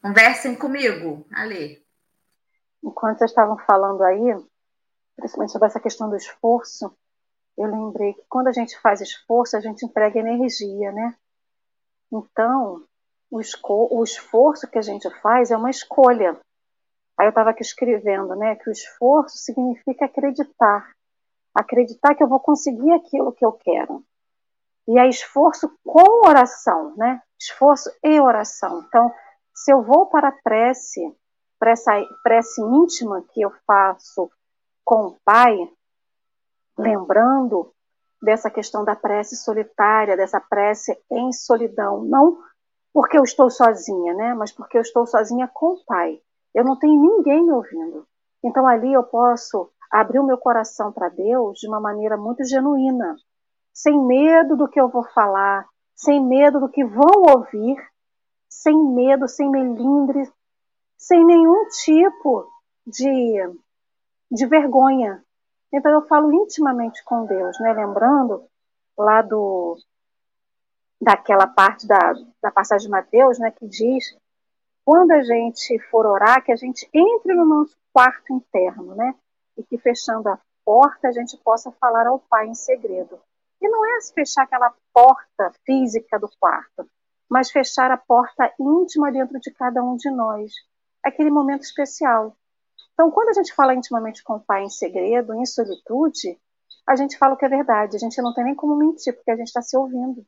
Conversem 0.00 0.54
comigo, 0.54 1.26
Ale. 1.32 1.84
Enquanto 2.82 3.18
vocês 3.18 3.30
estavam 3.30 3.58
falando 3.58 4.02
aí, 4.02 4.36
principalmente 5.16 5.52
sobre 5.52 5.68
essa 5.68 5.80
questão 5.80 6.08
do 6.08 6.16
esforço, 6.16 6.94
eu 7.58 7.66
lembrei 7.66 8.14
que 8.14 8.22
quando 8.28 8.48
a 8.48 8.52
gente 8.52 8.78
faz 8.80 9.00
esforço, 9.00 9.56
a 9.56 9.60
gente 9.60 9.84
entrega 9.84 10.20
energia, 10.20 10.92
né? 10.92 11.16
Então, 12.12 12.84
o, 13.36 13.98
o 13.98 14.04
esforço 14.04 14.68
que 14.68 14.78
a 14.78 14.82
gente 14.82 15.08
faz 15.20 15.50
é 15.50 15.56
uma 15.56 15.70
escolha. 15.70 16.38
Aí 17.18 17.26
eu 17.26 17.30
estava 17.30 17.50
aqui 17.50 17.62
escrevendo, 17.62 18.34
né, 18.36 18.56
que 18.56 18.68
o 18.68 18.72
esforço 18.72 19.38
significa 19.38 20.04
acreditar, 20.04 20.92
acreditar 21.54 22.14
que 22.14 22.22
eu 22.22 22.28
vou 22.28 22.40
conseguir 22.40 22.92
aquilo 22.92 23.32
que 23.32 23.44
eu 23.44 23.52
quero. 23.52 24.04
E 24.88 24.98
é 24.98 25.08
esforço 25.08 25.68
com 25.84 26.26
oração, 26.28 26.94
né? 26.96 27.20
Esforço 27.40 27.90
e 28.04 28.20
oração. 28.20 28.84
Então, 28.86 29.12
se 29.52 29.72
eu 29.72 29.82
vou 29.82 30.06
para 30.06 30.28
a 30.28 30.36
prece, 30.44 31.00
para 31.58 31.72
essa 31.72 31.92
prece 32.22 32.60
íntima 32.60 33.24
que 33.32 33.40
eu 33.40 33.50
faço 33.66 34.30
com 34.84 35.06
o 35.06 35.16
Pai, 35.24 35.56
lembrando 36.78 37.72
dessa 38.22 38.50
questão 38.50 38.84
da 38.84 38.94
prece 38.94 39.36
solitária, 39.36 40.16
dessa 40.16 40.40
prece 40.40 40.96
em 41.10 41.32
solidão, 41.32 42.04
não 42.04 42.38
porque 42.96 43.18
eu 43.18 43.24
estou 43.24 43.50
sozinha, 43.50 44.14
né? 44.14 44.32
Mas 44.32 44.50
porque 44.52 44.78
eu 44.78 44.80
estou 44.80 45.06
sozinha 45.06 45.46
com 45.52 45.74
o 45.74 45.84
Pai. 45.84 46.18
Eu 46.54 46.64
não 46.64 46.78
tenho 46.78 46.98
ninguém 46.98 47.44
me 47.44 47.52
ouvindo. 47.52 48.06
Então 48.42 48.66
ali 48.66 48.90
eu 48.90 49.02
posso 49.02 49.70
abrir 49.90 50.18
o 50.18 50.24
meu 50.24 50.38
coração 50.38 50.90
para 50.90 51.10
Deus 51.10 51.58
de 51.58 51.68
uma 51.68 51.78
maneira 51.78 52.16
muito 52.16 52.42
genuína, 52.42 53.14
sem 53.70 54.00
medo 54.02 54.56
do 54.56 54.66
que 54.66 54.80
eu 54.80 54.88
vou 54.88 55.04
falar, 55.10 55.68
sem 55.94 56.24
medo 56.24 56.58
do 56.58 56.70
que 56.70 56.86
vão 56.86 57.34
ouvir, 57.34 57.76
sem 58.48 58.74
medo, 58.74 59.28
sem 59.28 59.50
melindre, 59.50 60.32
sem 60.96 61.22
nenhum 61.22 61.68
tipo 61.68 62.50
de, 62.86 63.58
de 64.30 64.46
vergonha. 64.46 65.22
Então 65.70 65.92
eu 65.92 66.06
falo 66.06 66.32
intimamente 66.32 67.04
com 67.04 67.26
Deus, 67.26 67.60
né? 67.60 67.74
Lembrando 67.74 68.42
lá 68.96 69.20
do 69.20 69.76
daquela 71.00 71.46
parte 71.46 71.86
da, 71.86 72.14
da 72.42 72.50
passagem 72.50 72.86
de 72.86 72.90
Mateus, 72.90 73.38
né, 73.38 73.50
que 73.50 73.66
diz 73.66 74.16
quando 74.84 75.10
a 75.10 75.22
gente 75.22 75.78
for 75.90 76.06
orar, 76.06 76.44
que 76.44 76.52
a 76.52 76.56
gente 76.56 76.88
entre 76.94 77.34
no 77.34 77.44
nosso 77.44 77.76
quarto 77.92 78.32
interno, 78.32 78.94
né, 78.94 79.14
e 79.56 79.64
que 79.64 79.76
fechando 79.78 80.28
a 80.28 80.38
porta 80.64 81.08
a 81.08 81.12
gente 81.12 81.36
possa 81.38 81.72
falar 81.72 82.06
ao 82.06 82.18
Pai 82.18 82.46
em 82.46 82.54
segredo. 82.54 83.18
E 83.60 83.68
não 83.68 83.84
é 83.84 83.98
fechar 84.14 84.44
aquela 84.44 84.72
porta 84.92 85.52
física 85.64 86.18
do 86.18 86.30
quarto, 86.38 86.88
mas 87.28 87.50
fechar 87.50 87.90
a 87.90 87.96
porta 87.96 88.52
íntima 88.60 89.10
dentro 89.10 89.40
de 89.40 89.50
cada 89.50 89.82
um 89.82 89.96
de 89.96 90.10
nós, 90.10 90.52
aquele 91.02 91.30
momento 91.30 91.62
especial. 91.62 92.36
Então, 92.92 93.10
quando 93.10 93.30
a 93.30 93.32
gente 93.32 93.54
fala 93.54 93.74
intimamente 93.74 94.22
com 94.22 94.34
o 94.34 94.40
Pai 94.40 94.62
em 94.62 94.70
segredo, 94.70 95.34
em 95.34 95.44
solitude, 95.44 96.38
a 96.86 96.94
gente 96.94 97.18
fala 97.18 97.34
o 97.34 97.36
que 97.36 97.44
é 97.44 97.48
verdade, 97.48 97.96
a 97.96 97.98
gente 97.98 98.20
não 98.22 98.32
tem 98.32 98.44
nem 98.44 98.54
como 98.54 98.76
mentir, 98.76 99.14
porque 99.14 99.30
a 99.30 99.36
gente 99.36 99.48
está 99.48 99.62
se 99.62 99.76
ouvindo. 99.76 100.24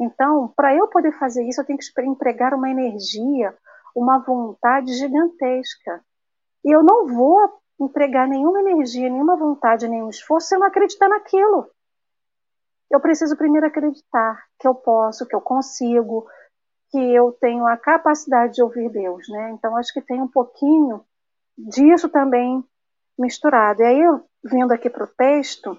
Então, 0.00 0.52
para 0.56 0.74
eu 0.74 0.88
poder 0.88 1.12
fazer 1.18 1.44
isso, 1.44 1.60
eu 1.60 1.64
tenho 1.64 1.78
que 1.78 2.02
empregar 2.02 2.54
uma 2.54 2.70
energia, 2.70 3.56
uma 3.94 4.18
vontade 4.18 4.92
gigantesca. 4.94 6.04
E 6.64 6.74
eu 6.74 6.82
não 6.82 7.06
vou 7.06 7.60
empregar 7.80 8.28
nenhuma 8.28 8.60
energia, 8.60 9.08
nenhuma 9.08 9.36
vontade, 9.36 9.88
nenhum 9.88 10.08
esforço 10.08 10.48
se 10.48 10.54
eu 10.54 10.60
não 10.60 10.66
acreditar 10.66 11.08
naquilo. 11.08 11.68
Eu 12.90 13.00
preciso 13.00 13.36
primeiro 13.36 13.66
acreditar 13.66 14.44
que 14.58 14.66
eu 14.66 14.74
posso, 14.74 15.26
que 15.26 15.34
eu 15.34 15.40
consigo, 15.40 16.26
que 16.90 16.98
eu 16.98 17.32
tenho 17.32 17.66
a 17.66 17.76
capacidade 17.76 18.54
de 18.54 18.62
ouvir 18.62 18.88
Deus, 18.90 19.28
né? 19.28 19.50
Então 19.50 19.76
acho 19.76 19.92
que 19.92 20.00
tem 20.00 20.20
um 20.20 20.28
pouquinho 20.28 21.04
disso 21.56 22.08
também 22.08 22.64
misturado. 23.18 23.82
E 23.82 23.84
aí, 23.84 24.00
vindo 24.44 24.72
aqui 24.72 24.88
para 24.88 25.04
o 25.04 25.08
texto, 25.08 25.76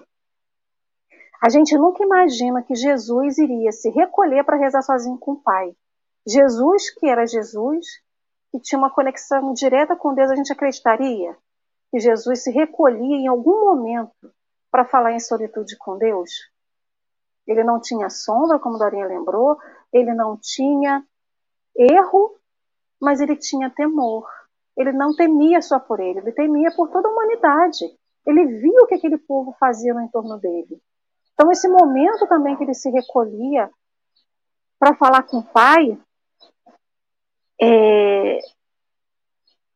a 1.42 1.48
gente 1.48 1.76
nunca 1.76 2.02
imagina 2.02 2.62
que 2.62 2.74
Jesus 2.74 3.38
iria 3.38 3.72
se 3.72 3.90
recolher 3.90 4.44
para 4.44 4.56
rezar 4.56 4.82
sozinho 4.82 5.18
com 5.18 5.32
o 5.32 5.40
Pai. 5.40 5.74
Jesus, 6.26 6.90
que 6.90 7.06
era 7.06 7.26
Jesus, 7.26 7.86
que 8.50 8.60
tinha 8.60 8.78
uma 8.78 8.90
conexão 8.90 9.52
direta 9.52 9.94
com 9.94 10.14
Deus, 10.14 10.30
a 10.30 10.36
gente 10.36 10.52
acreditaria 10.52 11.36
que 11.90 12.00
Jesus 12.00 12.42
se 12.42 12.50
recolhia 12.50 13.16
em 13.16 13.28
algum 13.28 13.60
momento 13.60 14.32
para 14.70 14.84
falar 14.84 15.12
em 15.12 15.20
solitude 15.20 15.76
com 15.78 15.96
Deus? 15.96 16.30
Ele 17.46 17.62
não 17.62 17.80
tinha 17.80 18.10
sombra, 18.10 18.58
como 18.58 18.78
Dorinha 18.78 19.06
lembrou, 19.06 19.56
ele 19.92 20.12
não 20.12 20.36
tinha 20.36 21.04
erro, 21.76 22.34
mas 23.00 23.20
ele 23.20 23.36
tinha 23.36 23.70
temor. 23.70 24.26
Ele 24.76 24.92
não 24.92 25.14
temia 25.14 25.62
só 25.62 25.78
por 25.78 26.00
ele, 26.00 26.18
ele 26.18 26.32
temia 26.32 26.70
por 26.74 26.90
toda 26.90 27.08
a 27.08 27.10
humanidade. 27.10 27.84
Ele 28.26 28.44
via 28.46 28.82
o 28.82 28.86
que 28.86 28.96
aquele 28.96 29.16
povo 29.16 29.54
fazia 29.58 29.94
no 29.94 30.02
entorno 30.02 30.38
dele. 30.38 30.80
Então, 31.36 31.52
esse 31.52 31.68
momento 31.68 32.26
também 32.26 32.56
que 32.56 32.64
ele 32.64 32.72
se 32.72 32.88
recolhia 32.88 33.70
para 34.78 34.96
falar 34.96 35.22
com 35.24 35.38
o 35.38 35.42
pai 35.42 36.00
é, 37.60 38.38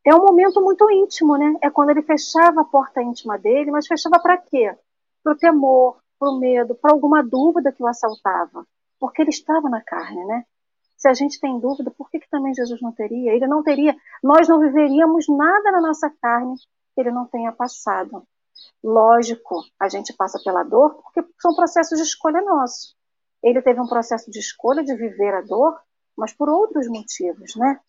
é 0.07 0.15
um 0.15 0.23
momento 0.23 0.63
muito 0.63 0.91
íntimo, 0.91 1.37
né? 1.37 1.55
É 1.63 1.69
quando 1.69 1.91
ele 1.91 2.01
fechava 2.01 2.63
a 2.63 2.65
porta 2.65 3.03
íntima 3.03 3.39
dele, 3.39 3.71
mas 3.71 3.87
fechava 3.87 4.19
para 4.19 4.39
quê? 4.39 4.75
Para 5.23 5.35
o 5.35 5.37
temor, 5.37 5.99
para 6.19 6.31
o 6.31 6.39
medo, 6.39 6.75
para 6.75 6.93
alguma 6.93 7.23
dúvida 7.23 7.71
que 7.71 7.83
o 7.83 7.87
assaltava. 7.87 8.67
Porque 8.99 9.21
ele 9.21 9.29
estava 9.31 9.69
na 9.69 9.83
carne, 9.83 10.25
né? 10.25 10.47
Se 10.97 11.09
a 11.09 11.15
gente 11.15 11.39
tem 11.39 11.61
dúvida, 11.61 11.91
por 11.91 12.09
que, 12.09 12.21
que 12.21 12.31
também 12.31 12.55
Jesus 12.55 12.81
não 12.81 12.93
teria? 12.93 13.35
Ele 13.35 13.47
não 13.47 13.63
teria, 13.63 13.95
nós 14.23 14.49
não 14.49 14.61
viveríamos 14.61 15.29
nada 15.29 15.73
na 15.73 15.81
nossa 15.83 16.11
carne 16.23 16.55
que 16.95 17.01
ele 17.01 17.11
não 17.11 17.27
tenha 17.27 17.53
passado. 17.53 18.27
Lógico, 18.83 19.63
a 19.79 19.89
gente 19.89 20.15
passa 20.15 20.41
pela 20.43 20.63
dor 20.63 20.95
porque 21.03 21.23
são 21.39 21.55
processos 21.55 21.99
de 21.99 22.05
escolha 22.05 22.41
nossos. 22.43 22.97
Ele 23.43 23.61
teve 23.61 23.81
um 23.81 23.87
processo 23.87 24.31
de 24.31 24.39
escolha 24.39 24.83
de 24.83 24.95
viver 24.95 25.35
a 25.35 25.43
dor, 25.43 25.79
mas 26.17 26.33
por 26.33 26.49
outros 26.49 26.89
motivos, 26.89 27.55
né? 27.57 27.81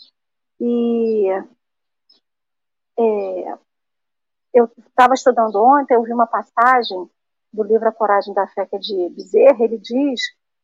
E 0.60 1.27
é, 2.99 3.58
eu 4.54 4.69
estava 4.88 5.13
estudando 5.13 5.56
ontem, 5.56 5.95
eu 5.95 6.04
vi 6.04 6.13
uma 6.13 6.27
passagem 6.27 7.10
do 7.51 7.63
livro 7.63 7.88
A 7.88 7.91
Coragem 7.91 8.34
da 8.34 8.47
Fé, 8.47 8.65
que 8.65 8.75
é 8.75 8.80
de 8.80 9.10
Bezerra, 9.10 9.63
ele 9.63 9.77
diz 9.77 10.21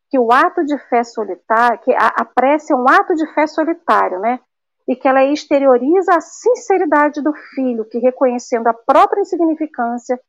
que 0.09 0.17
o 0.17 0.31
ato 0.31 0.63
de 0.65 0.77
fé 0.87 1.03
solitário, 1.03 1.79
que 1.79 1.93
a, 1.93 2.07
a 2.07 2.25
prece 2.25 2.71
é 2.71 2.75
um 2.75 2.87
ato 2.87 3.13
de 3.13 3.25
fé 3.33 3.45
solitário, 3.45 4.19
né? 4.19 4.39
E 4.87 4.95
que 4.95 5.07
ela 5.07 5.25
exterioriza 5.25 6.15
a 6.15 6.21
sinceridade 6.21 7.21
do 7.21 7.33
filho, 7.53 7.85
que 7.85 7.97
reconhecendo 7.97 8.67
a 8.67 8.73
própria 8.73 9.21
insignificância, 9.21 10.19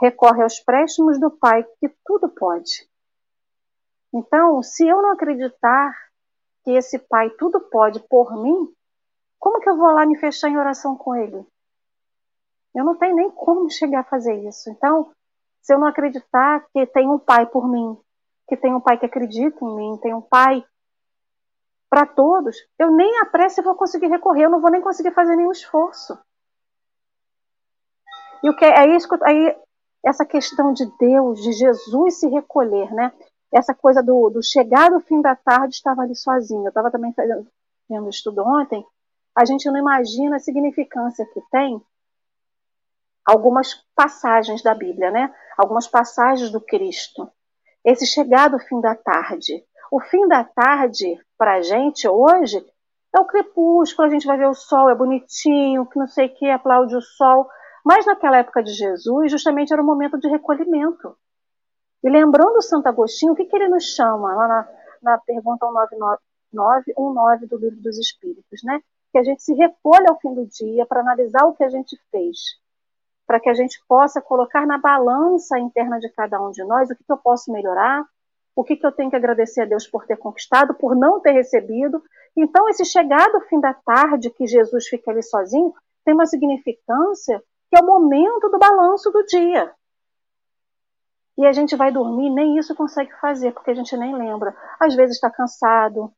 recorre 0.00 0.42
aos 0.42 0.58
préstimos 0.60 1.20
do 1.20 1.30
pai, 1.30 1.64
que 1.80 1.88
tudo 2.04 2.28
pode. 2.28 2.88
Então, 4.12 4.62
se 4.62 4.86
eu 4.86 5.00
não 5.02 5.12
acreditar 5.12 5.94
que 6.64 6.72
esse 6.72 6.98
pai 6.98 7.30
tudo 7.38 7.60
pode 7.60 8.00
por 8.08 8.42
mim, 8.42 8.72
como 9.38 9.60
que 9.60 9.68
eu 9.68 9.76
vou 9.76 9.92
lá 9.92 10.04
me 10.04 10.18
fechar 10.18 10.48
em 10.48 10.58
oração 10.58 10.96
com 10.96 11.14
ele? 11.14 11.46
Eu 12.74 12.84
não 12.84 12.96
tenho 12.96 13.14
nem 13.14 13.30
como 13.30 13.70
chegar 13.70 14.00
a 14.00 14.04
fazer 14.04 14.34
isso. 14.46 14.70
Então, 14.70 15.10
se 15.60 15.72
eu 15.72 15.78
não 15.78 15.86
acreditar 15.86 16.66
que 16.72 16.86
tem 16.86 17.08
um 17.08 17.18
pai 17.18 17.46
por 17.46 17.68
mim, 17.68 17.96
que 18.48 18.56
tem 18.56 18.74
um 18.74 18.80
pai 18.80 18.98
que 18.98 19.06
acredita 19.06 19.64
em 19.64 19.76
mim, 19.76 19.98
tem 20.00 20.14
um 20.14 20.20
pai 20.20 20.64
para 21.90 22.06
todos, 22.06 22.56
eu 22.78 22.90
nem 22.90 23.18
a 23.20 23.26
prece 23.26 23.62
vou 23.62 23.74
conseguir 23.74 24.08
recorrer, 24.08 24.44
eu 24.44 24.50
não 24.50 24.60
vou 24.60 24.70
nem 24.70 24.80
conseguir 24.80 25.12
fazer 25.12 25.36
nenhum 25.36 25.52
esforço. 25.52 26.18
E 28.42 28.50
o 28.50 28.56
que 28.56 28.64
é 28.64 28.94
isso, 28.94 29.08
aí 29.22 29.56
essa 30.04 30.24
questão 30.24 30.72
de 30.72 30.86
Deus, 30.98 31.42
de 31.42 31.52
Jesus 31.52 32.20
se 32.20 32.28
recolher, 32.28 32.92
né? 32.92 33.12
Essa 33.52 33.74
coisa 33.74 34.02
do, 34.02 34.30
do 34.30 34.42
chegar 34.42 34.90
no 34.90 35.00
fim 35.00 35.20
da 35.20 35.34
tarde, 35.34 35.74
estava 35.74 36.02
ali 36.02 36.14
sozinho. 36.14 36.64
Eu 36.64 36.68
estava 36.68 36.90
também 36.90 37.12
fazendo 37.14 37.46
um 37.90 38.08
estudo 38.08 38.42
ontem. 38.42 38.84
A 39.34 39.44
gente 39.44 39.66
não 39.70 39.78
imagina 39.78 40.36
a 40.36 40.40
significância 40.40 41.26
que 41.32 41.40
tem 41.50 41.80
algumas 43.24 43.74
passagens 43.94 44.62
da 44.62 44.74
Bíblia, 44.74 45.10
né? 45.10 45.34
Algumas 45.56 45.86
passagens 45.86 46.50
do 46.50 46.60
Cristo. 46.60 47.30
Esse 47.84 48.06
chegar 48.06 48.48
do 48.48 48.58
fim 48.58 48.80
da 48.80 48.94
tarde. 48.94 49.64
O 49.90 50.00
fim 50.00 50.28
da 50.28 50.44
tarde, 50.44 51.18
para 51.38 51.54
a 51.54 51.62
gente 51.62 52.08
hoje, 52.08 52.58
é 53.14 53.20
o 53.20 53.24
crepúsculo, 53.24 54.08
a 54.08 54.10
gente 54.10 54.26
vai 54.26 54.36
ver 54.36 54.48
o 54.48 54.54
sol, 54.54 54.90
é 54.90 54.94
bonitinho, 54.94 55.86
que 55.86 55.98
não 55.98 56.06
sei 56.06 56.26
o 56.26 56.34
que, 56.34 56.50
aplaude 56.50 56.96
o 56.96 57.00
sol. 57.00 57.48
Mas 57.84 58.04
naquela 58.04 58.38
época 58.38 58.62
de 58.62 58.72
Jesus, 58.72 59.30
justamente 59.30 59.72
era 59.72 59.80
o 59.80 59.86
momento 59.86 60.18
de 60.18 60.28
recolhimento. 60.28 61.16
E 62.02 62.10
lembrando 62.10 62.60
Santo 62.60 62.88
Agostinho, 62.88 63.32
o 63.32 63.36
que, 63.36 63.44
que 63.44 63.56
ele 63.56 63.68
nos 63.68 63.84
chama 63.84 64.34
lá 64.34 64.48
na, 64.48 64.68
na 65.02 65.18
pergunta 65.18 65.66
199, 65.66 66.84
19 66.86 67.46
do 67.46 67.56
Livro 67.56 67.80
dos 67.80 67.98
Espíritos, 67.98 68.60
né? 68.64 68.80
Que 69.12 69.18
a 69.18 69.24
gente 69.24 69.42
se 69.42 69.54
recolha 69.54 70.10
ao 70.10 70.18
fim 70.20 70.34
do 70.34 70.46
dia 70.46 70.84
para 70.84 71.00
analisar 71.00 71.44
o 71.44 71.54
que 71.54 71.64
a 71.64 71.68
gente 71.70 71.96
fez 72.10 72.36
para 73.28 73.38
que 73.38 73.50
a 73.50 73.54
gente 73.54 73.78
possa 73.86 74.22
colocar 74.22 74.66
na 74.66 74.78
balança 74.78 75.58
interna 75.58 76.00
de 76.00 76.08
cada 76.08 76.40
um 76.40 76.50
de 76.50 76.64
nós 76.64 76.88
o 76.88 76.96
que, 76.96 77.04
que 77.04 77.12
eu 77.12 77.18
posso 77.18 77.52
melhorar, 77.52 78.02
o 78.58 78.64
que, 78.64 78.74
que 78.74 78.84
eu 78.84 78.90
tenho 78.90 79.08
que 79.08 79.14
agradecer 79.14 79.60
a 79.60 79.66
Deus 79.66 79.86
por 79.86 80.04
ter 80.04 80.16
conquistado, 80.16 80.74
por 80.74 80.96
não 80.96 81.20
ter 81.20 81.30
recebido. 81.30 82.02
Então, 82.36 82.68
esse 82.68 82.84
chegado 82.84 83.40
fim 83.42 83.60
da 83.60 83.72
tarde, 83.72 84.30
que 84.30 84.48
Jesus 84.48 84.88
fica 84.88 85.12
ali 85.12 85.22
sozinho, 85.22 85.72
tem 86.04 86.12
uma 86.12 86.26
significância 86.26 87.40
que 87.70 87.78
é 87.78 87.80
o 87.80 87.86
momento 87.86 88.48
do 88.48 88.58
balanço 88.58 89.12
do 89.12 89.24
dia. 89.26 89.72
E 91.36 91.46
a 91.46 91.52
gente 91.52 91.76
vai 91.76 91.92
dormir, 91.92 92.30
nem 92.30 92.58
isso 92.58 92.74
consegue 92.74 93.12
fazer, 93.20 93.52
porque 93.52 93.70
a 93.70 93.74
gente 93.74 93.96
nem 93.96 94.12
lembra. 94.16 94.52
Às 94.80 94.96
vezes 94.96 95.14
está 95.14 95.30
cansado, 95.30 96.12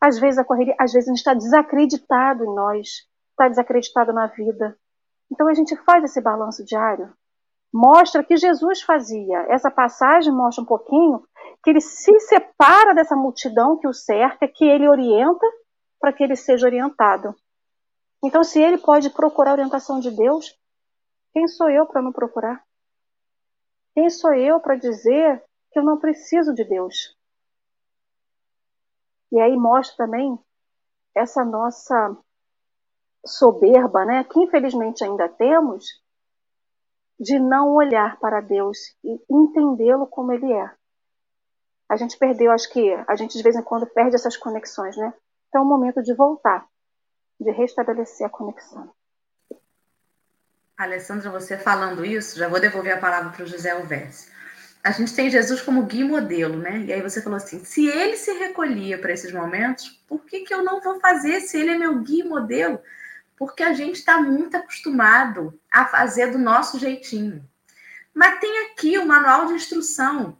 às 0.00 0.18
vezes 0.18 0.38
a 0.38 0.44
correria, 0.46 0.74
às 0.80 0.94
vezes 0.94 1.10
a 1.10 1.12
gente 1.12 1.18
está 1.18 1.34
desacreditado 1.34 2.42
em 2.42 2.54
nós, 2.54 3.06
está 3.32 3.48
desacreditado 3.48 4.14
na 4.14 4.28
vida. 4.28 4.74
Então 5.30 5.46
a 5.46 5.52
gente 5.52 5.76
faz 5.76 6.04
esse 6.04 6.22
balanço 6.22 6.64
diário. 6.64 7.12
Mostra 7.78 8.24
que 8.24 8.38
Jesus 8.38 8.80
fazia. 8.80 9.44
Essa 9.50 9.70
passagem 9.70 10.32
mostra 10.32 10.62
um 10.62 10.66
pouquinho 10.66 11.22
que 11.62 11.68
ele 11.68 11.80
se 11.82 12.18
separa 12.20 12.94
dessa 12.94 13.14
multidão 13.14 13.76
que 13.76 13.86
o 13.86 13.92
cerca, 13.92 14.48
que 14.48 14.64
ele 14.64 14.88
orienta 14.88 15.46
para 16.00 16.10
que 16.10 16.24
ele 16.24 16.36
seja 16.36 16.66
orientado. 16.66 17.34
Então, 18.24 18.42
se 18.42 18.62
ele 18.62 18.78
pode 18.78 19.10
procurar 19.10 19.50
a 19.50 19.54
orientação 19.54 20.00
de 20.00 20.10
Deus, 20.10 20.58
quem 21.34 21.46
sou 21.46 21.68
eu 21.68 21.84
para 21.84 22.00
não 22.00 22.12
procurar? 22.12 22.64
Quem 23.94 24.08
sou 24.08 24.32
eu 24.32 24.58
para 24.58 24.76
dizer 24.76 25.44
que 25.70 25.78
eu 25.78 25.84
não 25.84 25.98
preciso 25.98 26.54
de 26.54 26.64
Deus? 26.64 27.14
E 29.30 29.38
aí 29.38 29.54
mostra 29.54 30.06
também 30.06 30.38
essa 31.14 31.44
nossa 31.44 32.16
soberba, 33.26 34.06
né, 34.06 34.24
que 34.24 34.40
infelizmente 34.40 35.04
ainda 35.04 35.28
temos, 35.28 36.05
de 37.18 37.38
não 37.38 37.74
olhar 37.74 38.18
para 38.18 38.40
Deus 38.40 38.78
e 39.02 39.18
entendê-lo 39.30 40.06
como 40.06 40.32
ele 40.32 40.52
é. 40.52 40.70
A 41.88 41.96
gente 41.96 42.18
perdeu, 42.18 42.50
acho 42.50 42.70
que 42.72 42.92
a 43.06 43.16
gente 43.16 43.36
de 43.36 43.42
vez 43.42 43.56
em 43.56 43.62
quando 43.62 43.86
perde 43.86 44.16
essas 44.16 44.36
conexões, 44.36 44.96
né? 44.96 45.12
Então 45.48 45.62
é 45.62 45.64
o 45.64 45.68
momento 45.68 46.02
de 46.02 46.14
voltar, 46.14 46.66
de 47.40 47.50
restabelecer 47.50 48.26
a 48.26 48.30
conexão. 48.30 48.90
Alessandra, 50.76 51.30
você 51.30 51.56
falando 51.56 52.04
isso, 52.04 52.38
já 52.38 52.48
vou 52.48 52.60
devolver 52.60 52.92
a 52.92 53.00
palavra 53.00 53.30
para 53.30 53.44
o 53.44 53.46
José 53.46 53.70
Alves. 53.70 54.30
A 54.84 54.90
gente 54.90 55.14
tem 55.14 55.30
Jesus 55.30 55.62
como 55.62 55.86
guia 55.86 56.04
modelo, 56.04 56.58
né? 56.58 56.80
E 56.80 56.92
aí 56.92 57.00
você 57.00 57.22
falou 57.22 57.38
assim: 57.38 57.64
se 57.64 57.88
ele 57.88 58.16
se 58.16 58.32
recolhia 58.32 58.98
para 58.98 59.12
esses 59.12 59.32
momentos, 59.32 59.88
por 60.06 60.24
que, 60.24 60.40
que 60.40 60.52
eu 60.52 60.62
não 60.62 60.80
vou 60.80 61.00
fazer 61.00 61.40
se 61.40 61.58
ele 61.58 61.70
é 61.70 61.78
meu 61.78 61.98
guia 62.00 62.24
modelo? 62.24 62.78
Porque 63.36 63.62
a 63.62 63.72
gente 63.72 63.96
está 63.96 64.20
muito 64.20 64.56
acostumado 64.56 65.58
a 65.70 65.84
fazer 65.84 66.30
do 66.30 66.38
nosso 66.38 66.78
jeitinho. 66.78 67.46
Mas 68.14 68.40
tem 68.40 68.66
aqui 68.66 68.96
o 68.98 69.06
manual 69.06 69.46
de 69.46 69.54
instrução. 69.54 70.38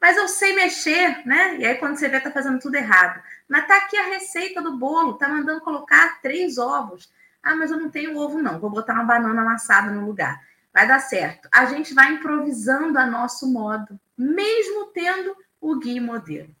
Mas 0.00 0.16
eu 0.16 0.28
sei 0.28 0.54
mexer, 0.54 1.26
né? 1.26 1.56
E 1.58 1.66
aí 1.66 1.74
quando 1.76 1.96
você 1.96 2.08
vê, 2.08 2.20
tá 2.20 2.30
fazendo 2.30 2.58
tudo 2.58 2.76
errado. 2.76 3.20
Mas 3.48 3.66
tá 3.66 3.76
aqui 3.76 3.96
a 3.96 4.06
receita 4.06 4.62
do 4.62 4.76
bolo, 4.76 5.14
tá 5.14 5.28
mandando 5.28 5.60
colocar 5.60 6.20
três 6.22 6.56
ovos. 6.56 7.12
Ah, 7.42 7.54
mas 7.54 7.70
eu 7.70 7.78
não 7.78 7.90
tenho 7.90 8.16
ovo, 8.16 8.40
não. 8.40 8.58
Vou 8.58 8.70
botar 8.70 8.94
uma 8.94 9.04
banana 9.04 9.42
amassada 9.42 9.90
no 9.90 10.06
lugar. 10.06 10.40
Vai 10.72 10.86
dar 10.86 11.00
certo. 11.00 11.48
A 11.52 11.66
gente 11.66 11.94
vai 11.94 12.12
improvisando 12.12 12.98
a 12.98 13.06
nosso 13.06 13.50
modo, 13.52 13.98
mesmo 14.16 14.86
tendo 14.86 15.36
o 15.60 15.76
guia 15.78 16.00
modelo. 16.00 16.54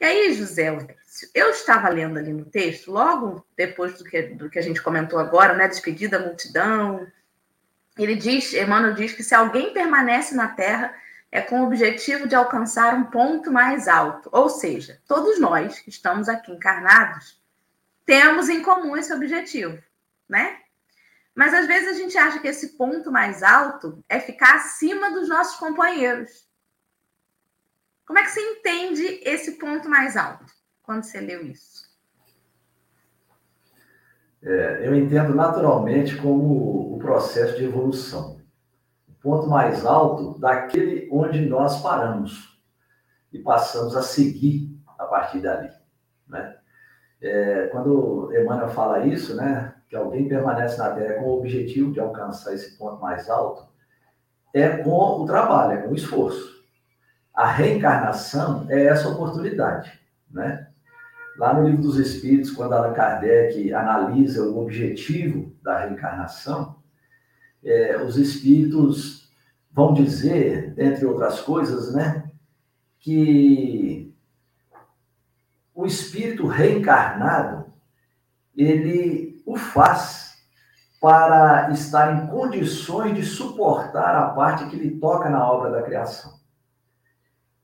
E 0.00 0.04
aí, 0.04 0.32
José, 0.32 0.96
eu 1.34 1.50
estava 1.50 1.88
lendo 1.88 2.18
ali 2.18 2.32
no 2.32 2.44
texto, 2.44 2.92
logo 2.92 3.44
depois 3.56 3.98
do 3.98 4.04
que, 4.04 4.22
do 4.22 4.48
que 4.48 4.58
a 4.58 4.62
gente 4.62 4.82
comentou 4.82 5.18
agora, 5.18 5.54
né? 5.54 5.66
Despedida 5.66 6.18
da 6.18 6.24
multidão, 6.24 7.06
ele 7.98 8.14
diz, 8.14 8.54
Emmanuel 8.54 8.94
diz 8.94 9.12
que 9.12 9.24
se 9.24 9.34
alguém 9.34 9.72
permanece 9.72 10.34
na 10.34 10.48
Terra 10.48 10.94
é 11.30 11.40
com 11.40 11.60
o 11.60 11.66
objetivo 11.66 12.28
de 12.28 12.34
alcançar 12.34 12.94
um 12.94 13.04
ponto 13.04 13.50
mais 13.50 13.88
alto. 13.88 14.28
Ou 14.32 14.48
seja, 14.48 15.00
todos 15.06 15.38
nós 15.40 15.80
que 15.80 15.90
estamos 15.90 16.28
aqui 16.28 16.52
encarnados 16.52 17.38
temos 18.06 18.48
em 18.48 18.62
comum 18.62 18.96
esse 18.96 19.12
objetivo, 19.12 19.82
né? 20.28 20.60
Mas 21.34 21.52
às 21.52 21.66
vezes 21.66 21.88
a 21.88 21.92
gente 21.92 22.16
acha 22.16 22.38
que 22.38 22.48
esse 22.48 22.70
ponto 22.70 23.12
mais 23.12 23.42
alto 23.42 24.02
é 24.08 24.18
ficar 24.18 24.54
acima 24.54 25.10
dos 25.10 25.28
nossos 25.28 25.56
companheiros. 25.58 26.47
Como 28.08 28.18
é 28.18 28.22
que 28.22 28.30
você 28.30 28.40
entende 28.40 29.20
esse 29.22 29.58
ponto 29.58 29.86
mais 29.86 30.16
alto 30.16 30.46
quando 30.82 31.02
você 31.02 31.20
leu 31.20 31.44
isso? 31.44 31.86
É, 34.42 34.88
eu 34.88 34.94
entendo 34.94 35.34
naturalmente 35.34 36.16
como 36.16 36.94
o 36.94 36.98
processo 36.98 37.58
de 37.58 37.64
evolução. 37.64 38.40
O 39.06 39.12
ponto 39.20 39.46
mais 39.46 39.84
alto 39.84 40.38
daquele 40.38 41.06
onde 41.12 41.44
nós 41.44 41.82
paramos 41.82 42.58
e 43.30 43.40
passamos 43.40 43.94
a 43.94 44.00
seguir 44.00 44.74
a 44.96 45.04
partir 45.04 45.40
dali. 45.40 45.70
Né? 46.26 46.56
É, 47.20 47.66
quando 47.66 48.32
Emmanuel 48.34 48.70
fala 48.70 49.04
isso, 49.04 49.36
né, 49.36 49.74
que 49.86 49.94
alguém 49.94 50.26
permanece 50.26 50.78
na 50.78 50.94
Terra 50.94 51.16
com 51.16 51.26
o 51.26 51.38
objetivo 51.38 51.92
de 51.92 52.00
alcançar 52.00 52.54
esse 52.54 52.78
ponto 52.78 53.02
mais 53.02 53.28
alto, 53.28 53.68
é 54.54 54.78
com 54.78 55.20
o 55.20 55.26
trabalho, 55.26 55.72
é 55.72 55.82
com 55.82 55.90
o 55.90 55.94
esforço. 55.94 56.57
A 57.38 57.46
reencarnação 57.46 58.66
é 58.68 58.86
essa 58.86 59.08
oportunidade. 59.08 59.96
Né? 60.28 60.66
Lá 61.36 61.54
no 61.54 61.68
Livro 61.68 61.82
dos 61.82 61.96
Espíritos, 61.96 62.50
quando 62.50 62.72
Allan 62.72 62.92
Kardec 62.92 63.72
analisa 63.72 64.42
o 64.42 64.58
objetivo 64.58 65.54
da 65.62 65.78
reencarnação, 65.78 66.82
é, 67.64 67.96
os 68.02 68.16
espíritos 68.16 69.30
vão 69.70 69.94
dizer, 69.94 70.74
entre 70.76 71.06
outras 71.06 71.40
coisas, 71.40 71.94
né, 71.94 72.28
que 72.98 74.12
o 75.72 75.86
espírito 75.86 76.44
reencarnado 76.44 77.66
ele 78.56 79.40
o 79.46 79.56
faz 79.56 80.36
para 81.00 81.70
estar 81.70 82.16
em 82.16 82.26
condições 82.26 83.14
de 83.14 83.22
suportar 83.24 84.16
a 84.16 84.30
parte 84.30 84.66
que 84.66 84.74
lhe 84.74 84.98
toca 84.98 85.30
na 85.30 85.48
obra 85.48 85.70
da 85.70 85.82
criação. 85.82 86.37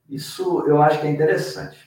Isso 0.09 0.63
eu 0.67 0.81
acho 0.81 1.01
que 1.01 1.07
é 1.07 1.11
interessante. 1.11 1.77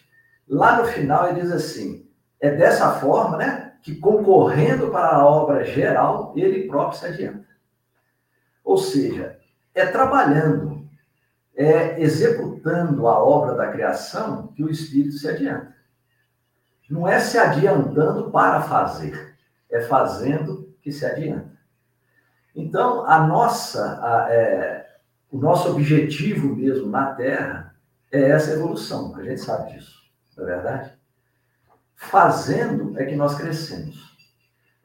Lá 0.49 0.79
no 0.79 0.85
final 0.87 1.29
ele 1.29 1.41
diz 1.41 1.53
assim: 1.53 2.09
é 2.41 2.51
dessa 2.51 2.93
forma, 2.95 3.37
né, 3.37 3.75
que 3.83 3.95
concorrendo 3.95 4.91
para 4.91 5.17
a 5.17 5.27
obra 5.27 5.65
geral, 5.65 6.33
ele 6.37 6.67
próprio 6.67 6.99
se 6.99 7.07
adianta. 7.07 7.47
Ou 8.65 8.77
seja, 8.77 9.39
é 9.75 9.87
trabalhando, 9.87 10.87
é 11.57 12.01
executando 12.01 13.09
a 13.09 13.23
obra 13.23 13.55
da 13.55 13.71
criação 13.71 14.49
que 14.49 14.63
o 14.63 14.71
espírito 14.71 15.17
se 15.17 15.29
adianta. 15.29 15.77
Não 16.91 17.07
é 17.07 17.21
se 17.21 17.39
adiantando 17.39 18.31
para 18.31 18.63
fazer, 18.63 19.37
é 19.71 19.81
fazendo 19.81 20.75
que 20.81 20.91
se 20.91 21.05
adianta. 21.05 21.59
Então, 22.55 23.05
a 23.07 23.27
nossa, 23.27 24.01
a, 24.03 24.33
é, 24.33 24.87
o 25.31 25.39
nosso 25.39 25.71
objetivo 25.71 26.57
mesmo 26.57 26.89
na 26.89 27.15
Terra 27.15 27.75
é 28.11 28.31
essa 28.31 28.53
evolução, 28.53 29.15
a 29.17 29.23
gente 29.23 29.41
sabe 29.41 29.73
disso 29.73 29.99
não 30.39 30.49
é 30.49 30.55
verdade? 30.55 30.93
Fazendo 31.97 32.99
é 32.99 33.05
que 33.05 33.17
nós 33.17 33.35
crescemos. 33.35 34.17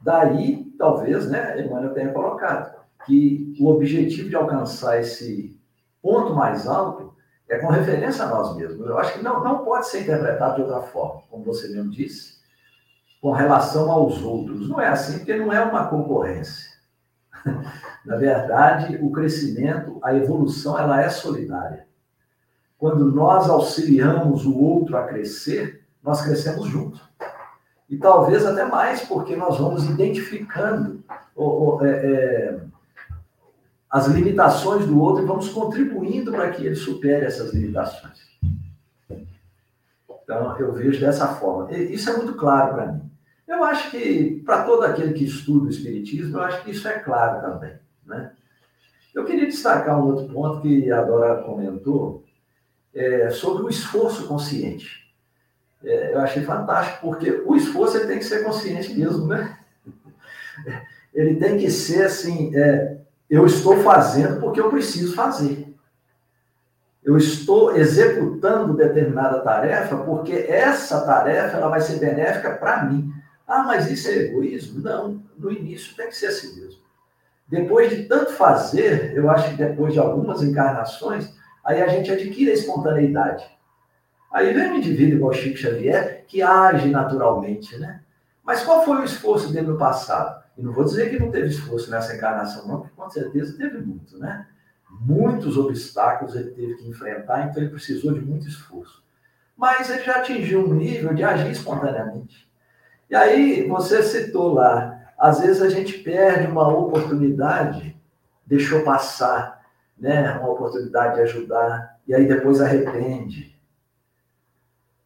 Daí, 0.02 0.66
talvez, 0.78 1.30
né, 1.30 1.62
Emmanuel 1.62 1.94
tenha 1.94 2.12
colocado, 2.12 2.76
que 3.06 3.56
o 3.60 3.70
objetivo 3.70 4.30
de 4.30 4.36
alcançar 4.36 5.00
esse 5.00 5.60
ponto 6.02 6.34
mais 6.34 6.68
alto 6.68 7.14
é 7.48 7.60
com 7.60 7.68
referência 7.68 8.26
a 8.26 8.30
nós 8.30 8.56
mesmos. 8.58 8.88
Eu 8.88 8.98
acho 8.98 9.14
que 9.14 9.24
não, 9.24 9.44
não 9.44 9.64
pode 9.64 9.88
ser 9.88 10.02
interpretado 10.02 10.56
de 10.56 10.62
outra 10.64 10.82
forma, 10.82 11.22
como 11.30 11.46
você 11.46 11.68
mesmo 11.70 11.92
disse, 11.92 12.42
com 13.22 13.32
relação 13.32 13.92
aos 13.92 14.22
outros. 14.22 14.68
Não 14.68 14.82
é 14.82 14.88
assim, 14.88 15.20
porque 15.20 15.36
não 15.36 15.54
é 15.54 15.64
uma 15.64 15.88
concorrência. 15.88 16.74
Na 18.06 18.18
verdade, 18.18 18.98
o 19.02 19.12
crescimento, 19.12 20.00
a 20.04 20.14
evolução, 20.14 20.78
ela 20.78 21.02
é 21.02 21.10
solidária. 21.10 21.88
Quando 22.84 23.10
nós 23.10 23.50
auxiliamos 23.50 24.46
o 24.46 24.60
outro 24.60 24.98
a 24.98 25.04
crescer, 25.04 25.86
nós 26.04 26.22
crescemos 26.22 26.67
junto. 26.67 27.00
E 27.89 27.96
talvez 27.96 28.46
até 28.46 28.65
mais, 28.65 29.04
porque 29.04 29.38
nós 29.38 29.58
vamos 29.58 29.86
identificando 29.89 31.02
é, 31.82 31.88
é, 31.88 32.60
as 33.89 34.08
limitações 34.08 34.86
do 34.86 35.00
outro 35.00 35.24
e 35.24 35.26
vamos 35.26 35.48
contribuindo 35.48 36.30
para 36.34 36.52
que 36.52 36.65
ele 36.65 36.76
supere 36.76 37.26
essas 37.26 37.54
limitações. 37.54 38.19
Então, 39.10 40.60
eu 40.60 40.74
vejo 40.74 41.00
dessa 41.00 41.30
forma. 41.36 41.72
Isso 41.72 42.10
é 42.10 42.17
muito 42.17 42.34
claro 42.34 42.74
para 42.74 42.91
mim. 42.91 43.10
Eu 43.48 43.63
acho 43.63 43.91
que, 43.91 44.43
para 44.46 44.63
todo 44.63 44.84
aquele 44.84 45.13
que 45.13 45.24
estuda 45.24 45.67
o 45.67 45.69
Espiritismo, 45.69 46.36
eu 46.36 46.41
acho 46.41 46.62
que 46.65 46.72
isso 46.72 46.86
é 46.86 47.00
claro 47.00 47.39
também. 47.39 47.76
Né? 48.06 48.34
Eu 49.15 49.24
queria 49.24 49.46
destacar 49.46 49.98
um 49.98 50.08
outro 50.08 50.34
ponto 50.34 50.60
que 50.60 50.91
a 50.91 51.02
Dora 51.02 51.43
comentou, 51.43 52.24
é, 52.94 53.30
sobre 53.30 53.64
o 53.64 53.70
esforço 53.70 54.28
consciente. 54.28 55.04
É, 55.84 56.14
eu 56.14 56.20
achei 56.20 56.44
fantástico, 56.44 57.00
porque 57.02 57.44
o 57.46 57.56
esforço 57.56 57.98
ele 57.98 58.08
tem 58.08 58.20
que 58.20 58.26
ser 58.26 58.44
consciente 58.44 58.94
mesmo, 58.94 59.28
né? 59.28 59.58
Ele 61.14 61.36
tem 61.36 61.60
que 61.60 61.70
ser 61.70 62.06
assim, 62.06 62.56
é, 62.56 62.98
eu 63.30 63.46
estou 63.46 63.78
fazendo 63.84 64.40
porque 64.40 64.60
eu 64.60 64.72
preciso 64.72 65.14
fazer. 65.14 65.72
Eu 67.04 67.18
estou 67.18 67.76
executando 67.76 68.74
determinada 68.74 69.42
tarefa 69.42 69.98
porque 69.98 70.34
essa 70.34 71.02
tarefa 71.02 71.58
ela 71.58 71.70
vai 71.70 71.82
ser 71.82 72.00
benéfica 72.00 72.56
para 72.56 72.86
mim. 72.86 73.14
Ah, 73.48 73.64
mas 73.64 73.92
isso 73.92 74.08
é 74.08 74.14
egoísmo? 74.14 74.82
Não, 74.82 75.22
no 75.38 75.52
início 75.52 75.96
tem 75.96 76.08
que 76.08 76.16
ser 76.16 76.28
assim 76.28 76.60
mesmo. 76.60 76.82
Depois 77.48 77.90
de 77.90 78.06
tanto 78.06 78.32
fazer, 78.32 79.16
eu 79.16 79.30
acho 79.30 79.50
que 79.50 79.58
depois 79.58 79.94
de 79.94 80.00
algumas 80.00 80.42
encarnações, 80.42 81.34
Aí 81.63 81.82
a 81.82 81.88
gente 81.88 82.12
adquire 82.12 82.52
a 82.52 82.54
espontaneidade. 82.54 83.45
Aí 84.32 84.54
vem 84.54 84.71
um 84.71 84.76
indivíduo 84.76 85.15
igual 85.15 85.34
Chico 85.34 85.58
Xavier 85.58 86.26
que 86.28 86.41
age 86.41 86.89
naturalmente, 86.89 87.78
né? 87.78 88.02
Mas 88.43 88.63
qual 88.63 88.84
foi 88.84 88.97
o 88.97 89.04
esforço 89.04 89.54
dele 89.54 89.67
no 89.67 89.78
passado? 89.78 90.43
E 90.58 90.62
não 90.62 90.73
vou 90.73 90.84
dizer 90.84 91.10
que 91.10 91.19
não 91.19 91.32
teve 91.32 91.47
esforço 91.47 91.89
nessa 91.89 92.15
encarnação, 92.15 92.67
não, 92.67 92.82
porque 92.82 92.95
com 92.95 93.10
certeza 93.10 93.58
teve 93.58 93.78
muito, 93.80 94.17
né? 94.17 94.47
Muitos 94.89 95.58
obstáculos 95.58 96.36
ele 96.36 96.52
teve 96.52 96.76
que 96.76 96.88
enfrentar, 96.88 97.47
então 97.47 97.62
ele 97.62 97.71
precisou 97.71 98.13
de 98.13 98.21
muito 98.21 98.47
esforço. 98.47 99.04
Mas 99.56 99.89
ele 99.89 100.04
já 100.04 100.17
atingiu 100.17 100.65
um 100.67 100.73
nível 100.73 101.13
de 101.13 101.23
agir 101.23 101.52
espontaneamente. 101.52 102.47
E 103.10 103.15
aí, 103.15 103.67
você 103.67 104.04
citou 104.04 104.54
lá, 104.54 104.99
às 105.17 105.39
vezes 105.39 105.62
a 105.62 105.69
gente 105.69 105.99
perde 105.99 106.47
uma 106.47 106.67
oportunidade, 106.67 107.95
deixou 108.45 108.82
passar, 108.82 109.62
né, 109.98 110.38
uma 110.40 110.50
oportunidade 110.50 111.16
de 111.16 111.22
ajudar, 111.22 112.00
e 112.08 112.14
aí 112.14 112.28
depois 112.28 112.62
arrepende. 112.62 113.58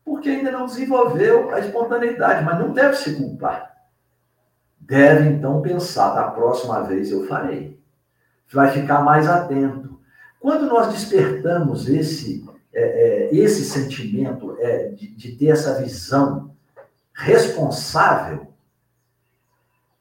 Porque 0.04 0.30
ainda 0.30 0.52
não 0.52 0.66
desenvolveu 0.66 1.54
a 1.54 1.60
espontaneidade, 1.60 2.44
mas 2.44 2.60
não 2.60 2.72
deve 2.72 2.96
se 2.96 3.16
culpar. 3.16 3.76
Deve 4.80 5.30
então 5.30 5.62
pensar, 5.62 6.16
da 6.16 6.32
próxima 6.32 6.82
vez 6.84 7.12
eu 7.12 7.28
farei. 7.28 7.78
Vai 8.52 8.72
ficar 8.72 9.02
mais 9.02 9.28
atento. 9.28 10.00
Quando 10.40 10.66
nós 10.68 10.94
despertamos 10.94 11.90
esse, 11.90 12.48
é, 12.74 12.82
é, 12.82 13.36
esse 13.36 13.66
sentimento 13.66 14.56
é, 14.60 14.90
de, 14.90 15.14
de 15.14 15.36
ter 15.36 15.48
essa 15.48 15.82
visão 15.82 16.56
responsável, 17.14 18.48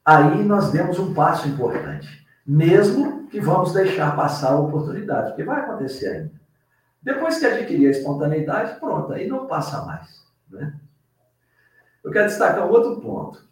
aí 0.05 0.41
nós 0.43 0.71
demos 0.71 0.97
um 0.99 1.13
passo 1.13 1.49
importante. 1.49 2.25
Mesmo 2.47 3.27
que 3.27 3.41
vamos 3.41 3.73
deixar 3.73 4.15
passar 4.15 4.53
a 4.53 4.59
oportunidade, 4.59 5.29
porque 5.29 5.43
vai 5.43 5.59
acontecer 5.59 6.07
ainda. 6.07 6.31
Depois 7.01 7.39
que 7.39 7.45
adquirir 7.45 7.87
a 7.87 7.91
espontaneidade, 7.91 8.79
pronto, 8.79 9.11
aí 9.11 9.27
não 9.27 9.47
passa 9.47 9.85
mais. 9.85 10.25
Né? 10.49 10.73
Eu 12.03 12.11
quero 12.11 12.27
destacar 12.27 12.65
um 12.65 12.71
outro 12.71 13.01
ponto 13.01 13.45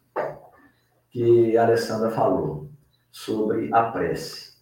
que 1.10 1.58
a 1.58 1.64
Alessandra 1.64 2.10
falou 2.10 2.70
sobre 3.12 3.70
a 3.74 3.84
prece. 3.84 4.56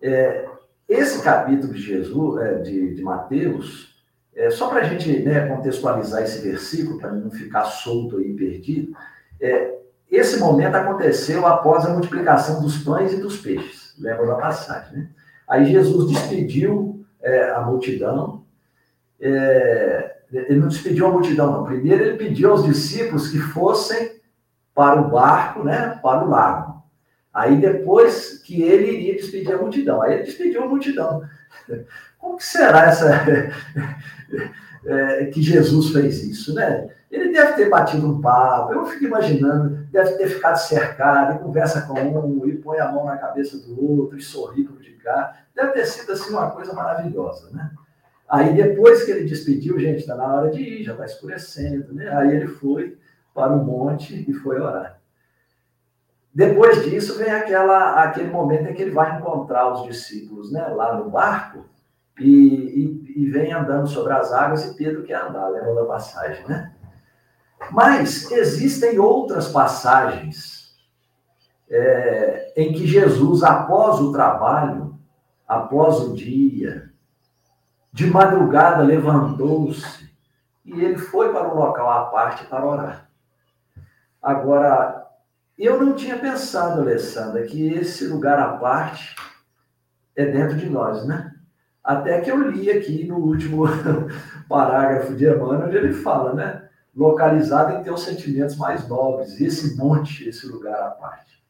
É, 0.00 0.48
esse 0.88 1.22
capítulo 1.22 1.72
de 1.72 1.80
Jesus, 1.80 2.42
é, 2.42 2.58
de, 2.58 2.94
de 2.94 3.02
Mateus, 3.02 4.02
é, 4.34 4.50
só 4.50 4.68
para 4.68 4.80
a 4.80 4.84
gente 4.84 5.22
né, 5.22 5.46
contextualizar 5.46 6.22
esse 6.22 6.46
versículo, 6.46 6.98
para 6.98 7.12
não 7.12 7.30
ficar 7.30 7.64
solto 7.64 8.20
e 8.20 8.34
perdido, 8.34 8.94
é, 9.40 9.73
esse 10.16 10.38
momento 10.38 10.74
aconteceu 10.74 11.46
após 11.46 11.84
a 11.84 11.90
multiplicação 11.90 12.62
dos 12.62 12.78
pães 12.78 13.12
e 13.12 13.20
dos 13.20 13.38
peixes 13.38 13.84
lembra 13.98 14.26
da 14.26 14.34
passagem. 14.34 14.98
Né? 14.98 15.08
Aí 15.48 15.70
Jesus 15.70 16.10
despediu 16.10 17.04
é, 17.22 17.50
a 17.50 17.60
multidão. 17.60 18.44
É, 19.20 20.16
ele 20.32 20.58
não 20.58 20.68
despediu 20.68 21.06
a 21.06 21.10
multidão, 21.10 21.52
não. 21.52 21.64
Primeiro 21.64 22.04
ele 22.04 22.16
pediu 22.16 22.50
aos 22.50 22.64
discípulos 22.64 23.28
que 23.28 23.38
fossem 23.38 24.20
para 24.74 25.00
o 25.00 25.10
barco, 25.10 25.62
né, 25.62 25.98
para 26.02 26.24
o 26.24 26.28
lago. 26.28 26.82
Aí 27.32 27.60
depois 27.60 28.38
que 28.38 28.62
ele 28.62 28.90
iria 28.90 29.14
despedir 29.14 29.54
a 29.54 29.58
multidão. 29.58 30.02
Aí 30.02 30.14
ele 30.14 30.22
despediu 30.24 30.64
a 30.64 30.68
multidão. 30.68 31.22
Como 32.18 32.36
que 32.36 32.44
será 32.44 32.86
essa 32.86 33.10
é, 34.86 35.26
que 35.26 35.42
Jesus 35.42 35.90
fez 35.90 36.24
isso, 36.24 36.54
né? 36.54 36.88
Ele 37.14 37.32
deve 37.32 37.52
ter 37.52 37.70
batido 37.70 38.08
um 38.08 38.20
papo, 38.20 38.72
eu 38.72 38.84
fico 38.86 39.04
imaginando, 39.04 39.86
deve 39.92 40.16
ter 40.16 40.26
ficado 40.26 40.56
cercado, 40.56 41.36
e 41.36 41.38
conversa 41.38 41.82
com 41.82 41.94
um, 41.94 42.44
e 42.44 42.56
põe 42.56 42.80
a 42.80 42.90
mão 42.90 43.04
na 43.04 43.16
cabeça 43.16 43.56
do 43.58 43.80
outro, 43.80 44.18
e 44.18 44.22
sorri 44.22 44.64
para 44.64 44.74
o 44.74 44.80
de 44.80 44.90
cá. 44.94 45.36
Deve 45.54 45.72
ter 45.72 45.86
sido 45.86 46.10
assim 46.10 46.32
uma 46.32 46.50
coisa 46.50 46.72
maravilhosa, 46.72 47.50
né? 47.52 47.70
Aí 48.28 48.52
depois 48.52 49.04
que 49.04 49.12
ele 49.12 49.26
despediu, 49.26 49.78
gente, 49.78 50.00
está 50.00 50.16
na 50.16 50.26
hora 50.26 50.50
de 50.50 50.60
ir, 50.60 50.82
já 50.82 50.92
está 50.92 51.04
escurecendo, 51.04 51.94
né? 51.94 52.08
Aí 52.16 52.34
ele 52.34 52.48
foi 52.48 52.98
para 53.32 53.52
o 53.52 53.64
monte 53.64 54.28
e 54.28 54.32
foi 54.32 54.60
orar. 54.60 54.98
Depois 56.34 56.82
disso 56.82 57.16
vem 57.16 57.30
aquela, 57.30 58.02
aquele 58.02 58.28
momento 58.28 58.68
em 58.68 58.74
que 58.74 58.82
ele 58.82 58.90
vai 58.90 59.16
encontrar 59.16 59.72
os 59.72 59.84
discípulos, 59.84 60.50
né? 60.50 60.66
Lá 60.66 60.96
no 60.96 61.08
barco, 61.10 61.64
e, 62.18 62.26
e, 62.26 63.22
e, 63.22 63.30
vem 63.30 63.52
andando 63.52 63.88
sobre 63.88 64.12
as 64.12 64.32
águas 64.32 64.64
e 64.64 64.76
Pedro 64.76 65.02
quer 65.02 65.20
andar, 65.20 65.48
lembra 65.48 65.74
da 65.74 65.84
passagem, 65.84 66.44
né? 66.46 66.73
Mas 67.70 68.30
existem 68.30 68.98
outras 68.98 69.48
passagens 69.48 70.74
é, 71.70 72.52
em 72.56 72.72
que 72.72 72.86
Jesus, 72.86 73.42
após 73.42 74.00
o 74.00 74.12
trabalho, 74.12 74.98
após 75.46 76.00
o 76.00 76.14
dia, 76.14 76.92
de 77.92 78.06
madrugada 78.06 78.82
levantou-se 78.82 80.10
e 80.64 80.84
ele 80.84 80.98
foi 80.98 81.32
para 81.32 81.48
um 81.48 81.54
local 81.54 81.90
à 81.90 82.06
parte 82.06 82.44
para 82.46 82.66
orar. 82.66 83.10
Agora, 84.20 85.06
eu 85.58 85.80
não 85.80 85.94
tinha 85.94 86.18
pensado, 86.18 86.80
Alessandra, 86.80 87.44
que 87.44 87.68
esse 87.74 88.06
lugar 88.06 88.38
à 88.38 88.56
parte 88.56 89.14
é 90.16 90.24
dentro 90.26 90.56
de 90.56 90.68
nós, 90.68 91.06
né? 91.06 91.32
Até 91.82 92.20
que 92.20 92.30
eu 92.30 92.50
li 92.50 92.70
aqui 92.70 93.06
no 93.06 93.18
último 93.18 93.64
parágrafo 94.48 95.14
de 95.14 95.26
Emmanuel, 95.26 95.66
onde 95.66 95.76
ele 95.76 95.92
fala, 95.92 96.32
né? 96.32 96.63
Localizado 96.96 97.76
em 97.76 97.82
teus 97.82 98.02
sentimentos 98.02 98.56
mais 98.56 98.86
nobres, 98.88 99.40
esse 99.40 99.76
monte, 99.76 100.28
esse 100.28 100.46
lugar 100.46 100.80
à 100.80 100.90
parte. 100.90 101.42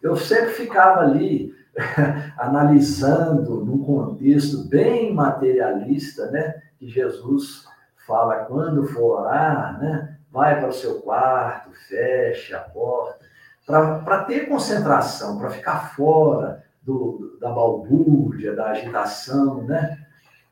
Eu 0.00 0.16
sempre 0.16 0.50
ficava 0.50 1.00
ali 1.00 1.54
analisando 2.36 3.64
num 3.64 3.84
contexto 3.84 4.68
bem 4.68 5.14
materialista, 5.14 6.30
né? 6.30 6.62
Que 6.78 6.88
Jesus 6.88 7.64
fala 8.06 8.44
quando 8.46 8.86
for 8.86 9.20
orar, 9.20 9.78
né? 9.80 10.16
Vai 10.30 10.58
para 10.58 10.70
o 10.70 10.72
seu 10.72 11.00
quarto, 11.00 11.70
fecha 11.88 12.56
a 12.56 12.60
porta, 12.60 13.18
para 13.66 14.24
ter 14.24 14.48
concentração, 14.48 15.38
para 15.38 15.50
ficar 15.50 15.94
fora 15.94 16.64
do, 16.82 17.38
da 17.40 17.50
balbúrdia, 17.50 18.54
da 18.54 18.70
agitação 18.70 19.62
né? 19.62 19.98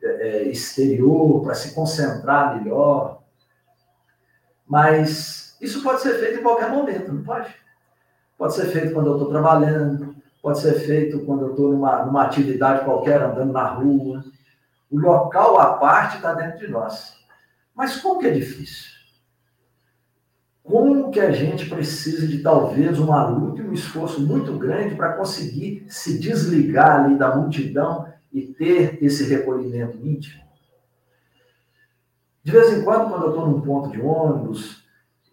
É, 0.03 0.29
é, 0.29 0.43
exterior, 0.45 1.43
para 1.43 1.55
se 1.55 1.75
concentrar 1.75 2.57
melhor. 2.57 3.20
Mas 4.71 5.57
isso 5.61 5.83
pode 5.83 6.01
ser 6.01 6.21
feito 6.21 6.39
em 6.39 6.43
qualquer 6.45 6.71
momento, 6.71 7.13
não 7.13 7.25
pode? 7.25 7.53
Pode 8.39 8.55
ser 8.55 8.67
feito 8.67 8.95
quando 8.95 9.09
eu 9.09 9.15
estou 9.15 9.29
trabalhando, 9.29 10.15
pode 10.41 10.61
ser 10.61 10.75
feito 10.75 11.27
quando 11.27 11.43
eu 11.43 11.51
estou 11.51 11.73
numa, 11.73 12.07
numa 12.07 12.23
atividade 12.23 12.85
qualquer, 12.85 13.21
andando 13.21 13.53
na 13.53 13.67
rua. 13.67 14.25
O 14.89 14.97
local 14.97 15.59
à 15.59 15.75
parte 15.75 16.17
está 16.17 16.35
dentro 16.35 16.61
de 16.61 16.69
nós. 16.69 17.15
Mas 17.75 17.97
como 17.97 18.21
que 18.21 18.29
é 18.29 18.31
difícil? 18.31 18.93
Como 20.63 21.11
que 21.11 21.19
a 21.19 21.33
gente 21.33 21.69
precisa 21.69 22.25
de 22.25 22.39
talvez 22.39 23.01
uma 23.01 23.27
luta 23.27 23.61
e 23.61 23.67
um 23.67 23.73
esforço 23.73 24.21
muito 24.21 24.57
grande 24.57 24.95
para 24.95 25.15
conseguir 25.15 25.85
se 25.89 26.17
desligar 26.21 27.01
ali 27.01 27.19
da 27.19 27.35
multidão 27.35 28.07
e 28.33 28.43
ter 28.43 29.03
esse 29.03 29.25
recolhimento 29.25 29.99
íntimo? 30.07 30.50
De 32.43 32.53
vez 32.53 32.73
em 32.73 32.83
quando, 32.83 33.11
quando 33.11 33.25
eu 33.25 33.31
estou 33.31 33.47
num 33.47 33.61
ponto 33.61 33.91
de 33.91 34.01
ônibus, 34.01 34.85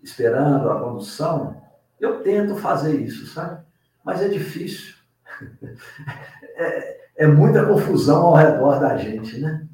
esperando 0.03 0.69
a 0.69 0.79
condução, 0.79 1.61
eu 1.99 2.21
tento 2.21 2.55
fazer 2.55 2.99
isso, 2.99 3.27
sabe? 3.27 3.63
Mas 4.03 4.21
é 4.21 4.27
difícil. 4.27 4.95
É, 6.59 6.97
é 7.17 7.27
muita 7.27 7.67
confusão 7.67 8.25
ao 8.25 8.33
redor 8.33 8.79
da 8.79 8.97
gente, 8.97 9.39
né? 9.39 9.67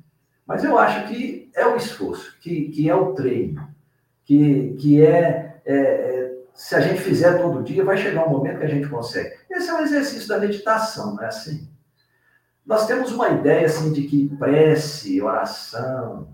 Mas 0.45 0.65
eu 0.65 0.77
acho 0.77 1.07
que 1.07 1.49
é 1.55 1.65
o 1.65 1.77
esforço, 1.77 2.37
que, 2.41 2.67
que 2.71 2.89
é 2.89 2.93
o 2.93 3.13
treino, 3.13 3.65
que, 4.25 4.75
que 4.77 5.01
é 5.01 5.53
é, 5.65 5.75
é, 5.75 6.33
se 6.53 6.75
a 6.75 6.81
gente 6.81 7.01
fizer 7.01 7.37
todo 7.41 7.63
dia, 7.63 7.83
vai 7.83 7.97
chegar 7.97 8.27
um 8.27 8.31
momento 8.31 8.59
que 8.59 8.65
a 8.65 8.69
gente 8.69 8.87
consegue. 8.87 9.35
Esse 9.49 9.69
é 9.69 9.73
um 9.73 9.81
exercício 9.81 10.27
da 10.27 10.39
meditação, 10.39 11.15
não 11.15 11.23
é 11.23 11.27
assim? 11.27 11.67
Nós 12.65 12.85
temos 12.85 13.11
uma 13.11 13.29
ideia 13.29 13.65
assim 13.65 13.91
de 13.91 14.03
que 14.03 14.29
prece, 14.37 15.21
oração, 15.21 16.33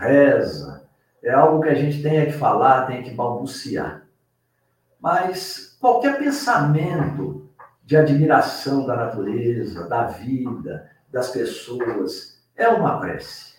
reza, 0.00 0.88
é 1.22 1.30
algo 1.30 1.62
que 1.62 1.68
a 1.68 1.74
gente 1.74 2.02
tem 2.02 2.26
que 2.26 2.32
falar, 2.32 2.86
tem 2.86 3.02
que 3.02 3.10
balbuciar. 3.10 4.06
Mas 4.98 5.76
qualquer 5.78 6.18
pensamento 6.18 7.48
de 7.84 7.96
admiração 7.96 8.86
da 8.86 8.96
natureza, 8.96 9.86
da 9.88 10.04
vida, 10.04 10.90
das 11.10 11.30
pessoas, 11.30 12.42
é 12.56 12.68
uma 12.68 12.98
prece. 12.98 13.54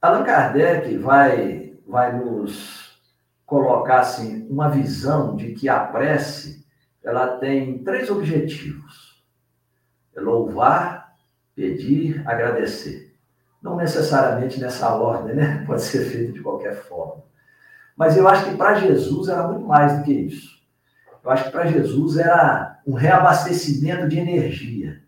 Allan 0.00 0.24
Kardec 0.24 0.96
vai, 0.98 1.76
vai 1.86 2.16
nos 2.16 3.00
colocar 3.44 4.00
assim, 4.00 4.46
uma 4.48 4.68
visão 4.68 5.36
de 5.36 5.52
que 5.54 5.68
a 5.68 5.80
prece 5.80 6.64
ela 7.02 7.36
tem 7.38 7.82
três 7.82 8.10
objetivos: 8.10 9.22
é 10.14 10.20
louvar, 10.20 11.16
pedir, 11.54 12.26
agradecer. 12.26 13.13
Não 13.64 13.76
necessariamente 13.76 14.60
nessa 14.60 14.94
ordem, 14.94 15.34
né? 15.34 15.64
Pode 15.66 15.80
ser 15.80 16.04
feito 16.04 16.34
de 16.34 16.42
qualquer 16.42 16.76
forma. 16.82 17.24
Mas 17.96 18.14
eu 18.14 18.28
acho 18.28 18.50
que 18.50 18.56
para 18.58 18.74
Jesus 18.74 19.28
era 19.28 19.48
muito 19.48 19.64
mais 19.64 19.96
do 19.96 20.04
que 20.04 20.12
isso. 20.12 20.62
Eu 21.24 21.30
acho 21.30 21.44
que 21.44 21.50
para 21.50 21.64
Jesus 21.64 22.18
era 22.18 22.78
um 22.86 22.92
reabastecimento 22.92 24.06
de 24.06 24.18
energia. 24.18 25.02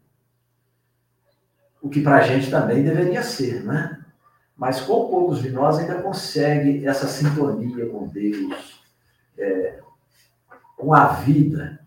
O 1.83 1.91
que 1.91 2.01
para 2.01 2.17
a 2.17 2.23
gente 2.23 2.51
também 2.51 2.83
deveria 2.83 3.23
ser, 3.23 3.63
né? 3.63 4.03
Mas 4.57 4.81
com 4.81 5.11
poucos 5.11 5.43
de 5.43 5.51
nós 5.51 5.79
ainda 5.79 6.01
consegue 6.01 6.87
essa 6.87 7.07
sintonia 7.07 7.91
com 7.91 8.09
Deus, 8.09 8.83
é, 9.37 9.81
com 10.79 10.95
a 10.95 11.09
vida. 11.09 11.79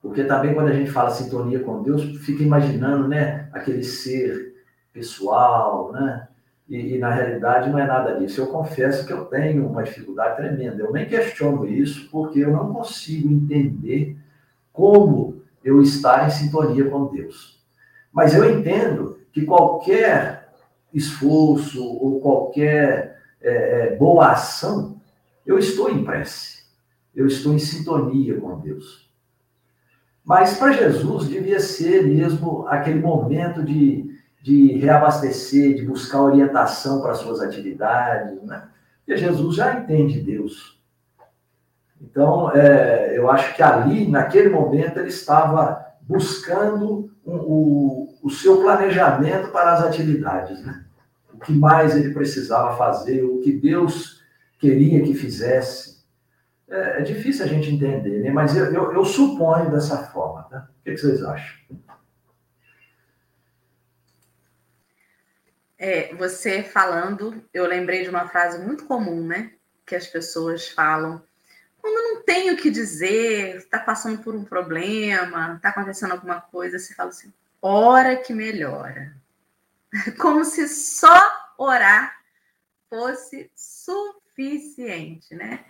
Porque 0.00 0.22
também 0.22 0.54
quando 0.54 0.68
a 0.68 0.72
gente 0.72 0.92
fala 0.92 1.10
sintonia 1.10 1.58
com 1.58 1.82
Deus, 1.82 2.04
fica 2.24 2.44
imaginando 2.44 3.08
né, 3.08 3.48
aquele 3.52 3.82
ser 3.82 4.54
pessoal, 4.96 5.92
né? 5.92 6.26
E, 6.66 6.94
e, 6.94 6.98
na 6.98 7.10
realidade 7.10 7.70
não 7.70 7.78
é 7.78 7.86
nada 7.86 8.18
disso. 8.18 8.40
Eu 8.40 8.46
confesso 8.48 9.06
que 9.06 9.12
eu 9.12 9.26
tenho 9.26 9.68
uma 9.68 9.84
dificuldade 9.84 10.36
tremenda. 10.36 10.82
Eu 10.82 10.92
nem 10.92 11.06
questiono 11.06 11.68
isso, 11.68 12.08
porque 12.10 12.40
eu 12.40 12.50
não 12.50 12.72
consigo 12.72 13.30
entender 13.30 14.16
como 14.72 15.42
eu 15.62 15.80
estar 15.80 16.26
em 16.26 16.30
sintonia 16.30 16.88
com 16.90 17.06
Deus. 17.06 17.62
Mas 18.12 18.34
eu 18.34 18.50
entendo 18.50 19.18
que 19.32 19.44
qualquer 19.44 20.48
esforço 20.92 21.84
ou 21.84 22.20
qualquer 22.20 23.20
é, 23.40 23.92
é, 23.92 23.96
boa 23.96 24.32
ação, 24.32 24.96
eu 25.44 25.58
estou 25.58 25.90
em 25.90 26.02
prece, 26.02 26.64
eu 27.14 27.26
estou 27.26 27.52
em 27.52 27.58
sintonia 27.58 28.40
com 28.40 28.58
Deus. 28.58 29.08
Mas 30.24 30.58
para 30.58 30.72
Jesus 30.72 31.28
devia 31.28 31.60
ser 31.60 32.04
mesmo 32.04 32.66
aquele 32.66 32.98
momento 32.98 33.62
de, 33.62 34.15
de 34.46 34.76
reabastecer, 34.76 35.74
de 35.74 35.84
buscar 35.84 36.22
orientação 36.22 37.02
para 37.02 37.16
suas 37.16 37.40
atividades, 37.40 38.40
né? 38.44 38.68
Porque 38.98 39.16
Jesus 39.16 39.56
já 39.56 39.74
entende 39.74 40.20
Deus. 40.20 40.80
Então, 42.00 42.52
é, 42.54 43.18
eu 43.18 43.28
acho 43.28 43.56
que 43.56 43.62
ali, 43.62 44.06
naquele 44.06 44.48
momento, 44.50 45.00
ele 45.00 45.08
estava 45.08 45.84
buscando 46.00 47.10
um, 47.26 47.34
o, 47.34 48.14
o 48.22 48.30
seu 48.30 48.62
planejamento 48.62 49.50
para 49.50 49.72
as 49.72 49.82
atividades, 49.82 50.64
né? 50.64 50.84
o 51.34 51.38
que 51.38 51.52
mais 51.52 51.96
ele 51.96 52.14
precisava 52.14 52.76
fazer, 52.76 53.24
o 53.24 53.40
que 53.40 53.50
Deus 53.52 54.22
queria 54.60 55.02
que 55.02 55.12
fizesse. 55.12 56.04
É, 56.70 57.00
é 57.00 57.02
difícil 57.02 57.44
a 57.44 57.48
gente 57.48 57.68
entender, 57.68 58.22
né? 58.22 58.30
mas 58.30 58.56
eu, 58.56 58.72
eu, 58.72 58.92
eu 58.92 59.04
suponho 59.04 59.72
dessa 59.72 60.04
forma. 60.06 60.44
Tá? 60.44 60.68
O 60.70 60.84
que, 60.84 60.92
que 60.92 60.98
vocês 60.98 61.20
acham? 61.24 61.56
É, 65.78 66.14
você 66.14 66.62
falando, 66.62 67.44
eu 67.52 67.66
lembrei 67.66 68.02
de 68.02 68.10
uma 68.10 68.28
frase 68.28 68.58
muito 68.64 68.84
comum, 68.84 69.26
né? 69.26 69.52
Que 69.84 69.94
as 69.94 70.06
pessoas 70.06 70.68
falam 70.68 71.22
quando 71.86 72.02
não 72.02 72.22
tem 72.24 72.50
o 72.50 72.56
que 72.56 72.68
dizer, 72.68 73.58
está 73.58 73.78
passando 73.78 74.20
por 74.20 74.34
um 74.34 74.44
problema, 74.44 75.54
está 75.54 75.68
acontecendo 75.68 76.10
alguma 76.12 76.40
coisa, 76.40 76.80
você 76.80 76.92
fala 76.94 77.10
assim: 77.10 77.32
hora 77.62 78.16
que 78.16 78.34
melhora. 78.34 79.14
Como 80.18 80.44
se 80.44 80.66
só 80.66 81.54
orar 81.56 82.16
fosse 82.90 83.50
suficiente 83.54 84.26
né? 85.34 85.64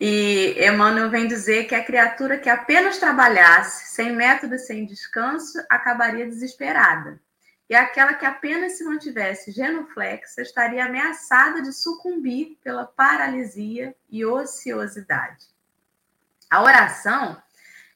E 0.00 0.56
Emmanuel 0.58 1.08
vem 1.08 1.26
dizer 1.26 1.64
que 1.64 1.74
a 1.74 1.84
criatura 1.84 2.36
que 2.36 2.50
apenas 2.50 2.98
trabalhasse 2.98 3.94
sem 3.94 4.12
método 4.14 4.58
sem 4.58 4.84
descanso 4.84 5.58
acabaria 5.70 6.26
desesperada. 6.26 7.20
E 7.68 7.74
aquela 7.74 8.14
que 8.14 8.26
apenas 8.26 8.72
se 8.72 8.84
mantivesse 8.84 9.50
genuflexa 9.50 10.42
estaria 10.42 10.84
ameaçada 10.84 11.62
de 11.62 11.72
sucumbir 11.72 12.58
pela 12.62 12.84
paralisia 12.84 13.94
e 14.10 14.24
ociosidade. 14.24 15.46
A 16.50 16.62
oração 16.62 17.42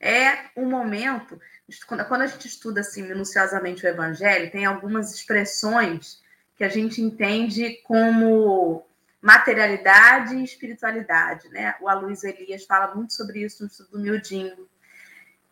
é 0.01 0.47
um 0.57 0.69
momento, 0.69 1.39
quando 1.87 2.23
a 2.23 2.27
gente 2.27 2.47
estuda 2.47 2.81
assim 2.81 3.03
minuciosamente 3.03 3.85
o 3.85 3.89
evangelho, 3.89 4.51
tem 4.51 4.65
algumas 4.65 5.13
expressões 5.13 6.23
que 6.57 6.65
a 6.65 6.69
gente 6.69 7.03
entende 7.03 7.83
como 7.85 8.87
materialidade 9.21 10.37
e 10.37 10.45
espiritualidade, 10.45 11.49
né? 11.51 11.75
O 11.81 11.89
Aloysio 11.89 12.31
Elias 12.31 12.65
fala 12.65 12.95
muito 12.95 13.13
sobre 13.13 13.45
isso 13.45 13.63
no 13.63 13.69
estudo 13.69 13.91
do 13.91 13.99
Miudinho. 13.99 14.69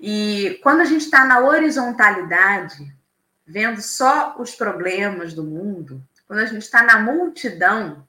E 0.01 0.59
quando 0.62 0.81
a 0.81 0.85
gente 0.85 1.05
está 1.05 1.25
na 1.25 1.41
horizontalidade, 1.41 2.96
vendo 3.47 3.81
só 3.81 4.35
os 4.39 4.55
problemas 4.55 5.33
do 5.33 5.45
mundo, 5.45 6.03
quando 6.27 6.41
a 6.41 6.47
gente 6.47 6.63
está 6.63 6.83
na 6.83 6.99
multidão, 6.99 8.07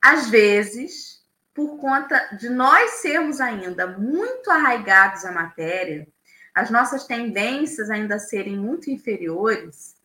às 0.00 0.28
vezes, 0.28 1.22
por 1.52 1.78
conta 1.78 2.36
de 2.36 2.48
nós 2.48 2.92
sermos 2.92 3.40
ainda 3.40 3.86
muito 3.86 4.50
arraigados 4.50 5.24
à 5.24 5.32
matéria, 5.32 6.06
as 6.54 6.70
nossas 6.70 7.04
tendências 7.04 7.90
ainda 7.90 8.18
serem 8.18 8.56
muito 8.56 8.90
inferiores, 8.90 9.96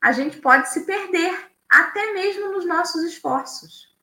a 0.00 0.12
gente 0.12 0.38
pode 0.38 0.68
se 0.70 0.84
perder, 0.84 1.48
até 1.68 2.12
mesmo 2.12 2.52
nos 2.52 2.66
nossos 2.66 3.04
esforços. 3.04 3.96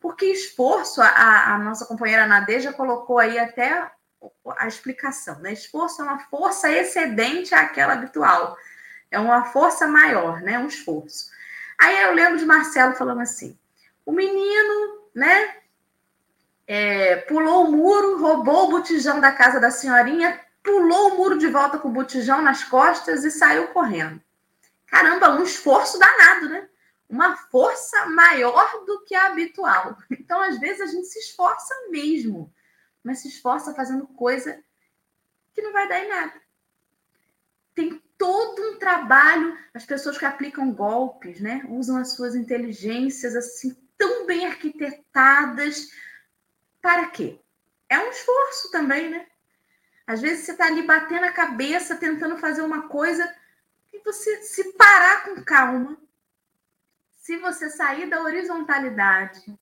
Porque 0.00 0.26
esforço, 0.26 1.00
a, 1.00 1.54
a 1.54 1.58
nossa 1.58 1.86
companheira 1.86 2.26
Nadeja 2.26 2.72
colocou 2.72 3.18
aí 3.18 3.38
até 3.38 3.90
a 4.56 4.68
explicação, 4.68 5.38
né? 5.40 5.52
Esforço 5.52 6.02
é 6.02 6.04
uma 6.04 6.18
força 6.18 6.70
excedente 6.70 7.54
àquela 7.54 7.94
habitual. 7.94 8.56
É 9.10 9.18
uma 9.18 9.44
força 9.46 9.86
maior, 9.86 10.40
né? 10.40 10.58
Um 10.58 10.66
esforço. 10.66 11.30
Aí 11.78 12.02
eu 12.02 12.12
lembro 12.12 12.38
de 12.38 12.44
Marcelo 12.44 12.94
falando 12.94 13.20
assim: 13.20 13.58
o 14.04 14.12
menino, 14.12 15.08
né? 15.14 15.56
É, 16.66 17.16
pulou 17.16 17.66
o 17.66 17.72
muro, 17.72 18.18
roubou 18.18 18.64
o 18.64 18.70
botijão 18.70 19.20
da 19.20 19.30
casa 19.30 19.60
da 19.60 19.70
senhorinha, 19.70 20.40
pulou 20.62 21.12
o 21.12 21.16
muro 21.18 21.38
de 21.38 21.46
volta 21.46 21.78
com 21.78 21.88
o 21.88 21.92
botijão 21.92 22.40
nas 22.40 22.64
costas 22.64 23.22
e 23.22 23.30
saiu 23.30 23.68
correndo. 23.68 24.20
Caramba, 24.86 25.30
um 25.30 25.42
esforço 25.42 25.98
danado, 25.98 26.48
né? 26.48 26.68
Uma 27.08 27.36
força 27.36 28.06
maior 28.06 28.84
do 28.86 29.04
que 29.04 29.14
a 29.14 29.26
habitual. 29.26 29.98
Então, 30.10 30.40
às 30.40 30.58
vezes, 30.58 30.80
a 30.80 30.86
gente 30.86 31.06
se 31.06 31.18
esforça 31.18 31.74
mesmo, 31.90 32.50
mas 33.04 33.20
se 33.20 33.28
esforça 33.28 33.74
fazendo 33.74 34.06
coisa 34.06 34.64
que 35.52 35.62
não 35.62 35.72
vai 35.72 35.86
dar 35.86 36.00
em 36.00 36.08
nada. 36.08 36.42
Tem 37.74 38.02
todo 38.16 38.70
um 38.70 38.78
trabalho, 38.78 39.56
as 39.74 39.84
pessoas 39.84 40.16
que 40.16 40.24
aplicam 40.24 40.72
golpes, 40.72 41.40
né? 41.40 41.62
Usam 41.68 41.98
as 41.98 42.14
suas 42.14 42.34
inteligências 42.34 43.36
assim 43.36 43.76
tão 43.98 44.26
bem 44.26 44.46
arquitetadas. 44.46 45.90
Para 46.80 47.06
quê? 47.08 47.38
É 47.88 47.98
um 47.98 48.10
esforço 48.10 48.70
também, 48.70 49.10
né? 49.10 49.26
Às 50.06 50.20
vezes 50.20 50.44
você 50.44 50.52
está 50.52 50.66
ali 50.66 50.82
batendo 50.82 51.24
a 51.24 51.32
cabeça, 51.32 51.96
tentando 51.96 52.38
fazer 52.38 52.62
uma 52.62 52.88
coisa 52.88 53.34
e 53.92 54.00
você 54.00 54.42
se 54.42 54.72
parar 54.72 55.24
com 55.24 55.42
calma, 55.42 55.96
se 57.16 57.38
você 57.38 57.70
sair 57.70 58.08
da 58.08 58.22
horizontalidade, 58.22 59.58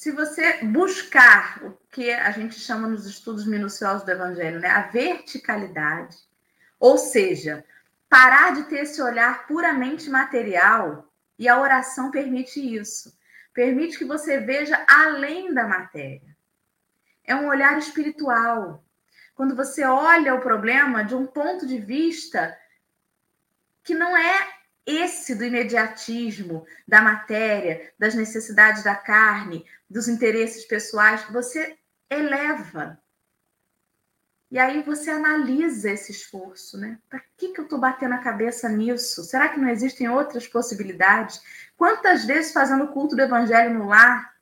se 0.00 0.10
você 0.10 0.64
buscar 0.64 1.62
o 1.62 1.76
que 1.90 2.10
a 2.10 2.30
gente 2.30 2.58
chama 2.58 2.88
nos 2.88 3.04
estudos 3.04 3.44
minuciosos 3.44 4.02
do 4.02 4.10
Evangelho, 4.10 4.58
né, 4.58 4.66
a 4.66 4.86
verticalidade, 4.86 6.16
ou 6.78 6.96
seja, 6.96 7.62
parar 8.08 8.54
de 8.54 8.62
ter 8.62 8.84
esse 8.84 9.02
olhar 9.02 9.46
puramente 9.46 10.08
material, 10.08 11.06
e 11.38 11.46
a 11.46 11.60
oração 11.60 12.10
permite 12.10 12.60
isso. 12.60 13.14
Permite 13.52 13.98
que 13.98 14.06
você 14.06 14.40
veja 14.40 14.82
além 14.88 15.52
da 15.52 15.66
matéria. 15.66 16.34
É 17.22 17.36
um 17.36 17.48
olhar 17.48 17.76
espiritual. 17.76 18.82
Quando 19.34 19.54
você 19.54 19.84
olha 19.84 20.34
o 20.34 20.40
problema 20.40 21.04
de 21.04 21.14
um 21.14 21.26
ponto 21.26 21.66
de 21.66 21.76
vista 21.78 22.58
que 23.84 23.92
não 23.92 24.16
é 24.16 24.48
esse 24.86 25.34
do 25.34 25.44
imediatismo, 25.44 26.66
da 26.86 27.00
matéria, 27.00 27.92
das 27.98 28.14
necessidades 28.14 28.82
da 28.82 28.94
carne, 28.94 29.64
dos 29.88 30.08
interesses 30.08 30.64
pessoais, 30.64 31.22
você 31.30 31.78
eleva. 32.08 33.00
E 34.50 34.58
aí 34.58 34.82
você 34.82 35.10
analisa 35.10 35.90
esse 35.92 36.10
esforço, 36.10 36.76
né? 36.76 36.98
Para 37.08 37.20
que, 37.36 37.52
que 37.52 37.60
eu 37.60 37.64
estou 37.64 37.78
batendo 37.78 38.14
a 38.14 38.18
cabeça 38.18 38.68
nisso? 38.68 39.22
Será 39.22 39.48
que 39.48 39.60
não 39.60 39.68
existem 39.68 40.08
outras 40.08 40.48
possibilidades? 40.48 41.40
Quantas 41.76 42.24
vezes 42.24 42.52
fazendo 42.52 42.84
o 42.84 42.88
culto 42.88 43.14
do 43.14 43.22
evangelho 43.22 43.72
no 43.72 43.86
lar, 43.86 44.34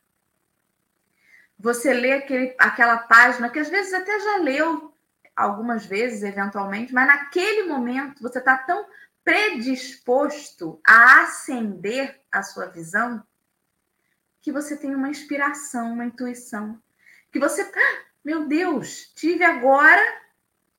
você 1.58 1.92
lê 1.92 2.12
aquele, 2.12 2.54
aquela 2.58 2.98
página 2.98 3.50
que 3.50 3.58
às 3.58 3.68
vezes 3.68 3.92
até 3.92 4.18
já 4.18 4.36
leu 4.38 4.94
algumas 5.36 5.84
vezes, 5.84 6.22
eventualmente, 6.22 6.92
mas 6.92 7.06
naquele 7.06 7.64
momento 7.64 8.22
você 8.22 8.38
está 8.38 8.56
tão 8.56 8.86
predisposto 9.28 10.80
a 10.82 11.24
acender 11.24 12.18
a 12.32 12.42
sua 12.42 12.64
visão, 12.64 13.22
que 14.40 14.50
você 14.50 14.74
tem 14.74 14.94
uma 14.94 15.10
inspiração, 15.10 15.92
uma 15.92 16.06
intuição, 16.06 16.80
que 17.30 17.38
você, 17.38 17.60
ah, 17.60 18.04
meu 18.24 18.48
Deus, 18.48 19.12
tive 19.14 19.44
agora 19.44 20.00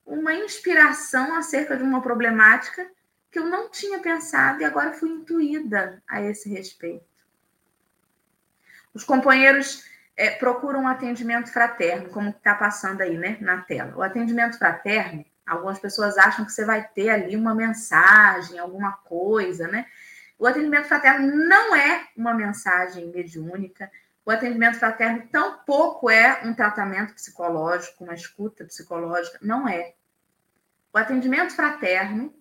uma 0.04 0.34
inspiração 0.34 1.36
acerca 1.36 1.76
de 1.76 1.84
uma 1.84 2.02
problemática 2.02 2.90
que 3.30 3.38
eu 3.38 3.44
não 3.44 3.70
tinha 3.70 4.00
pensado 4.00 4.62
e 4.62 4.64
agora 4.64 4.94
fui 4.94 5.10
intuída 5.10 6.02
a 6.08 6.20
esse 6.20 6.48
respeito. 6.48 7.06
Os 8.92 9.04
companheiros 9.04 9.84
é, 10.16 10.30
procuram 10.30 10.82
um 10.82 10.88
atendimento 10.88 11.52
fraterno, 11.52 12.10
como 12.10 12.30
está 12.30 12.56
passando 12.56 13.00
aí, 13.00 13.16
né, 13.16 13.38
na 13.40 13.60
tela. 13.60 13.96
O 13.96 14.02
atendimento 14.02 14.58
fraterno 14.58 15.24
Algumas 15.50 15.80
pessoas 15.80 16.16
acham 16.16 16.44
que 16.44 16.52
você 16.52 16.64
vai 16.64 16.86
ter 16.86 17.10
ali 17.10 17.34
uma 17.34 17.52
mensagem, 17.52 18.56
alguma 18.56 18.92
coisa, 18.92 19.66
né? 19.66 19.84
O 20.38 20.46
atendimento 20.46 20.86
fraterno 20.86 21.26
não 21.44 21.74
é 21.74 22.06
uma 22.16 22.32
mensagem 22.32 23.10
mediúnica. 23.10 23.90
O 24.24 24.30
atendimento 24.30 24.78
fraterno 24.78 25.26
tampouco 25.26 26.08
é 26.08 26.42
um 26.44 26.54
tratamento 26.54 27.14
psicológico, 27.14 28.04
uma 28.04 28.14
escuta 28.14 28.64
psicológica. 28.64 29.40
Não 29.42 29.68
é. 29.68 29.94
O 30.92 30.98
atendimento 30.98 31.52
fraterno 31.52 32.32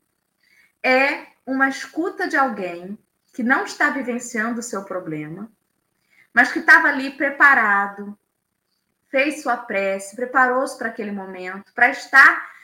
é 0.84 1.26
uma 1.47 1.68
escuta 1.68 2.28
de 2.28 2.38
alguém 2.38 2.95
que 3.34 3.41
não 3.41 3.66
está 3.66 3.89
vivenciando 3.89 4.60
o 4.60 4.64
seu 4.64 4.84
problema, 4.84 5.51
mas 6.32 6.51
que 6.51 6.60
estava 6.60 6.89
ali 6.89 7.10
preparado, 7.10 8.16
fez 9.10 9.41
sua 9.41 9.57
prece, 9.57 10.16
preparou-se 10.16 10.78
para 10.78 10.89
aquele 10.89 11.12
momento, 11.12 11.74
para 11.74 11.89
estar 11.89 12.59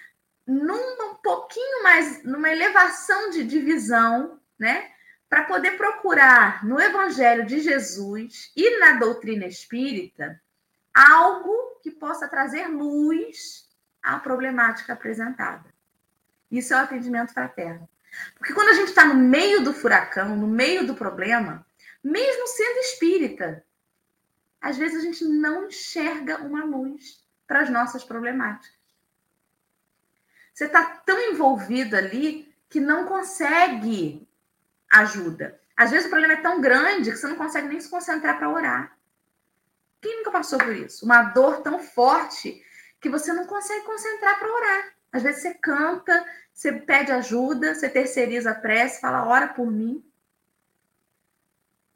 num 0.45 1.11
um 1.11 1.15
pouquinho 1.15 1.83
mais, 1.83 2.23
numa 2.23 2.49
elevação 2.49 3.29
de 3.29 3.43
divisão, 3.43 4.39
né? 4.59 4.91
Para 5.27 5.43
poder 5.43 5.71
procurar 5.71 6.63
no 6.65 6.79
Evangelho 6.79 7.45
de 7.45 7.59
Jesus 7.59 8.51
e 8.55 8.79
na 8.79 8.93
doutrina 8.93 9.45
espírita 9.45 10.39
algo 10.93 11.79
que 11.81 11.91
possa 11.91 12.27
trazer 12.27 12.67
luz 12.67 13.67
à 14.01 14.19
problemática 14.19 14.93
apresentada. 14.93 15.73
Isso 16.49 16.73
é 16.73 16.77
o 16.77 16.83
atendimento 16.83 17.33
fraterno. 17.33 17.89
Porque 18.37 18.53
quando 18.53 18.69
a 18.69 18.73
gente 18.73 18.89
está 18.89 19.05
no 19.05 19.15
meio 19.15 19.63
do 19.63 19.73
furacão, 19.73 20.37
no 20.37 20.47
meio 20.47 20.87
do 20.87 20.95
problema, 20.95 21.65
mesmo 22.03 22.47
sendo 22.47 22.79
espírita, 22.79 23.65
às 24.61 24.77
vezes 24.77 24.99
a 24.99 25.01
gente 25.01 25.25
não 25.25 25.67
enxerga 25.67 26.37
uma 26.41 26.63
luz 26.63 27.23
para 27.45 27.61
as 27.61 27.69
nossas 27.69 28.03
problemáticas. 28.03 28.74
Você 30.55 30.65
está 30.65 30.85
tão 30.85 31.19
envolvido 31.19 31.97
ali 31.97 32.49
que 32.69 32.79
não 32.79 33.05
consegue 33.05 34.25
ajuda. 34.89 35.59
Às 35.75 35.91
vezes 35.91 36.05
o 36.05 36.09
problema 36.09 36.35
é 36.35 36.41
tão 36.41 36.61
grande 36.61 37.11
que 37.11 37.17
você 37.17 37.27
não 37.27 37.35
consegue 37.35 37.67
nem 37.67 37.81
se 37.81 37.89
concentrar 37.89 38.37
para 38.37 38.49
orar. 38.49 38.97
Quem 40.01 40.19
nunca 40.19 40.31
passou 40.31 40.57
por 40.57 40.73
isso? 40.73 41.03
Uma 41.03 41.23
dor 41.23 41.61
tão 41.61 41.77
forte 41.79 42.63
que 43.01 43.09
você 43.09 43.33
não 43.33 43.45
consegue 43.45 43.85
concentrar 43.85 44.39
para 44.39 44.53
orar. 44.53 44.93
Às 45.11 45.23
vezes 45.23 45.41
você 45.41 45.53
canta, 45.55 46.25
você 46.53 46.71
pede 46.71 47.11
ajuda, 47.11 47.75
você 47.75 47.89
terceiriza 47.89 48.51
a 48.51 48.55
prece, 48.55 49.01
fala, 49.01 49.27
ora 49.27 49.49
por 49.49 49.69
mim. 49.69 50.01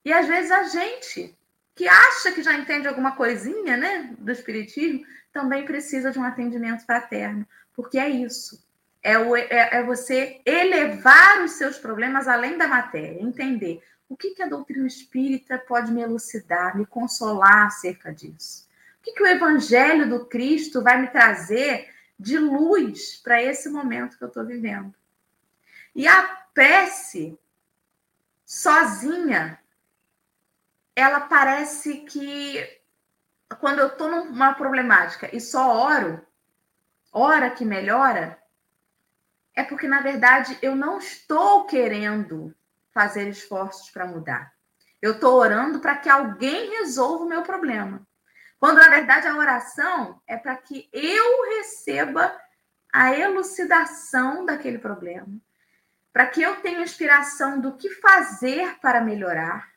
E 0.03 0.11
às 0.11 0.27
vezes 0.27 0.51
a 0.51 0.63
gente 0.63 1.37
que 1.75 1.87
acha 1.87 2.33
que 2.33 2.43
já 2.43 2.53
entende 2.55 2.89
alguma 2.89 3.15
coisinha, 3.15 3.77
né, 3.77 4.13
do 4.17 4.29
espiritismo, 4.29 5.05
também 5.31 5.63
precisa 5.63 6.11
de 6.11 6.19
um 6.19 6.25
atendimento 6.25 6.85
fraterno, 6.85 7.47
porque 7.79 7.97
é 7.97 8.09
isso. 8.09 8.61
É, 9.01 9.17
o, 9.17 9.37
é, 9.37 9.47
é 9.71 9.83
você 9.83 10.41
elevar 10.45 11.41
os 11.45 11.51
seus 11.51 11.77
problemas 11.77 12.27
além 12.27 12.57
da 12.57 12.67
matéria, 12.67 13.23
entender 13.23 13.81
O 14.09 14.17
que, 14.17 14.31
que 14.31 14.43
a 14.43 14.49
doutrina 14.49 14.85
espírita 14.85 15.57
pode 15.57 15.89
me 15.89 16.01
elucidar, 16.01 16.75
me 16.75 16.85
consolar 16.85 17.67
acerca 17.67 18.13
disso? 18.13 18.67
O 18.99 19.03
que, 19.03 19.13
que 19.13 19.23
o 19.23 19.27
evangelho 19.27 20.09
do 20.09 20.25
Cristo 20.25 20.83
vai 20.83 20.99
me 20.99 21.07
trazer 21.07 21.89
de 22.19 22.37
luz 22.37 23.15
para 23.23 23.41
esse 23.41 23.69
momento 23.69 24.17
que 24.17 24.25
eu 24.25 24.27
estou 24.27 24.45
vivendo? 24.45 24.93
E 25.95 26.05
a 26.05 26.21
prece, 26.53 27.39
sozinha, 28.45 29.57
ela 30.93 31.21
parece 31.21 31.99
que 31.99 32.81
quando 33.57 33.79
eu 33.79 33.87
estou 33.87 34.09
numa 34.09 34.53
problemática 34.53 35.33
e 35.33 35.39
só 35.39 35.81
oro, 35.81 36.27
ora 37.11 37.49
que 37.49 37.65
melhora, 37.65 38.39
é 39.55 39.63
porque, 39.63 39.87
na 39.87 40.01
verdade, 40.01 40.57
eu 40.61 40.75
não 40.75 40.99
estou 40.99 41.65
querendo 41.65 42.55
fazer 42.91 43.27
esforços 43.27 43.89
para 43.89 44.05
mudar. 44.05 44.53
Eu 45.01 45.13
estou 45.13 45.35
orando 45.35 45.79
para 45.79 45.95
que 45.95 46.09
alguém 46.09 46.77
resolva 46.77 47.23
o 47.23 47.29
meu 47.29 47.41
problema. 47.43 48.05
Quando, 48.59 48.77
na 48.77 48.89
verdade, 48.89 49.27
a 49.27 49.35
oração 49.35 50.21
é 50.27 50.35
para 50.37 50.55
que 50.55 50.89
eu 50.91 51.49
receba 51.57 52.37
a 52.91 53.13
elucidação 53.13 54.45
daquele 54.45 54.77
problema, 54.77 55.39
para 56.11 56.25
que 56.27 56.41
eu 56.41 56.57
tenha 56.61 56.81
inspiração 56.81 57.61
do 57.61 57.77
que 57.77 57.89
fazer 57.89 58.77
para 58.81 58.99
melhorar. 58.99 59.69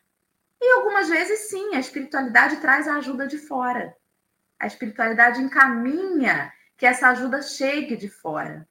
E 0.61 0.73
algumas 0.73 1.09
vezes, 1.09 1.51
sim, 1.51 1.75
a 1.75 1.81
espiritualidade 1.81 2.57
traz 2.57 2.89
a 2.89 2.97
ajuda 2.97 3.27
de 3.27 3.39
fora. 3.39 3.97
A 4.59 4.67
espiritualidade 4.67 5.41
encaminha 5.41 6.53
que 6.83 6.87
essa 6.87 7.11
ajuda 7.11 7.41
chegue 7.41 7.97
de 7.97 8.09
fora. 8.09 8.69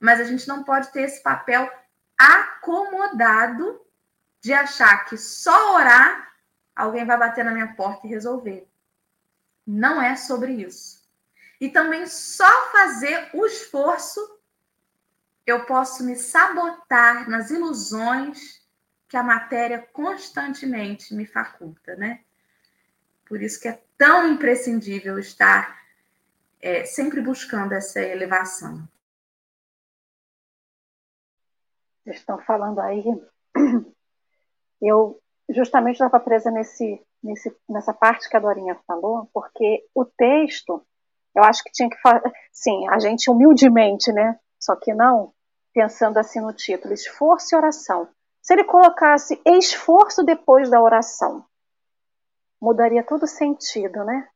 Mas 0.00 0.18
a 0.18 0.24
gente 0.24 0.48
não 0.48 0.64
pode 0.64 0.90
ter 0.90 1.02
esse 1.02 1.22
papel 1.22 1.72
acomodado 2.18 3.80
de 4.40 4.52
achar 4.52 5.04
que 5.04 5.16
só 5.16 5.76
orar 5.76 6.34
alguém 6.74 7.06
vai 7.06 7.16
bater 7.16 7.44
na 7.44 7.52
minha 7.52 7.74
porta 7.74 8.04
e 8.04 8.10
resolver. 8.10 8.68
Não 9.64 10.02
é 10.02 10.16
sobre 10.16 10.54
isso. 10.54 11.08
E 11.60 11.68
também 11.68 12.08
só 12.08 12.72
fazer 12.72 13.30
o 13.32 13.46
esforço 13.46 14.40
eu 15.46 15.64
posso 15.64 16.02
me 16.02 16.16
sabotar 16.16 17.30
nas 17.30 17.50
ilusões 17.50 18.66
que 19.06 19.16
a 19.16 19.22
matéria 19.22 19.78
constantemente 19.92 21.14
me 21.14 21.24
faculta, 21.24 21.94
né? 21.94 22.24
Por 23.24 23.40
isso 23.40 23.60
que 23.60 23.68
é 23.68 23.80
tão 23.96 24.32
imprescindível 24.32 25.20
estar 25.20 25.85
é, 26.60 26.84
sempre 26.84 27.20
buscando 27.20 27.72
essa 27.72 28.00
elevação. 28.00 28.86
estão 32.06 32.38
falando 32.38 32.80
aí, 32.80 33.04
eu 34.80 35.20
justamente 35.48 35.94
estava 35.94 36.20
presa 36.20 36.50
nesse, 36.50 37.04
nesse, 37.22 37.54
nessa 37.68 37.92
parte 37.92 38.28
que 38.28 38.36
a 38.36 38.40
Dorinha 38.40 38.78
falou, 38.86 39.28
porque 39.32 39.84
o 39.94 40.04
texto, 40.04 40.84
eu 41.34 41.42
acho 41.42 41.64
que 41.64 41.72
tinha 41.72 41.90
que 41.90 42.00
falar, 42.00 42.22
sim, 42.52 42.88
a 42.88 42.98
gente 42.98 43.30
humildemente, 43.30 44.12
né? 44.12 44.38
Só 44.58 44.76
que 44.76 44.94
não 44.94 45.32
pensando 45.72 46.18
assim 46.18 46.40
no 46.40 46.54
título, 46.54 46.94
esforço 46.94 47.54
e 47.54 47.56
oração. 47.56 48.08
Se 48.40 48.54
ele 48.54 48.64
colocasse 48.64 49.38
esforço 49.44 50.24
depois 50.24 50.70
da 50.70 50.80
oração, 50.80 51.44
mudaria 52.58 53.02
todo 53.02 53.24
o 53.24 53.28
sentido, 53.28 54.02
né? 54.04 54.26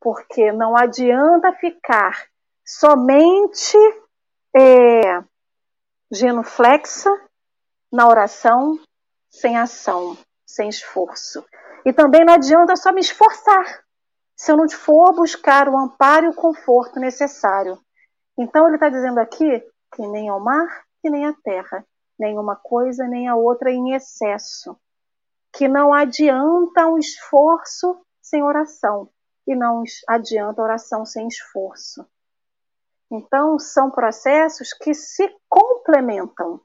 Porque 0.00 0.52
não 0.52 0.76
adianta 0.76 1.52
ficar 1.52 2.26
somente 2.64 3.76
é, 4.54 5.22
genuflexa 6.10 7.10
na 7.92 8.08
oração 8.08 8.78
sem 9.30 9.56
ação, 9.56 10.16
sem 10.44 10.68
esforço. 10.68 11.44
E 11.84 11.92
também 11.92 12.24
não 12.24 12.34
adianta 12.34 12.74
só 12.74 12.92
me 12.92 13.00
esforçar 13.00 13.84
se 14.34 14.52
eu 14.52 14.56
não 14.56 14.68
for 14.68 15.14
buscar 15.14 15.68
o 15.68 15.78
amparo 15.78 16.26
e 16.26 16.28
o 16.28 16.34
conforto 16.34 16.98
necessário. 16.98 17.78
Então 18.38 18.66
ele 18.66 18.76
está 18.76 18.88
dizendo 18.88 19.18
aqui 19.18 19.62
que 19.94 20.06
nem 20.06 20.28
ao 20.28 20.40
mar, 20.40 20.84
que 21.00 21.08
nem 21.08 21.26
à 21.26 21.32
terra, 21.32 21.86
nem 22.18 22.38
uma 22.38 22.56
coisa 22.56 23.06
nem 23.06 23.28
a 23.28 23.36
outra 23.36 23.70
em 23.70 23.94
excesso, 23.94 24.78
que 25.52 25.68
não 25.68 25.94
adianta 25.94 26.86
um 26.86 26.98
esforço 26.98 27.98
sem 28.20 28.42
oração 28.42 29.08
e 29.46 29.54
não 29.54 29.82
adianta 30.08 30.62
oração 30.62 31.04
sem 31.04 31.28
esforço. 31.28 32.06
Então, 33.10 33.58
são 33.58 33.90
processos 33.90 34.72
que 34.72 34.92
se 34.92 35.32
complementam, 35.48 36.60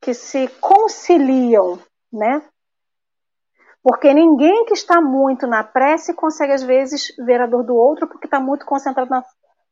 que 0.00 0.12
se 0.12 0.48
conciliam, 0.60 1.78
né? 2.12 2.42
Porque 3.82 4.12
ninguém 4.12 4.64
que 4.64 4.74
está 4.74 5.00
muito 5.00 5.46
na 5.46 5.62
prece 5.62 6.12
consegue, 6.12 6.52
às 6.52 6.62
vezes, 6.62 7.14
ver 7.18 7.40
a 7.40 7.46
dor 7.46 7.64
do 7.64 7.76
outro 7.76 8.08
porque 8.08 8.26
está 8.26 8.40
muito 8.40 8.66
concentrado 8.66 9.08
na, 9.08 9.22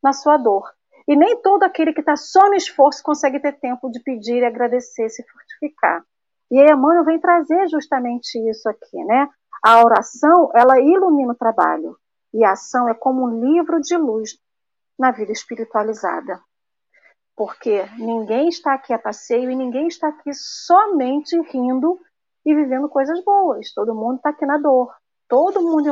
na 0.03 0.13
sua 0.13 0.37
dor. 0.37 0.73
E 1.09 1.17
nem 1.17 1.41
todo 1.41 1.63
aquele 1.63 1.93
que 1.93 2.01
está 2.01 2.17
só 2.17 2.49
no 2.49 2.55
esforço 2.55 3.03
consegue 3.03 3.41
ter 3.41 3.59
tempo 3.59 3.91
de 3.91 4.01
pedir, 4.03 4.45
agradecer, 4.45 5.09
se 5.09 5.25
fortificar. 5.25 6.03
E 6.51 6.59
aí 6.61 6.71
Emmanuel 6.71 7.05
vem 7.05 7.21
trazer 7.21 7.69
justamente 7.69 8.39
isso 8.49 8.69
aqui, 8.69 9.05
né? 9.05 9.29
A 9.63 9.83
oração, 9.85 10.51
ela 10.55 10.79
ilumina 10.81 11.33
o 11.33 11.37
trabalho. 11.37 11.97
E 12.33 12.45
a 12.45 12.53
ação 12.53 12.89
é 12.89 12.95
como 12.95 13.25
um 13.25 13.41
livro 13.41 13.81
de 13.81 13.97
luz 13.97 14.39
na 14.99 15.11
vida 15.11 15.33
espiritualizada. 15.33 16.41
Porque 17.37 17.85
ninguém 17.99 18.49
está 18.49 18.75
aqui 18.75 18.93
a 18.93 18.99
passeio 18.99 19.51
e 19.51 19.57
ninguém 19.57 19.87
está 19.89 20.09
aqui 20.09 20.33
somente 20.33 21.39
rindo 21.51 21.99
e 22.45 22.55
vivendo 22.55 22.89
coisas 22.89 23.23
boas. 23.25 23.73
Todo 23.75 23.95
mundo 23.95 24.17
está 24.17 24.31
aqui 24.31 24.47
na 24.47 24.59
dor. 24.59 24.95
Todo 25.29 25.61
mundo 25.61 25.91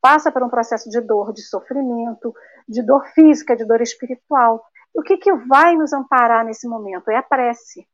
passa 0.00 0.30
por 0.30 0.42
um 0.42 0.48
processo 0.48 0.88
de 0.88 1.00
dor, 1.00 1.32
de 1.32 1.42
sofrimento, 1.42 2.32
de 2.68 2.82
dor 2.82 3.04
física, 3.08 3.56
de 3.56 3.64
dor 3.64 3.80
espiritual. 3.82 4.64
E 4.94 5.00
o 5.00 5.02
que, 5.02 5.16
que 5.16 5.32
vai 5.32 5.74
nos 5.74 5.92
amparar 5.92 6.44
nesse 6.44 6.68
momento? 6.68 7.10
É 7.10 7.16
a 7.16 7.22
prece. 7.22 7.86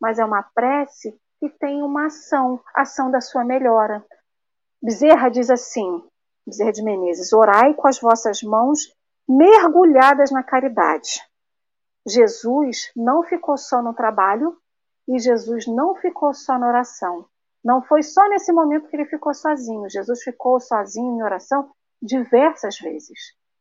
Mas 0.00 0.18
é 0.18 0.24
uma 0.24 0.42
prece 0.54 1.18
que 1.40 1.48
tem 1.48 1.82
uma 1.82 2.06
ação, 2.06 2.60
ação 2.74 3.10
da 3.10 3.20
sua 3.20 3.42
melhora. 3.42 4.04
Bezerra 4.82 5.30
diz 5.30 5.50
assim, 5.50 6.04
Bezerra 6.46 6.72
de 6.72 6.82
Menezes, 6.82 7.32
orai 7.32 7.72
com 7.72 7.88
as 7.88 7.98
vossas 7.98 8.42
mãos 8.42 8.94
mergulhadas 9.26 10.30
na 10.30 10.42
caridade. 10.42 11.20
Jesus 12.06 12.92
não 12.94 13.22
ficou 13.22 13.56
só 13.56 13.82
no 13.82 13.94
trabalho 13.94 14.56
e 15.08 15.18
Jesus 15.18 15.66
não 15.66 15.94
ficou 15.96 16.34
só 16.34 16.58
na 16.58 16.68
oração. 16.68 17.26
Não 17.64 17.82
foi 17.82 18.02
só 18.02 18.28
nesse 18.28 18.52
momento 18.52 18.88
que 18.88 18.96
ele 18.96 19.06
ficou 19.06 19.34
sozinho. 19.34 19.88
Jesus 19.88 20.22
ficou 20.22 20.60
sozinho 20.60 21.18
em 21.18 21.22
oração 21.22 21.70
diversas 22.02 22.78
vezes. 22.78 23.18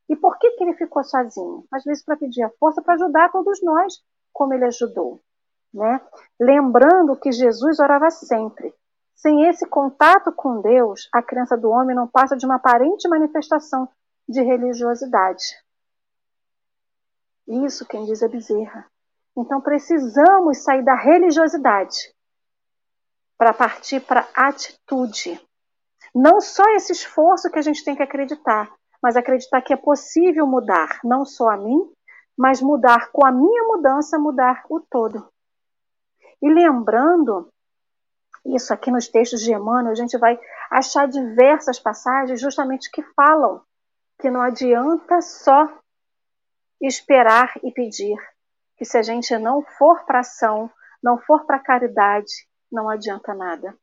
E 0.10 0.16
por 0.16 0.38
que, 0.38 0.52
que 0.52 0.64
ele 0.64 0.74
ficou 0.74 1.04
sozinho? 1.04 1.66
Às 1.72 1.84
vezes 1.84 2.04
para 2.04 2.18
pedir 2.18 2.44
a 2.44 2.50
força 2.60 2.82
para 2.82 2.96
ajudar 2.96 3.32
todos 3.32 3.62
nós, 3.62 3.94
como 4.34 4.54
ele 4.54 4.66
ajudou. 4.66 5.20
Né? 5.74 6.02
Lembrando 6.40 7.16
que 7.16 7.32
Jesus 7.32 7.80
orava 7.80 8.10
sempre. 8.10 8.74
Sem 9.16 9.48
esse 9.48 9.66
contato 9.66 10.32
com 10.32 10.62
Deus, 10.62 11.10
a 11.14 11.22
crença 11.22 11.58
do 11.58 11.70
homem 11.70 11.96
não 11.96 12.08
passa 12.08 12.38
de 12.38 12.46
uma 12.46 12.56
aparente 12.56 13.08
manifestação 13.08 13.88
de 14.28 14.42
religiosidade. 14.42 15.44
Isso 17.48 17.86
quem 17.86 18.06
diz 18.06 18.22
é 18.22 18.28
Bezerra. 18.28 18.86
Então 19.36 19.60
precisamos 19.60 20.60
sair 20.60 20.84
da 20.84 20.96
religiosidade 20.96 22.14
para 23.38 23.54
partir 23.54 24.02
para 24.02 24.28
atitude. 24.36 25.42
Não 26.14 26.40
só 26.40 26.64
esse 26.76 26.92
esforço 26.92 27.50
que 27.50 27.60
a 27.60 27.62
gente 27.62 27.84
tem 27.84 27.96
que 27.96 28.04
acreditar, 28.04 28.72
mas 29.02 29.16
acreditar 29.16 29.62
que 29.62 29.74
é 29.74 29.78
possível 29.78 30.46
mudar, 30.46 31.00
não 31.04 31.26
só 31.26 31.50
a 31.50 31.58
mim, 31.58 31.92
mas 32.38 32.62
mudar 32.62 33.12
com 33.12 33.26
a 33.26 33.32
minha 33.32 33.64
mudança, 33.64 34.20
mudar 34.20 34.64
o 34.70 34.80
todo. 34.80 35.28
E 36.42 36.50
lembrando, 36.50 37.52
isso 38.46 38.74
aqui 38.74 38.92
nos 38.92 39.08
textos 39.08 39.42
de 39.42 39.54
Emmanuel, 39.54 39.92
a 39.92 39.96
gente 39.96 40.18
vai 40.18 40.40
achar 40.72 41.08
diversas 41.08 41.80
passagens 41.80 42.40
justamente 42.40 42.90
que 42.92 43.04
falam 43.14 43.62
que 44.20 44.30
não 44.30 44.42
adianta 44.42 45.22
só 45.22 45.68
esperar 46.82 47.54
e 47.64 47.72
pedir, 47.72 48.18
que 48.78 48.86
se 48.86 48.98
a 48.98 49.02
gente 49.02 49.38
não 49.38 49.62
for 49.62 50.06
para 50.06 50.20
ação, 50.20 50.70
não 51.02 51.18
for 51.18 51.46
para 51.46 51.60
caridade, 51.60 52.48
não 52.72 52.90
adianta 52.90 53.34
nada. 53.34 53.76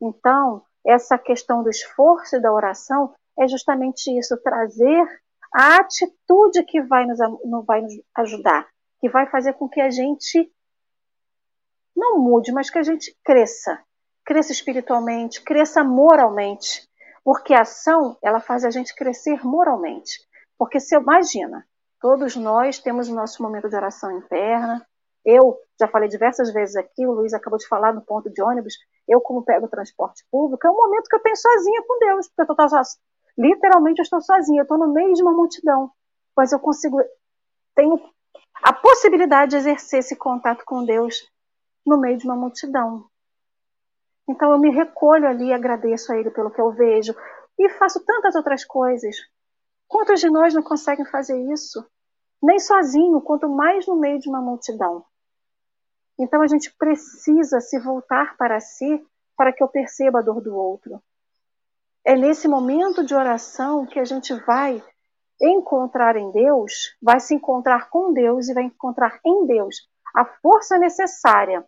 Então, 0.00 0.62
essa 0.84 1.18
questão 1.18 1.62
do 1.62 1.70
esforço 1.70 2.36
e 2.36 2.40
da 2.40 2.52
oração 2.52 3.14
é 3.38 3.48
justamente 3.48 4.16
isso, 4.16 4.36
trazer 4.42 5.04
a 5.52 5.76
atitude 5.76 6.62
que 6.64 6.80
vai 6.82 7.06
nos, 7.06 7.18
vai 7.64 7.82
nos 7.82 7.94
ajudar, 8.16 8.68
que 9.00 9.08
vai 9.08 9.26
fazer 9.28 9.54
com 9.54 9.68
que 9.68 9.80
a 9.80 9.90
gente 9.90 10.50
não 11.96 12.18
mude, 12.18 12.52
mas 12.52 12.68
que 12.68 12.78
a 12.78 12.82
gente 12.82 13.16
cresça, 13.24 13.80
cresça 14.24 14.52
espiritualmente, 14.52 15.42
cresça 15.42 15.82
moralmente, 15.82 16.86
porque 17.24 17.54
a 17.54 17.62
ação, 17.62 18.16
ela 18.22 18.40
faz 18.40 18.64
a 18.64 18.70
gente 18.70 18.94
crescer 18.94 19.44
moralmente. 19.44 20.20
Porque 20.58 20.78
se 20.78 20.94
imagina, 20.94 21.66
todos 22.00 22.36
nós 22.36 22.78
temos 22.78 23.08
o 23.08 23.14
nosso 23.14 23.42
momento 23.42 23.68
de 23.68 23.76
oração 23.76 24.10
interna, 24.18 24.86
Eu 25.24 25.58
já 25.80 25.88
falei 25.88 26.08
diversas 26.08 26.52
vezes 26.52 26.76
aqui, 26.76 27.04
o 27.04 27.10
Luiz 27.10 27.34
acabou 27.34 27.58
de 27.58 27.66
falar 27.66 27.92
no 27.92 28.00
ponto 28.00 28.30
de 28.30 28.40
ônibus, 28.40 28.74
eu 29.08 29.20
como 29.20 29.44
pego 29.44 29.66
o 29.66 29.68
transporte 29.68 30.24
público, 30.30 30.64
é 30.64 30.70
um 30.70 30.76
momento 30.76 31.08
que 31.08 31.16
eu 31.16 31.20
tenho 31.20 31.36
sozinha 31.36 31.82
com 31.82 31.98
Deus, 31.98 32.28
porque 32.28 32.52
eu 32.52 32.54
estou 32.54 32.82
literalmente 33.36 33.98
eu 33.98 34.04
estou 34.04 34.20
sozinha, 34.20 34.60
eu 34.60 34.62
estou 34.62 34.78
no 34.78 34.92
meio 34.92 35.12
de 35.14 35.22
uma 35.22 35.32
multidão, 35.32 35.90
mas 36.36 36.52
eu 36.52 36.60
consigo, 36.60 36.98
tenho 37.74 38.00
a 38.62 38.72
possibilidade 38.72 39.50
de 39.50 39.56
exercer 39.56 39.98
esse 39.98 40.14
contato 40.14 40.64
com 40.64 40.84
Deus 40.84 41.28
no 41.86 41.98
meio 41.98 42.18
de 42.18 42.26
uma 42.26 42.36
multidão. 42.36 43.06
Então 44.28 44.50
eu 44.50 44.58
me 44.58 44.70
recolho 44.70 45.28
ali, 45.28 45.52
agradeço 45.52 46.12
a 46.12 46.16
Ele 46.18 46.30
pelo 46.30 46.50
que 46.50 46.60
eu 46.60 46.72
vejo 46.72 47.14
e 47.58 47.70
faço 47.70 48.04
tantas 48.04 48.34
outras 48.34 48.64
coisas. 48.64 49.16
Quantos 49.86 50.20
de 50.20 50.28
nós 50.28 50.52
não 50.52 50.62
conseguem 50.62 51.06
fazer 51.06 51.38
isso? 51.52 51.86
Nem 52.42 52.58
sozinho, 52.58 53.20
quanto 53.20 53.48
mais 53.48 53.86
no 53.86 53.96
meio 53.96 54.18
de 54.18 54.28
uma 54.28 54.40
multidão. 54.40 55.04
Então 56.18 56.42
a 56.42 56.46
gente 56.46 56.74
precisa 56.76 57.60
se 57.60 57.78
voltar 57.78 58.36
para 58.36 58.58
si 58.58 59.06
para 59.36 59.52
que 59.52 59.62
eu 59.62 59.68
perceba 59.68 60.18
a 60.18 60.22
dor 60.22 60.40
do 60.40 60.56
outro. 60.56 61.00
É 62.04 62.16
nesse 62.16 62.48
momento 62.48 63.04
de 63.04 63.14
oração 63.14 63.86
que 63.86 63.98
a 63.98 64.04
gente 64.04 64.32
vai 64.32 64.82
encontrar 65.40 66.16
em 66.16 66.30
Deus, 66.32 66.96
vai 67.02 67.20
se 67.20 67.34
encontrar 67.34 67.90
com 67.90 68.12
Deus 68.12 68.48
e 68.48 68.54
vai 68.54 68.64
encontrar 68.64 69.20
em 69.24 69.46
Deus 69.46 69.88
a 70.14 70.24
força 70.24 70.78
necessária 70.78 71.66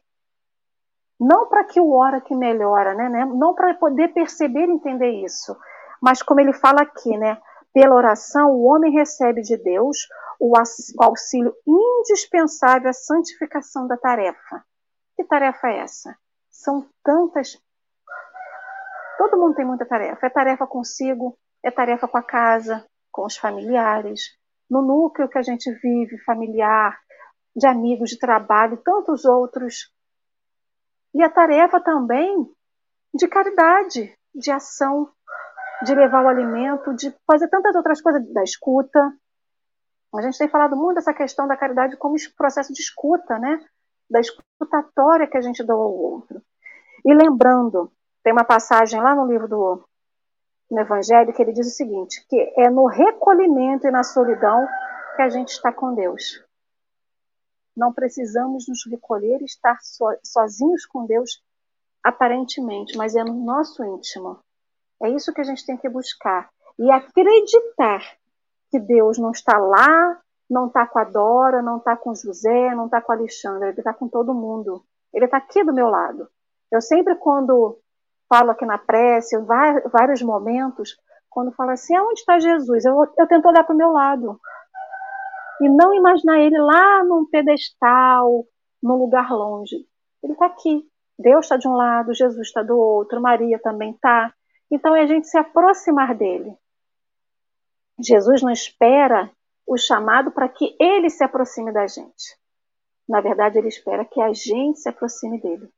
não 1.19 1.49
para 1.49 1.65
que 1.65 1.81
o 1.81 1.93
ora 1.93 2.21
que 2.21 2.35
melhora, 2.35 2.95
né? 2.95 3.09
né? 3.09 3.25
Não 3.25 3.55
para 3.55 3.75
poder 3.75 4.09
perceber 4.09 4.67
e 4.67 4.73
entender 4.73 5.11
isso, 5.25 5.57
mas 6.01 6.23
como 6.23 6.41
ele 6.41 6.53
fala 6.53 6.83
aqui, 6.83 7.17
né? 7.17 7.41
Pela 7.73 7.95
oração, 7.95 8.53
o 8.53 8.65
homem 8.65 8.93
recebe 8.93 9.43
de 9.43 9.57
Deus 9.57 10.09
o 10.41 10.53
auxílio 11.01 11.55
indispensável 11.67 12.91
à 12.91 12.93
santificação 12.93 13.87
da 13.87 13.97
tarefa. 13.97 14.65
Que 15.17 15.25
tarefa 15.25 15.69
é 15.69 15.81
essa? 15.81 16.17
São 16.51 16.87
tantas. 17.05 17.61
Todo 19.19 19.37
mundo 19.37 19.57
tem 19.57 19.67
muita 19.67 19.85
tarefa. 19.85 20.27
É 20.27 20.31
tarefa 20.31 20.67
consigo, 20.67 21.37
é 21.63 21.71
tarefa 21.71 22.07
com 22.07 22.17
a 22.17 22.23
casa, 22.23 22.87
com 23.11 23.27
os 23.27 23.37
familiares, 23.37 24.21
no 24.71 24.81
núcleo 24.81 25.29
que 25.29 25.39
a 25.39 25.43
gente 25.43 25.71
vive, 25.83 26.19
familiar, 26.25 26.97
de 27.55 27.67
amigos 27.67 28.11
de 28.11 28.19
trabalho, 28.19 28.81
tantos 28.85 29.25
outros 29.25 29.93
e 31.15 31.23
a 31.23 31.31
tarefa 31.31 31.81
também 31.81 32.47
de 33.15 33.27
caridade, 33.27 34.15
de 34.35 34.51
ação, 34.51 35.11
de 35.83 35.95
levar 35.95 36.25
o 36.25 36.29
alimento, 36.29 36.95
de 36.95 37.15
fazer 37.27 37.49
tantas 37.49 37.75
outras 37.75 38.01
coisas, 38.01 38.23
da 38.33 38.43
escuta. 38.43 39.13
A 40.15 40.23
gente 40.23 40.39
tem 40.39 40.49
falado 40.49 40.77
muito 40.77 40.97
dessa 40.97 41.15
questão 41.15 41.47
da 41.47 41.57
caridade 41.57 41.97
como 41.97 42.17
processo 42.37 42.73
de 42.73 42.81
escuta, 42.81 43.39
né? 43.39 43.65
Da 44.11 44.21
escutatória 44.21 45.27
que 45.27 45.37
a 45.37 45.41
gente 45.41 45.65
dá 45.65 45.75
ao 45.75 45.95
outro. 45.95 46.43
E 47.05 47.15
lembrando, 47.15 47.93
tem 48.23 48.33
uma 48.33 48.45
passagem 48.45 49.01
lá 49.01 49.15
no 49.15 49.27
livro 49.27 49.49
do 49.49 49.85
no 50.71 50.81
Evangelho 50.81 51.33
que 51.33 51.41
ele 51.41 51.53
diz 51.53 51.67
o 51.67 51.77
seguinte: 51.77 52.27
que 52.29 52.53
é 52.57 52.69
no 52.69 52.87
recolhimento 52.87 53.87
e 53.87 53.91
na 53.91 54.03
solidão 54.03 54.67
que 55.17 55.23
a 55.23 55.29
gente 55.29 55.51
está 55.51 55.73
com 55.73 55.95
Deus. 55.95 56.45
Não 57.79 57.93
precisamos 57.93 58.67
nos 58.69 58.85
recolher 58.91 59.41
e 59.41 59.45
estar 59.45 59.79
so, 59.81 60.05
sozinhos 60.25 60.85
com 60.85 61.07
Deus 61.07 61.41
aparentemente, 62.03 62.99
mas 62.99 63.15
é 63.15 63.23
no 63.23 63.35
nosso 63.35 63.85
íntimo. 63.85 64.41
É 65.01 65.09
isso 65.09 65.33
que 65.33 65.41
a 65.41 65.45
gente 65.45 65.65
tem 65.65 65.77
que 65.77 65.89
buscar. 65.89 66.51
E 66.77 66.91
acreditar 66.91 68.03
que 68.69 68.81
Deus 68.81 69.17
não 69.17 69.31
está 69.31 69.57
lá, 69.59 70.21
não 70.51 70.67
está 70.67 70.87
com 70.89 70.99
a 70.99 71.05
Dora, 71.05 71.63
não 71.63 71.77
está 71.77 71.97
com 71.97 72.15
José, 72.15 72.75
não 72.75 72.87
está 72.87 73.01
com 73.01 73.13
Alexandre, 73.13 73.69
ele 73.69 73.79
está 73.79 73.95
com 73.95 74.09
todo 74.09 74.35
mundo. 74.35 74.83
Ele 75.15 75.27
está 75.27 75.37
aqui 75.37 75.63
do 75.63 75.73
meu 75.73 75.89
lado. 75.89 76.29
Eu 76.73 76.81
sempre, 76.81 77.15
quando 77.15 77.79
falo 78.29 78.51
aqui 78.51 78.67
na 78.67 78.77
prece, 78.77 79.37
vários 79.39 80.21
momentos, 80.21 80.99
quando 81.31 81.53
falo 81.53 81.71
assim, 81.71 81.95
aonde 81.95 82.21
está 82.21 82.41
Jesus? 82.41 82.85
Eu, 82.85 83.07
eu 83.17 83.27
tento 83.29 83.47
olhar 83.47 83.63
para 83.63 83.75
o 83.75 83.79
meu 83.79 83.93
lado 83.93 84.41
e 85.61 85.69
não 85.69 85.95
imaginar 85.95 86.39
ele 86.39 86.59
lá 86.59 87.05
num 87.05 87.27
pedestal, 87.27 88.47
num 88.83 88.97
lugar 88.97 89.31
longe. 89.31 89.87
Ele 90.23 90.33
está 90.33 90.47
aqui. 90.47 90.89
Deus 91.19 91.47
está 91.47 91.57
de 91.57 91.67
um 91.67 91.73
lado, 91.73 92.15
Jesus 92.15 92.47
está 92.47 92.63
do 92.63 92.79
outro, 92.79 93.21
Maria 93.21 93.59
também 93.59 93.91
está. 93.91 94.33
Então 94.71 94.95
é 94.95 95.03
a 95.03 95.07
gente 95.07 95.29
se 95.29 95.37
aproximar 95.37 96.15
dele. 96.15 96.55
Jesus 98.01 98.43
não 98.43 98.51
espera 98.51 99.31
o 99.67 99.77
chamado 99.77 100.31
para 100.31 100.49
que 100.49 100.77
ele 100.79 101.11
se 101.11 101.25
aproxime 101.25 101.73
da 101.73 101.87
gente. 101.87 102.39
Na 103.09 103.21
verdade, 103.21 103.59
ele 103.59 103.69
espera 103.69 104.05
que 104.05 104.21
a 104.21 104.33
gente 104.33 104.79
se 104.79 104.89
aproxime 104.89 105.41
dele. 105.41 105.69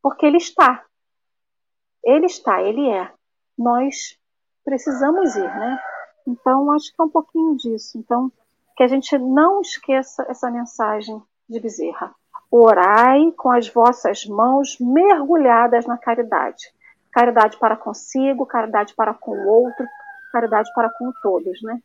Porque 0.00 0.24
ele 0.24 0.38
está. 0.38 0.84
Ele 2.02 2.26
está, 2.26 2.62
ele 2.62 2.88
é. 2.88 3.12
Nós 3.58 4.18
precisamos 4.64 5.36
ir, 5.36 5.42
né? 5.42 5.78
Então, 6.26 6.70
acho 6.72 6.94
que 6.94 7.00
é 7.00 7.04
um 7.04 7.10
pouquinho 7.10 7.56
disso. 7.56 7.98
Então, 7.98 8.32
que 8.76 8.82
a 8.82 8.86
gente 8.86 9.16
não 9.18 9.60
esqueça 9.60 10.24
essa 10.28 10.50
mensagem 10.50 11.22
de 11.48 11.60
Bezerra. 11.60 12.14
Orai 12.50 13.32
com 13.36 13.50
as 13.50 13.68
vossas 13.68 14.26
mãos 14.26 14.76
mergulhadas 14.78 15.86
na 15.86 15.96
caridade. 15.96 16.72
Caridade 17.10 17.58
para 17.58 17.76
consigo, 17.76 18.46
caridade 18.46 18.94
para 18.94 19.14
com 19.14 19.32
o 19.32 19.48
outro, 19.48 19.86
caridade 20.32 20.70
para 20.74 20.90
com 20.90 21.12
todos, 21.22 21.62
né? 21.62 21.80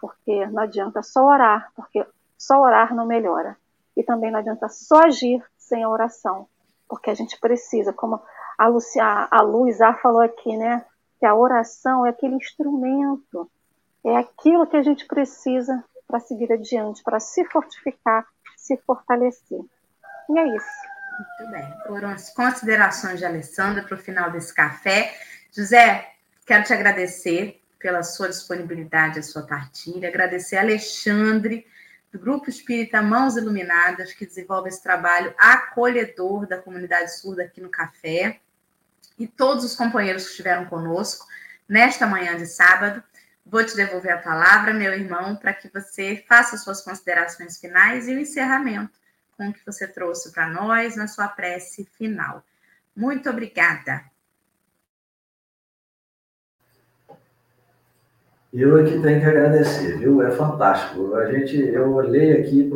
Porque 0.00 0.46
não 0.46 0.62
adianta 0.62 1.02
só 1.02 1.24
orar, 1.24 1.72
porque 1.74 2.06
só 2.38 2.60
orar 2.60 2.94
não 2.94 3.06
melhora. 3.06 3.56
E 3.96 4.02
também 4.02 4.30
não 4.30 4.40
adianta 4.40 4.68
só 4.68 5.04
agir 5.04 5.44
sem 5.56 5.82
a 5.82 5.88
oração, 5.88 6.46
porque 6.88 7.10
a 7.10 7.14
gente 7.14 7.38
precisa, 7.40 7.92
como 7.92 8.20
a, 8.58 8.66
Lucia, 8.66 9.28
a 9.30 9.94
falou 9.94 10.20
aqui, 10.20 10.56
né? 10.56 10.84
Que 11.18 11.26
a 11.26 11.34
oração 11.34 12.04
é 12.04 12.10
aquele 12.10 12.34
instrumento, 12.34 13.50
é 14.04 14.16
aquilo 14.16 14.66
que 14.66 14.76
a 14.76 14.82
gente 14.82 15.06
precisa 15.06 15.84
para 16.14 16.20
seguir 16.20 16.52
adiante, 16.52 17.02
para 17.02 17.18
se 17.18 17.44
fortificar, 17.46 18.24
se 18.56 18.76
fortalecer. 18.86 19.58
E 20.30 20.38
é 20.38 20.56
isso. 20.56 20.66
Muito 21.40 21.50
bem. 21.50 21.74
Foram 21.88 22.10
as 22.10 22.32
considerações 22.32 23.18
de 23.18 23.24
Alessandra 23.24 23.82
para 23.82 23.96
o 23.96 23.98
final 23.98 24.30
desse 24.30 24.54
café. 24.54 25.12
José, 25.50 26.12
quero 26.46 26.62
te 26.62 26.72
agradecer 26.72 27.60
pela 27.80 28.04
sua 28.04 28.28
disponibilidade, 28.28 29.18
a 29.18 29.22
sua 29.24 29.42
partilha, 29.42 30.08
agradecer 30.08 30.56
a 30.56 30.60
Alexandre, 30.60 31.66
do 32.12 32.18
Grupo 32.20 32.48
Espírita 32.48 33.02
Mãos 33.02 33.36
Iluminadas, 33.36 34.12
que 34.12 34.24
desenvolve 34.24 34.68
esse 34.68 34.80
trabalho 34.80 35.34
acolhedor 35.36 36.46
da 36.46 36.58
comunidade 36.58 37.12
surda 37.18 37.42
aqui 37.42 37.60
no 37.60 37.68
café, 37.68 38.38
e 39.18 39.26
todos 39.26 39.64
os 39.64 39.74
companheiros 39.74 40.22
que 40.22 40.30
estiveram 40.30 40.66
conosco 40.66 41.26
nesta 41.68 42.06
manhã 42.06 42.36
de 42.36 42.46
sábado. 42.46 43.02
Vou 43.46 43.64
te 43.64 43.76
devolver 43.76 44.12
a 44.12 44.18
palavra, 44.18 44.72
meu 44.72 44.92
irmão, 44.92 45.36
para 45.36 45.52
que 45.52 45.68
você 45.72 46.24
faça 46.26 46.56
suas 46.56 46.80
considerações 46.80 47.58
finais 47.58 48.08
e 48.08 48.14
o 48.14 48.18
encerramento 48.18 48.98
com 49.36 49.48
o 49.48 49.52
que 49.52 49.64
você 49.64 49.86
trouxe 49.86 50.32
para 50.32 50.48
nós 50.48 50.96
na 50.96 51.06
sua 51.06 51.28
prece 51.28 51.84
final. 51.98 52.42
Muito 52.96 53.28
obrigada. 53.28 54.02
Eu 58.52 58.78
é 58.78 58.84
que 58.84 59.00
tenho 59.00 59.20
que 59.20 59.26
agradecer, 59.26 59.98
viu? 59.98 60.22
É 60.22 60.30
fantástico. 60.30 61.14
A 61.16 61.32
gente, 61.32 61.58
eu 61.58 61.92
olhei 61.92 62.40
aqui 62.40 62.70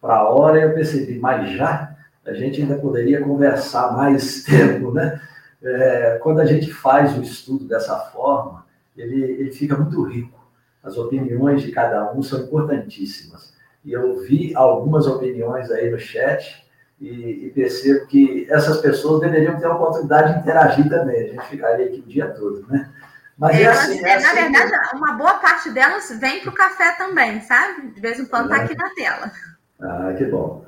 para 0.00 0.16
a 0.16 0.28
hora 0.28 0.58
e 0.58 0.62
eu 0.64 0.74
percebi, 0.74 1.20
mas 1.20 1.52
já 1.52 1.96
a 2.26 2.34
gente 2.34 2.60
ainda 2.60 2.76
poderia 2.76 3.22
conversar 3.22 3.96
mais 3.96 4.42
tempo, 4.44 4.92
né? 4.92 5.20
É, 5.62 6.18
quando 6.20 6.40
a 6.40 6.44
gente 6.44 6.72
faz 6.72 7.16
o 7.16 7.22
estudo 7.22 7.64
dessa 7.64 7.96
forma, 7.96 8.66
ele, 8.98 9.22
ele 9.22 9.50
fica 9.52 9.76
muito 9.76 10.02
rico. 10.02 10.38
As 10.82 10.96
opiniões 10.96 11.62
de 11.62 11.70
cada 11.70 12.12
um 12.12 12.22
são 12.22 12.40
importantíssimas. 12.40 13.54
E 13.84 13.92
eu 13.92 14.18
vi 14.20 14.54
algumas 14.54 15.06
opiniões 15.06 15.70
aí 15.70 15.90
no 15.90 15.98
chat 15.98 16.66
e, 17.00 17.46
e 17.46 17.50
percebo 17.50 18.06
que 18.06 18.46
essas 18.50 18.78
pessoas 18.78 19.20
deveriam 19.20 19.58
ter 19.58 19.66
a 19.66 19.74
oportunidade 19.74 20.34
de 20.34 20.40
interagir 20.40 20.88
também. 20.88 21.24
A 21.24 21.28
gente 21.28 21.46
ficaria 21.46 21.86
aqui 21.86 22.00
o 22.00 22.08
dia 22.08 22.28
todo, 22.28 22.66
né? 22.68 22.90
Mas 23.38 23.60
é, 23.60 23.66
assim, 23.66 23.98
é, 24.00 24.02
na 24.02 24.16
assim 24.16 24.34
verdade, 24.34 24.90
que... 24.90 24.96
uma 24.96 25.12
boa 25.12 25.34
parte 25.34 25.70
delas 25.70 26.10
vem 26.20 26.40
para 26.40 26.50
o 26.50 26.54
café 26.54 26.92
também, 26.98 27.40
sabe? 27.42 27.92
De 27.92 28.00
vez 28.00 28.18
em 28.18 28.26
quando 28.26 28.46
está 28.46 28.62
é. 28.62 28.64
aqui 28.64 28.76
na 28.76 28.90
tela. 28.94 29.32
Ah, 29.80 30.12
que 30.18 30.24
bom. 30.24 30.66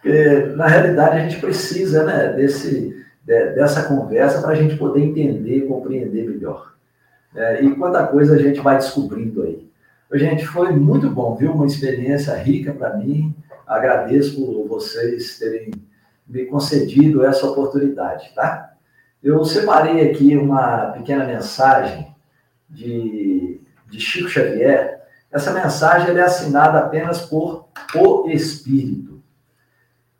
Porque, 0.00 0.54
na 0.56 0.66
realidade, 0.66 1.18
a 1.18 1.28
gente 1.28 1.38
precisa 1.38 2.02
né, 2.04 2.32
desse, 2.32 3.04
dessa 3.26 3.82
conversa 3.82 4.40
para 4.40 4.52
a 4.52 4.54
gente 4.54 4.78
poder 4.78 5.02
entender 5.02 5.58
e 5.58 5.68
compreender 5.68 6.26
melhor. 6.26 6.72
É, 7.34 7.62
e 7.62 7.74
quanta 7.74 8.06
coisa 8.06 8.34
a 8.34 8.38
gente 8.38 8.60
vai 8.60 8.76
descobrindo 8.76 9.42
aí. 9.42 9.70
Gente, 10.12 10.44
foi 10.46 10.72
muito 10.72 11.08
bom, 11.08 11.36
viu? 11.36 11.52
Uma 11.52 11.66
experiência 11.66 12.34
rica 12.34 12.72
para 12.72 12.96
mim. 12.96 13.34
Agradeço 13.66 14.34
por 14.34 14.66
vocês 14.66 15.38
terem 15.38 15.70
me 16.26 16.46
concedido 16.46 17.24
essa 17.24 17.46
oportunidade, 17.46 18.32
tá? 18.34 18.74
Eu 19.22 19.44
separei 19.44 20.10
aqui 20.10 20.36
uma 20.36 20.92
pequena 20.92 21.24
mensagem 21.24 22.14
de, 22.68 23.60
de 23.88 24.00
Chico 24.00 24.28
Xavier, 24.28 25.00
Essa 25.30 25.52
mensagem 25.52 26.16
é 26.16 26.20
assinada 26.22 26.78
apenas 26.78 27.20
por 27.20 27.68
o 27.94 28.28
Espírito. 28.28 29.22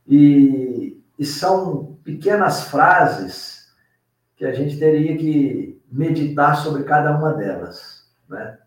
E, 0.06 1.00
e 1.18 1.24
são 1.24 1.96
pequenas 2.04 2.64
frases 2.64 3.68
que 4.36 4.44
a 4.44 4.52
gente 4.52 4.78
teria 4.78 5.16
que 5.16 5.79
meditar 5.90 6.56
sobre 6.56 6.84
cada 6.84 7.16
uma 7.16 7.32
delas. 7.34 8.08
Né? 8.28 8.58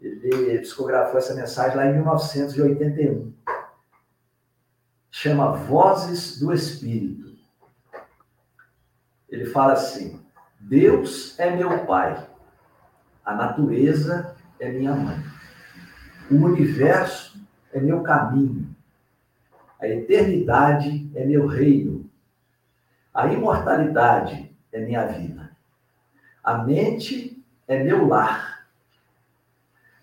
Ele 0.00 0.58
psicografou 0.60 1.18
essa 1.18 1.34
mensagem 1.34 1.76
lá 1.76 1.86
em 1.86 1.94
1981. 1.94 3.32
Chama 5.10 5.52
Vozes 5.52 6.40
do 6.40 6.52
Espírito. 6.52 7.36
Ele 9.28 9.44
fala 9.46 9.74
assim: 9.74 10.20
Deus 10.58 11.38
é 11.38 11.54
meu 11.54 11.86
Pai, 11.86 12.28
a 13.24 13.34
natureza 13.34 14.34
é 14.58 14.70
minha 14.70 14.94
mãe, 14.94 15.18
o 16.30 16.34
universo 16.34 17.40
é 17.72 17.80
meu 17.80 18.02
caminho, 18.02 18.74
a 19.80 19.86
eternidade 19.86 21.10
é 21.14 21.24
meu 21.24 21.46
reino, 21.46 22.10
a 23.12 23.26
imortalidade 23.28 24.54
é 24.72 24.80
minha 24.80 25.06
vida, 25.06 25.49
a 26.42 26.58
mente 26.58 27.42
é 27.66 27.82
meu 27.82 28.06
lar, 28.06 28.66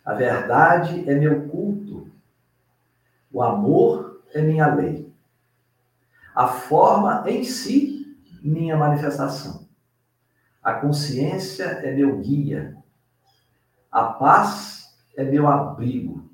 a 0.04 0.14
verdade 0.14 1.10
é 1.10 1.16
meu 1.16 1.48
culto, 1.48 2.12
o 3.32 3.42
amor 3.42 4.22
é 4.34 4.42
minha 4.42 4.74
lei, 4.74 5.12
a 6.34 6.48
forma 6.48 7.24
em 7.30 7.44
si, 7.44 8.16
minha 8.42 8.78
manifestação. 8.78 9.68
A 10.64 10.74
consciência 10.74 11.64
é 11.64 11.96
meu 11.96 12.20
guia. 12.20 12.78
A 13.90 14.04
paz 14.04 14.94
é 15.16 15.24
meu 15.24 15.48
abrigo. 15.48 16.30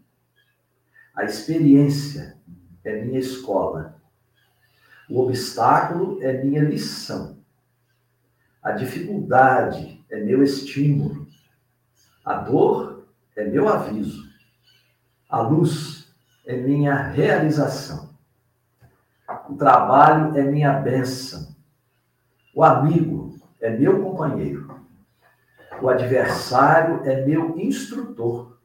A 1.16 1.24
experiência 1.24 2.36
é 2.84 3.02
minha 3.04 3.20
escola. 3.20 4.02
O 5.08 5.20
obstáculo 5.20 6.22
é 6.22 6.44
minha 6.44 6.64
lição. 6.64 7.38
A 8.62 8.72
dificuldade 8.72 9.93
é 10.14 10.20
meu 10.20 10.44
estímulo. 10.44 11.28
A 12.24 12.36
dor 12.36 13.08
é 13.36 13.44
meu 13.46 13.68
aviso. 13.68 14.32
A 15.28 15.42
luz 15.42 16.14
é 16.46 16.56
minha 16.56 16.96
realização. 16.96 18.14
O 19.50 19.56
trabalho 19.56 20.38
é 20.38 20.44
minha 20.44 20.72
bênção. 20.74 21.56
O 22.54 22.64
amigo 22.64 23.36
é 23.60 23.72
meu 23.72 24.04
companheiro. 24.04 24.80
O 25.82 25.90
adversário 25.90 27.02
é 27.04 27.26
meu 27.26 27.58
instrutor. 27.58 28.60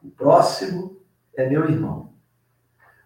O 0.00 0.08
próximo 0.08 1.02
é 1.36 1.48
meu 1.48 1.68
irmão. 1.68 2.12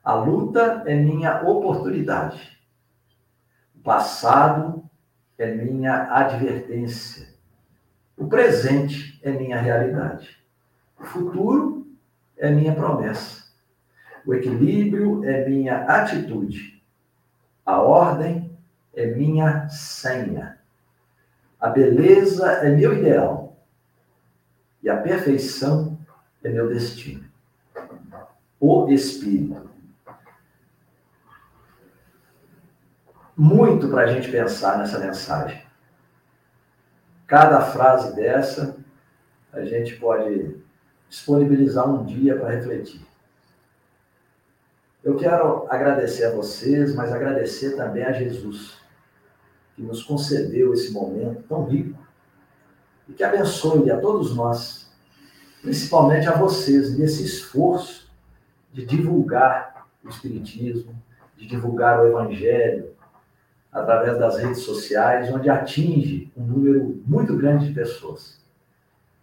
A 0.05 0.12
luta 0.12 0.83
é 0.87 0.95
minha 0.95 1.43
oportunidade. 1.43 2.61
O 3.74 3.80
passado 3.80 4.82
é 5.39 5.55
minha 5.55 6.12
advertência. 6.14 7.28
O 8.16 8.26
presente 8.26 9.18
é 9.22 9.30
minha 9.30 9.61
realidade. 9.61 10.39
O 10.99 11.05
futuro 11.05 11.87
é 12.37 12.51
minha 12.51 12.74
promessa. 12.74 13.43
O 14.24 14.35
equilíbrio 14.35 15.24
é 15.24 15.49
minha 15.49 15.85
atitude. 15.85 16.83
A 17.64 17.80
ordem 17.80 18.57
é 18.95 19.07
minha 19.07 19.68
senha. 19.68 20.59
A 21.59 21.68
beleza 21.68 22.47
é 22.53 22.70
meu 22.70 22.99
ideal 22.99 23.57
e 24.83 24.91
a 24.91 24.97
perfeição 24.97 25.99
é 26.43 26.49
meu 26.49 26.68
destino. 26.68 27.24
O 28.61 28.89
Espírito. 28.89 29.72
Muito 33.37 33.89
para 33.89 34.03
a 34.03 34.07
gente 34.07 34.30
pensar 34.30 34.78
nessa 34.78 34.99
mensagem. 34.99 35.62
Cada 37.26 37.62
frase 37.62 38.14
dessa, 38.14 38.76
a 39.51 39.64
gente 39.64 39.97
pode 39.97 40.57
disponibilizar 41.09 41.89
um 41.89 42.05
dia 42.05 42.37
para 42.37 42.51
refletir. 42.51 43.01
Eu 45.03 45.16
quero 45.16 45.66
agradecer 45.70 46.26
a 46.26 46.30
vocês, 46.30 46.95
mas 46.95 47.11
agradecer 47.11 47.74
também 47.74 48.05
a 48.05 48.12
Jesus 48.12 48.76
que 49.74 49.83
nos 49.83 50.03
concedeu 50.03 50.74
esse 50.74 50.93
momento 50.93 51.43
tão 51.49 51.64
rico 51.64 51.99
e 53.09 53.14
que 53.14 53.24
abençoe 53.24 53.91
a 53.91 53.99
todos 53.99 54.37
nós, 54.37 54.93
principalmente 55.62 56.28
a 56.28 56.37
vocês, 56.37 56.99
nesse 56.99 57.24
esforço 57.24 58.12
de 58.70 58.85
divulgar 58.85 59.87
o 60.05 60.09
Espiritismo, 60.09 60.95
de 61.37 61.47
divulgar 61.47 62.01
o 62.01 62.07
Evangelho 62.07 62.91
através 63.73 64.18
das 64.18 64.37
redes 64.37 64.61
sociais, 64.61 65.33
onde 65.33 65.49
atinge 65.49 66.31
um 66.37 66.45
número 66.45 67.03
muito 67.07 67.35
grande 67.37 67.68
de 67.68 67.75
pessoas. 67.75 68.39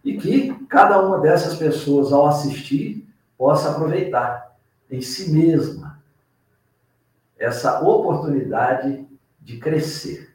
E 0.04 0.16
que 0.18 0.52
cada 0.66 1.00
uma 1.00 1.20
dessas 1.20 1.56
pessoas, 1.56 2.12
ao 2.12 2.26
assistir, 2.26 3.06
possa 3.38 3.70
aproveitar 3.70 4.56
em 4.90 5.00
si 5.00 5.30
mesma 5.30 6.02
essa 7.38 7.80
oportunidade 7.80 9.06
de 9.40 9.58
crescer. 9.58 10.34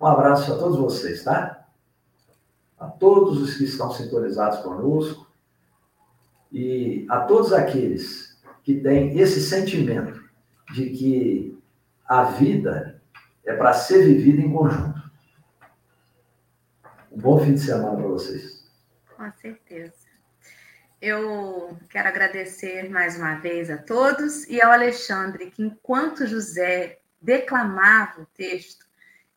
Um 0.00 0.06
abraço 0.06 0.52
a 0.52 0.58
todos 0.58 0.78
vocês, 0.78 1.22
tá? 1.24 1.66
A 2.78 2.86
todos 2.86 3.42
os 3.42 3.56
que 3.56 3.64
estão 3.64 3.90
sintonizados 3.90 4.60
conosco 4.60 5.26
e 6.50 7.04
a 7.10 7.20
todos 7.20 7.52
aqueles 7.52 8.40
que 8.62 8.80
têm 8.80 9.18
esse 9.18 9.42
sentimento 9.42 10.22
de 10.72 10.90
que 10.90 11.57
a 12.08 12.24
vida 12.24 13.02
é 13.44 13.54
para 13.54 13.74
ser 13.74 14.04
vivida 14.04 14.40
em 14.40 14.52
conjunto. 14.52 14.98
Um 17.12 17.18
bom 17.18 17.38
fim 17.38 17.54
de 17.54 17.60
semana 17.60 17.96
para 17.96 18.06
vocês. 18.06 18.66
Com 19.14 19.30
certeza. 19.32 20.08
Eu 21.00 21.78
quero 21.90 22.08
agradecer 22.08 22.88
mais 22.90 23.16
uma 23.16 23.36
vez 23.36 23.70
a 23.70 23.76
todos 23.76 24.44
e 24.48 24.60
ao 24.60 24.72
Alexandre, 24.72 25.50
que 25.50 25.62
enquanto 25.62 26.26
José 26.26 26.98
declamava 27.20 28.22
o 28.22 28.26
texto, 28.26 28.86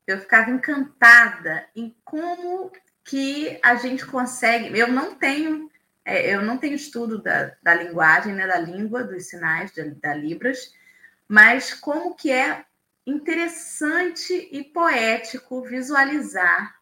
eu 0.08 0.20
ficava 0.20 0.50
encantada 0.50 1.66
em 1.76 1.96
como 2.04 2.72
que 3.04 3.60
a 3.62 3.76
gente 3.76 4.06
consegue. 4.06 4.78
Eu 4.78 4.88
não 4.88 5.16
tenho, 5.16 5.70
é, 6.04 6.34
eu 6.34 6.42
não 6.42 6.58
tenho 6.58 6.76
estudo 6.76 7.22
da, 7.22 7.52
da 7.62 7.76
linguagem, 7.76 8.34
né, 8.34 8.48
da 8.48 8.58
língua, 8.58 9.04
dos 9.04 9.28
sinais, 9.28 9.72
da, 9.74 9.84
da 10.02 10.14
Libras, 10.16 10.74
mas 11.32 11.74
como 11.74 12.14
que 12.14 12.30
é 12.30 12.66
interessante 13.08 14.50
e 14.52 14.66
poético 14.66 15.62
visualizar 15.62 16.76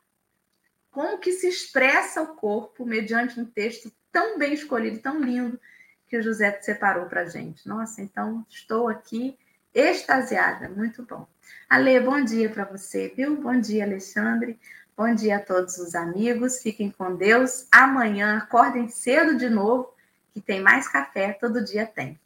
como 0.90 1.20
que 1.20 1.34
se 1.34 1.48
expressa 1.48 2.24
o 2.24 2.34
corpo 2.34 2.84
mediante 2.84 3.40
um 3.40 3.46
texto 3.46 3.92
tão 4.12 4.40
bem 4.40 4.56
escolhido, 4.56 4.98
tão 4.98 5.22
lindo 5.22 5.62
que 6.08 6.18
o 6.18 6.24
José 6.24 6.60
separou 6.64 7.06
para 7.06 7.30
gente. 7.30 7.68
Nossa, 7.68 8.02
então 8.02 8.44
estou 8.50 8.88
aqui 8.88 9.38
extasiada, 9.72 10.68
muito 10.68 11.04
bom. 11.04 11.28
Ale, 11.70 12.00
bom 12.00 12.24
dia 12.24 12.50
para 12.50 12.66
você, 12.66 13.14
viu? 13.16 13.40
Bom 13.40 13.60
dia, 13.62 13.84
Alexandre. 13.84 14.60
Bom 14.98 15.14
dia 15.14 15.38
a 15.38 15.42
todos 15.42 15.78
os 15.78 15.94
amigos. 15.94 16.60
Fiquem 16.60 16.90
com 16.90 17.16
Deus. 17.16 17.68
Amanhã 17.72 18.40
acordem 18.40 18.90
cedo 18.90 19.38
de 19.38 19.48
novo, 19.48 19.94
que 20.34 20.42
tem 20.42 20.60
mais 20.60 20.88
café, 20.88 21.34
todo 21.34 21.64
dia 21.64 21.86
tem. 21.86 22.20